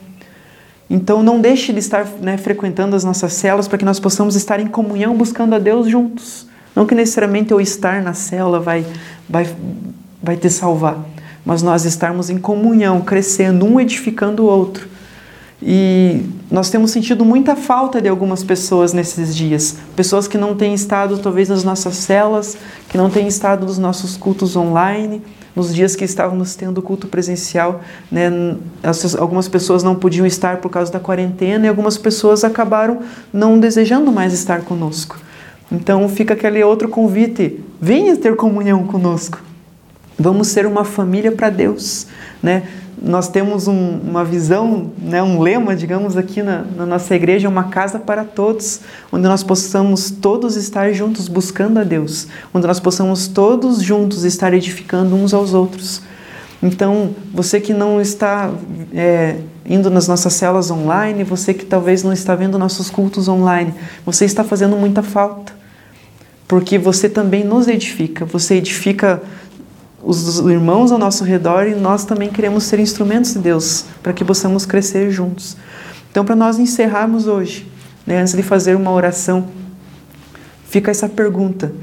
Então, 0.89 1.23
não 1.23 1.41
deixe 1.41 1.73
de 1.73 1.79
estar 1.79 2.05
né, 2.21 2.37
frequentando 2.37 2.95
as 2.95 3.03
nossas 3.03 3.33
celas 3.33 3.67
para 3.67 3.77
que 3.77 3.85
nós 3.85 3.99
possamos 3.99 4.35
estar 4.35 4.59
em 4.59 4.67
comunhão 4.67 5.17
buscando 5.17 5.55
a 5.55 5.59
Deus 5.59 5.89
juntos. 5.89 6.47
Não 6.75 6.85
que 6.85 6.95
necessariamente 6.95 7.51
eu 7.51 7.59
estar 7.59 8.01
na 8.01 8.13
célula 8.13 8.59
vai, 8.59 8.85
vai, 9.27 9.47
vai 10.21 10.37
te 10.37 10.49
salvar, 10.49 11.03
mas 11.45 11.61
nós 11.61 11.83
estarmos 11.83 12.29
em 12.29 12.37
comunhão, 12.37 13.01
crescendo, 13.01 13.65
um 13.65 13.79
edificando 13.79 14.43
o 14.43 14.45
outro 14.45 14.92
e 15.65 16.25
nós 16.51 16.69
temos 16.69 16.91
sentido 16.91 17.23
muita 17.23 17.55
falta 17.55 18.01
de 18.01 18.09
algumas 18.09 18.43
pessoas 18.43 18.91
nesses 18.91 19.33
dias. 19.33 19.77
Pessoas 19.95 20.27
que 20.27 20.37
não 20.37 20.55
têm 20.55 20.73
estado, 20.73 21.17
talvez, 21.19 21.47
nas 21.47 21.63
nossas 21.63 21.95
celas, 21.95 22.57
que 22.89 22.97
não 22.97 23.09
têm 23.09 23.27
estado 23.27 23.65
nos 23.65 23.77
nossos 23.77 24.17
cultos 24.17 24.57
online, 24.57 25.21
nos 25.55 25.73
dias 25.73 25.95
que 25.95 26.03
estávamos 26.03 26.55
tendo 26.55 26.81
culto 26.81 27.07
presencial. 27.07 27.81
Né? 28.11 28.29
Algumas 29.17 29.47
pessoas 29.47 29.83
não 29.83 29.95
podiam 29.95 30.25
estar 30.25 30.57
por 30.57 30.69
causa 30.69 30.91
da 30.91 30.99
quarentena 30.99 31.65
e 31.65 31.69
algumas 31.69 31.97
pessoas 31.97 32.43
acabaram 32.43 32.99
não 33.31 33.57
desejando 33.57 34.11
mais 34.11 34.33
estar 34.33 34.61
conosco. 34.63 35.17
Então 35.71 36.09
fica 36.09 36.33
aquele 36.33 36.61
outro 36.61 36.89
convite: 36.89 37.61
venha 37.79 38.17
ter 38.17 38.35
comunhão 38.35 38.85
conosco. 38.85 39.41
Vamos 40.19 40.49
ser 40.49 40.65
uma 40.65 40.83
família 40.83 41.31
para 41.31 41.49
Deus, 41.49 42.05
né? 42.41 42.63
Nós 43.03 43.27
temos 43.27 43.67
um, 43.67 43.99
uma 43.99 44.23
visão, 44.23 44.89
né, 44.97 45.21
um 45.21 45.41
lema, 45.41 45.75
digamos, 45.75 46.15
aqui 46.15 46.41
na, 46.41 46.63
na, 46.75 46.85
nossa 46.85 47.13
igreja, 47.13 47.49
uma 47.49 47.65
casa 47.65 47.99
para 47.99 48.23
todos, 48.23 48.79
onde 49.11 49.27
nós 49.27 49.43
possamos 49.43 50.09
todos 50.09 50.55
estar 50.55 50.93
juntos 50.93 51.27
buscando 51.27 51.79
a 51.79 51.83
Deus, 51.83 52.27
onde 52.53 52.65
nós 52.65 52.79
possamos 52.79 53.27
todos 53.27 53.81
juntos 53.81 54.23
estar 54.23 54.53
edificando 54.53 55.15
uns 55.15 55.33
aos 55.33 55.53
outros. 55.53 56.01
Então, 56.61 57.13
você 57.33 57.59
que 57.59 57.73
não 57.73 57.99
está 57.99 58.49
é, 58.93 59.35
indo 59.65 59.89
nas 59.89 60.07
nossas 60.07 60.31
celas 60.31 60.71
online, 60.71 61.25
você 61.25 61.53
que 61.53 61.65
talvez 61.65 62.03
não 62.03 62.13
está 62.13 62.35
vendo 62.35 62.57
nossos 62.57 62.89
cultos 62.89 63.27
online, 63.27 63.73
você 64.05 64.23
está 64.23 64.45
fazendo 64.45 64.77
muita 64.77 65.03
falta, 65.03 65.51
porque 66.47 66.77
você 66.77 67.09
também 67.09 67.43
nos 67.43 67.67
edifica, 67.67 68.23
você 68.23 68.55
edifica 68.55 69.21
os 70.03 70.39
irmãos 70.39 70.91
ao 70.91 70.97
nosso 70.97 71.23
redor 71.23 71.65
e 71.65 71.75
nós 71.75 72.03
também 72.03 72.29
queremos 72.29 72.65
ser 72.65 72.79
instrumentos 72.79 73.33
de 73.33 73.39
Deus 73.39 73.85
para 74.01 74.11
que 74.11 74.25
possamos 74.25 74.65
crescer 74.65 75.09
juntos. 75.09 75.55
Então, 76.11 76.25
para 76.25 76.35
nós 76.35 76.59
encerrarmos 76.59 77.25
hoje, 77.25 77.67
né, 78.05 78.19
antes 78.19 78.33
de 78.33 78.43
fazer 78.43 78.75
uma 78.75 78.91
oração, 78.91 79.47
fica 80.65 80.91
essa 80.91 81.07
pergunta: 81.07 81.73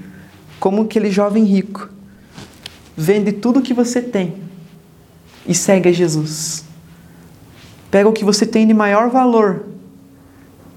como 0.59 0.83
aquele 0.83 1.11
jovem 1.11 1.45
rico 1.45 1.89
vende 2.97 3.33
tudo 3.33 3.61
o 3.61 3.63
que 3.63 3.73
você 3.73 4.03
tem 4.03 4.35
e 5.47 5.55
segue 5.55 5.89
a 5.89 5.93
Jesus? 5.93 6.65
Pega 7.91 8.09
o 8.09 8.13
que 8.13 8.25
você 8.25 8.45
tem 8.45 8.67
de 8.67 8.75
maior 8.75 9.09
valor 9.09 9.65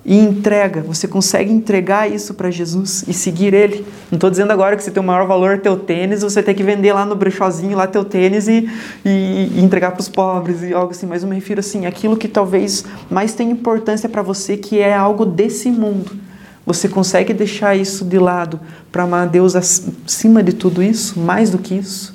e 0.06 0.18
entrega, 0.20 0.82
você 0.82 1.08
consegue 1.08 1.50
entregar 1.50 2.12
isso 2.12 2.34
para 2.34 2.52
Jesus 2.52 3.06
e 3.08 3.14
seguir 3.14 3.54
Ele. 3.54 3.86
Não 4.12 4.18
estou 4.18 4.30
dizendo 4.30 4.52
agora 4.52 4.76
que 4.76 4.84
você 4.84 4.92
tem 4.92 5.02
o 5.02 5.06
maior 5.06 5.26
valor 5.26 5.60
teu 5.60 5.78
tênis, 5.78 6.22
você 6.22 6.44
tem 6.44 6.54
que 6.54 6.64
vender 6.64 6.92
lá 6.92 7.06
no 7.06 7.16
brechózinho 7.16 7.78
lá 7.78 7.88
teu 7.88 8.04
tênis 8.04 8.50
e, 8.50 8.70
e, 9.06 9.50
e 9.56 9.62
entregar 9.62 9.92
para 9.92 10.02
os 10.02 10.10
pobres 10.10 10.62
e 10.62 10.74
algo 10.74 10.92
assim, 10.92 11.06
mas 11.06 11.24
eu 11.24 11.30
me 11.30 11.36
refiro 11.36 11.62
assim, 11.62 11.86
aquilo 11.86 12.18
que 12.18 12.28
talvez 12.28 12.84
mais 13.10 13.34
tem 13.34 13.50
importância 13.50 14.10
para 14.10 14.22
você, 14.22 14.58
que 14.58 14.80
é 14.80 14.94
algo 14.94 15.26
desse 15.26 15.72
mundo. 15.72 16.12
Você 16.66 16.90
consegue 16.90 17.34
deixar 17.34 17.76
isso 17.76 18.04
de 18.04 18.20
lado 18.20 18.60
para 18.92 19.04
amar 19.04 19.28
Deus 19.28 19.56
acima 19.56 20.44
de 20.44 20.52
tudo 20.52 20.84
isso, 20.84 21.18
mais 21.18 21.50
do 21.50 21.58
que 21.58 21.76
isso? 21.76 22.14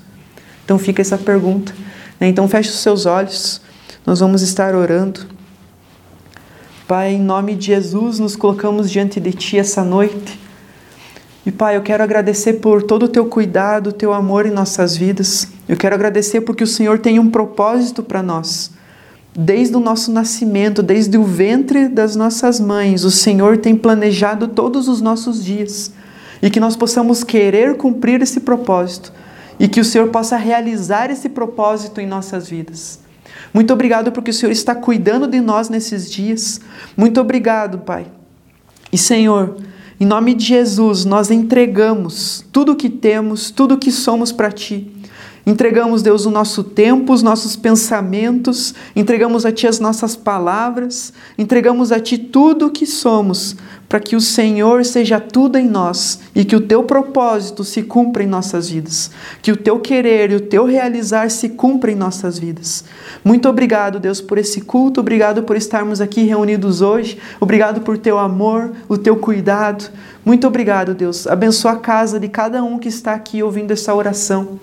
Então 0.62 0.78
fica 0.78 1.00
essa 1.00 1.16
pergunta. 1.16 1.74
Né? 2.20 2.28
Então 2.28 2.46
feche 2.48 2.68
os 2.68 2.80
seus 2.80 3.06
olhos, 3.06 3.62
nós 4.04 4.20
vamos 4.20 4.42
estar 4.42 4.74
orando. 4.74 5.37
Pai, 6.88 7.12
em 7.12 7.20
nome 7.20 7.54
de 7.54 7.66
Jesus, 7.66 8.18
nos 8.18 8.34
colocamos 8.34 8.90
diante 8.90 9.20
de 9.20 9.30
Ti 9.30 9.58
essa 9.58 9.84
noite. 9.84 10.40
E 11.44 11.52
Pai, 11.52 11.76
eu 11.76 11.82
quero 11.82 12.02
agradecer 12.02 12.54
por 12.54 12.82
todo 12.82 13.02
o 13.02 13.08
Teu 13.08 13.26
cuidado, 13.26 13.88
o 13.88 13.92
Teu 13.92 14.10
amor 14.14 14.46
em 14.46 14.50
nossas 14.50 14.96
vidas. 14.96 15.48
Eu 15.68 15.76
quero 15.76 15.94
agradecer 15.94 16.40
porque 16.40 16.64
o 16.64 16.66
Senhor 16.66 16.98
tem 16.98 17.18
um 17.18 17.30
propósito 17.30 18.02
para 18.02 18.22
nós. 18.22 18.70
Desde 19.36 19.76
o 19.76 19.80
nosso 19.80 20.10
nascimento, 20.10 20.82
desde 20.82 21.18
o 21.18 21.24
ventre 21.24 21.88
das 21.88 22.16
nossas 22.16 22.58
mães, 22.58 23.04
o 23.04 23.10
Senhor 23.10 23.58
tem 23.58 23.76
planejado 23.76 24.48
todos 24.48 24.88
os 24.88 25.02
nossos 25.02 25.44
dias. 25.44 25.92
E 26.40 26.48
que 26.48 26.58
nós 26.58 26.74
possamos 26.74 27.22
querer 27.22 27.76
cumprir 27.76 28.22
esse 28.22 28.40
propósito. 28.40 29.12
E 29.60 29.68
que 29.68 29.78
o 29.78 29.84
Senhor 29.84 30.08
possa 30.08 30.38
realizar 30.38 31.10
esse 31.10 31.28
propósito 31.28 32.00
em 32.00 32.06
nossas 32.06 32.48
vidas. 32.48 33.06
Muito 33.52 33.72
obrigado 33.72 34.12
porque 34.12 34.30
o 34.30 34.34
Senhor 34.34 34.52
está 34.52 34.74
cuidando 34.74 35.26
de 35.26 35.40
nós 35.40 35.68
nesses 35.68 36.10
dias. 36.10 36.60
Muito 36.96 37.20
obrigado, 37.20 37.78
Pai. 37.78 38.06
E 38.92 38.98
Senhor, 38.98 39.56
em 40.00 40.06
nome 40.06 40.34
de 40.34 40.44
Jesus, 40.44 41.04
nós 41.04 41.30
entregamos 41.30 42.44
tudo 42.52 42.72
o 42.72 42.76
que 42.76 42.88
temos, 42.88 43.50
tudo 43.50 43.74
o 43.74 43.78
que 43.78 43.90
somos 43.90 44.30
para 44.30 44.50
Ti. 44.50 44.92
Entregamos, 45.46 46.02
Deus, 46.02 46.26
o 46.26 46.30
nosso 46.30 46.62
tempo, 46.62 47.12
os 47.12 47.22
nossos 47.22 47.56
pensamentos, 47.56 48.74
entregamos 48.94 49.46
a 49.46 49.52
Ti 49.52 49.66
as 49.66 49.80
nossas 49.80 50.14
palavras, 50.14 51.12
entregamos 51.38 51.90
a 51.90 51.98
Ti 51.98 52.18
tudo 52.18 52.66
o 52.66 52.70
que 52.70 52.84
somos, 52.84 53.56
para 53.88 53.98
que 53.98 54.14
o 54.14 54.20
Senhor 54.20 54.84
seja 54.84 55.18
tudo 55.18 55.56
em 55.56 55.66
nós 55.66 56.20
e 56.34 56.44
que 56.44 56.54
o 56.54 56.60
Teu 56.60 56.82
propósito 56.82 57.64
se 57.64 57.82
cumpra 57.82 58.22
em 58.22 58.26
nossas 58.26 58.68
vidas, 58.68 59.10
que 59.40 59.50
o 59.50 59.56
Teu 59.56 59.80
querer 59.80 60.30
e 60.30 60.34
o 60.34 60.40
Teu 60.40 60.66
realizar 60.66 61.30
se 61.30 61.48
cumpra 61.48 61.90
em 61.90 61.94
nossas 61.94 62.38
vidas. 62.38 62.84
Muito 63.24 63.48
obrigado, 63.48 63.98
Deus, 63.98 64.20
por 64.20 64.36
esse 64.36 64.60
culto, 64.60 65.00
obrigado 65.00 65.42
por 65.44 65.56
estarmos 65.56 66.00
aqui 66.00 66.24
reunidos 66.24 66.82
hoje, 66.82 67.18
obrigado 67.40 67.80
por 67.80 67.96
Teu 67.96 68.18
amor, 68.18 68.72
o 68.86 68.98
Teu 68.98 69.16
cuidado. 69.16 69.90
Muito 70.22 70.46
obrigado, 70.46 70.92
Deus. 70.92 71.26
Abençoa 71.26 71.72
a 71.72 71.76
casa 71.76 72.20
de 72.20 72.28
cada 72.28 72.62
um 72.62 72.78
que 72.78 72.88
está 72.88 73.14
aqui 73.14 73.42
ouvindo 73.42 73.70
essa 73.70 73.94
oração. 73.94 74.60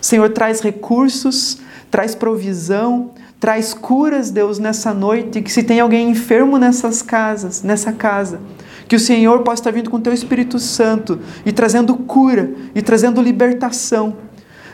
Senhor, 0.00 0.30
traz 0.30 0.60
recursos, 0.60 1.58
traz 1.90 2.14
provisão, 2.14 3.10
traz 3.40 3.74
curas, 3.74 4.30
Deus, 4.30 4.58
nessa 4.58 4.92
noite. 4.92 5.42
Que 5.42 5.52
se 5.52 5.62
tem 5.62 5.80
alguém 5.80 6.10
enfermo 6.10 6.58
nessas 6.58 7.02
casas, 7.02 7.62
nessa 7.62 7.92
casa, 7.92 8.40
que 8.88 8.96
o 8.96 9.00
Senhor 9.00 9.42
possa 9.42 9.62
estar 9.62 9.70
vindo 9.70 9.90
com 9.90 9.96
o 9.96 10.00
teu 10.00 10.12
Espírito 10.12 10.58
Santo 10.58 11.18
e 11.44 11.52
trazendo 11.52 11.94
cura 11.96 12.50
e 12.74 12.82
trazendo 12.82 13.20
libertação. 13.20 14.16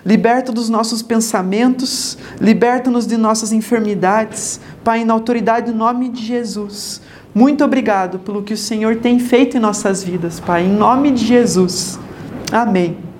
Liberta 0.04 0.50
dos 0.50 0.68
nossos 0.68 1.00
pensamentos, 1.00 2.18
liberta-nos 2.40 3.06
de 3.06 3.16
nossas 3.16 3.52
enfermidades, 3.52 4.60
Pai, 4.82 5.04
na 5.04 5.14
autoridade 5.14 5.70
do 5.70 5.78
nome 5.78 6.08
de 6.08 6.24
Jesus. 6.24 7.00
Muito 7.32 7.64
obrigado 7.64 8.18
pelo 8.18 8.42
que 8.42 8.52
o 8.52 8.56
Senhor 8.56 8.96
tem 8.96 9.20
feito 9.20 9.56
em 9.56 9.60
nossas 9.60 10.02
vidas, 10.02 10.40
Pai, 10.40 10.64
em 10.64 10.72
nome 10.72 11.12
de 11.12 11.24
Jesus. 11.24 12.00
Amém. 12.50 13.11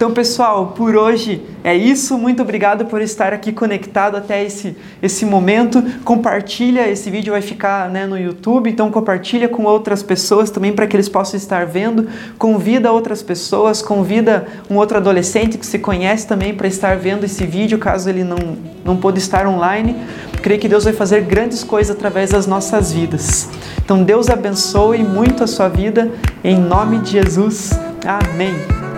Então, 0.00 0.12
pessoal, 0.12 0.68
por 0.68 0.96
hoje 0.96 1.42
é 1.62 1.76
isso. 1.76 2.16
Muito 2.16 2.40
obrigado 2.40 2.86
por 2.86 3.02
estar 3.02 3.34
aqui 3.34 3.52
conectado 3.52 4.16
até 4.16 4.42
esse, 4.42 4.74
esse 5.02 5.26
momento. 5.26 5.84
Compartilha, 6.06 6.88
esse 6.88 7.10
vídeo 7.10 7.34
vai 7.34 7.42
ficar 7.42 7.90
né, 7.90 8.06
no 8.06 8.16
YouTube, 8.18 8.70
então 8.70 8.90
compartilha 8.90 9.46
com 9.46 9.64
outras 9.64 10.02
pessoas 10.02 10.50
também 10.50 10.72
para 10.72 10.86
que 10.86 10.96
eles 10.96 11.06
possam 11.06 11.36
estar 11.36 11.66
vendo. 11.66 12.08
Convida 12.38 12.90
outras 12.90 13.22
pessoas, 13.22 13.82
convida 13.82 14.46
um 14.70 14.76
outro 14.76 14.96
adolescente 14.96 15.58
que 15.58 15.66
se 15.66 15.78
conhece 15.78 16.26
também 16.26 16.54
para 16.54 16.66
estar 16.66 16.96
vendo 16.96 17.24
esse 17.24 17.44
vídeo, 17.44 17.76
caso 17.76 18.08
ele 18.08 18.24
não, 18.24 18.38
não 18.82 18.96
pôde 18.96 19.18
estar 19.18 19.46
online. 19.46 19.94
Creio 20.40 20.58
que 20.58 20.66
Deus 20.66 20.84
vai 20.84 20.94
fazer 20.94 21.24
grandes 21.24 21.62
coisas 21.62 21.94
através 21.94 22.30
das 22.30 22.46
nossas 22.46 22.90
vidas. 22.90 23.50
Então, 23.84 24.02
Deus 24.02 24.30
abençoe 24.30 25.02
muito 25.02 25.44
a 25.44 25.46
sua 25.46 25.68
vida, 25.68 26.10
em 26.42 26.58
nome 26.58 27.00
de 27.00 27.10
Jesus. 27.10 27.78
Amém. 28.02 28.89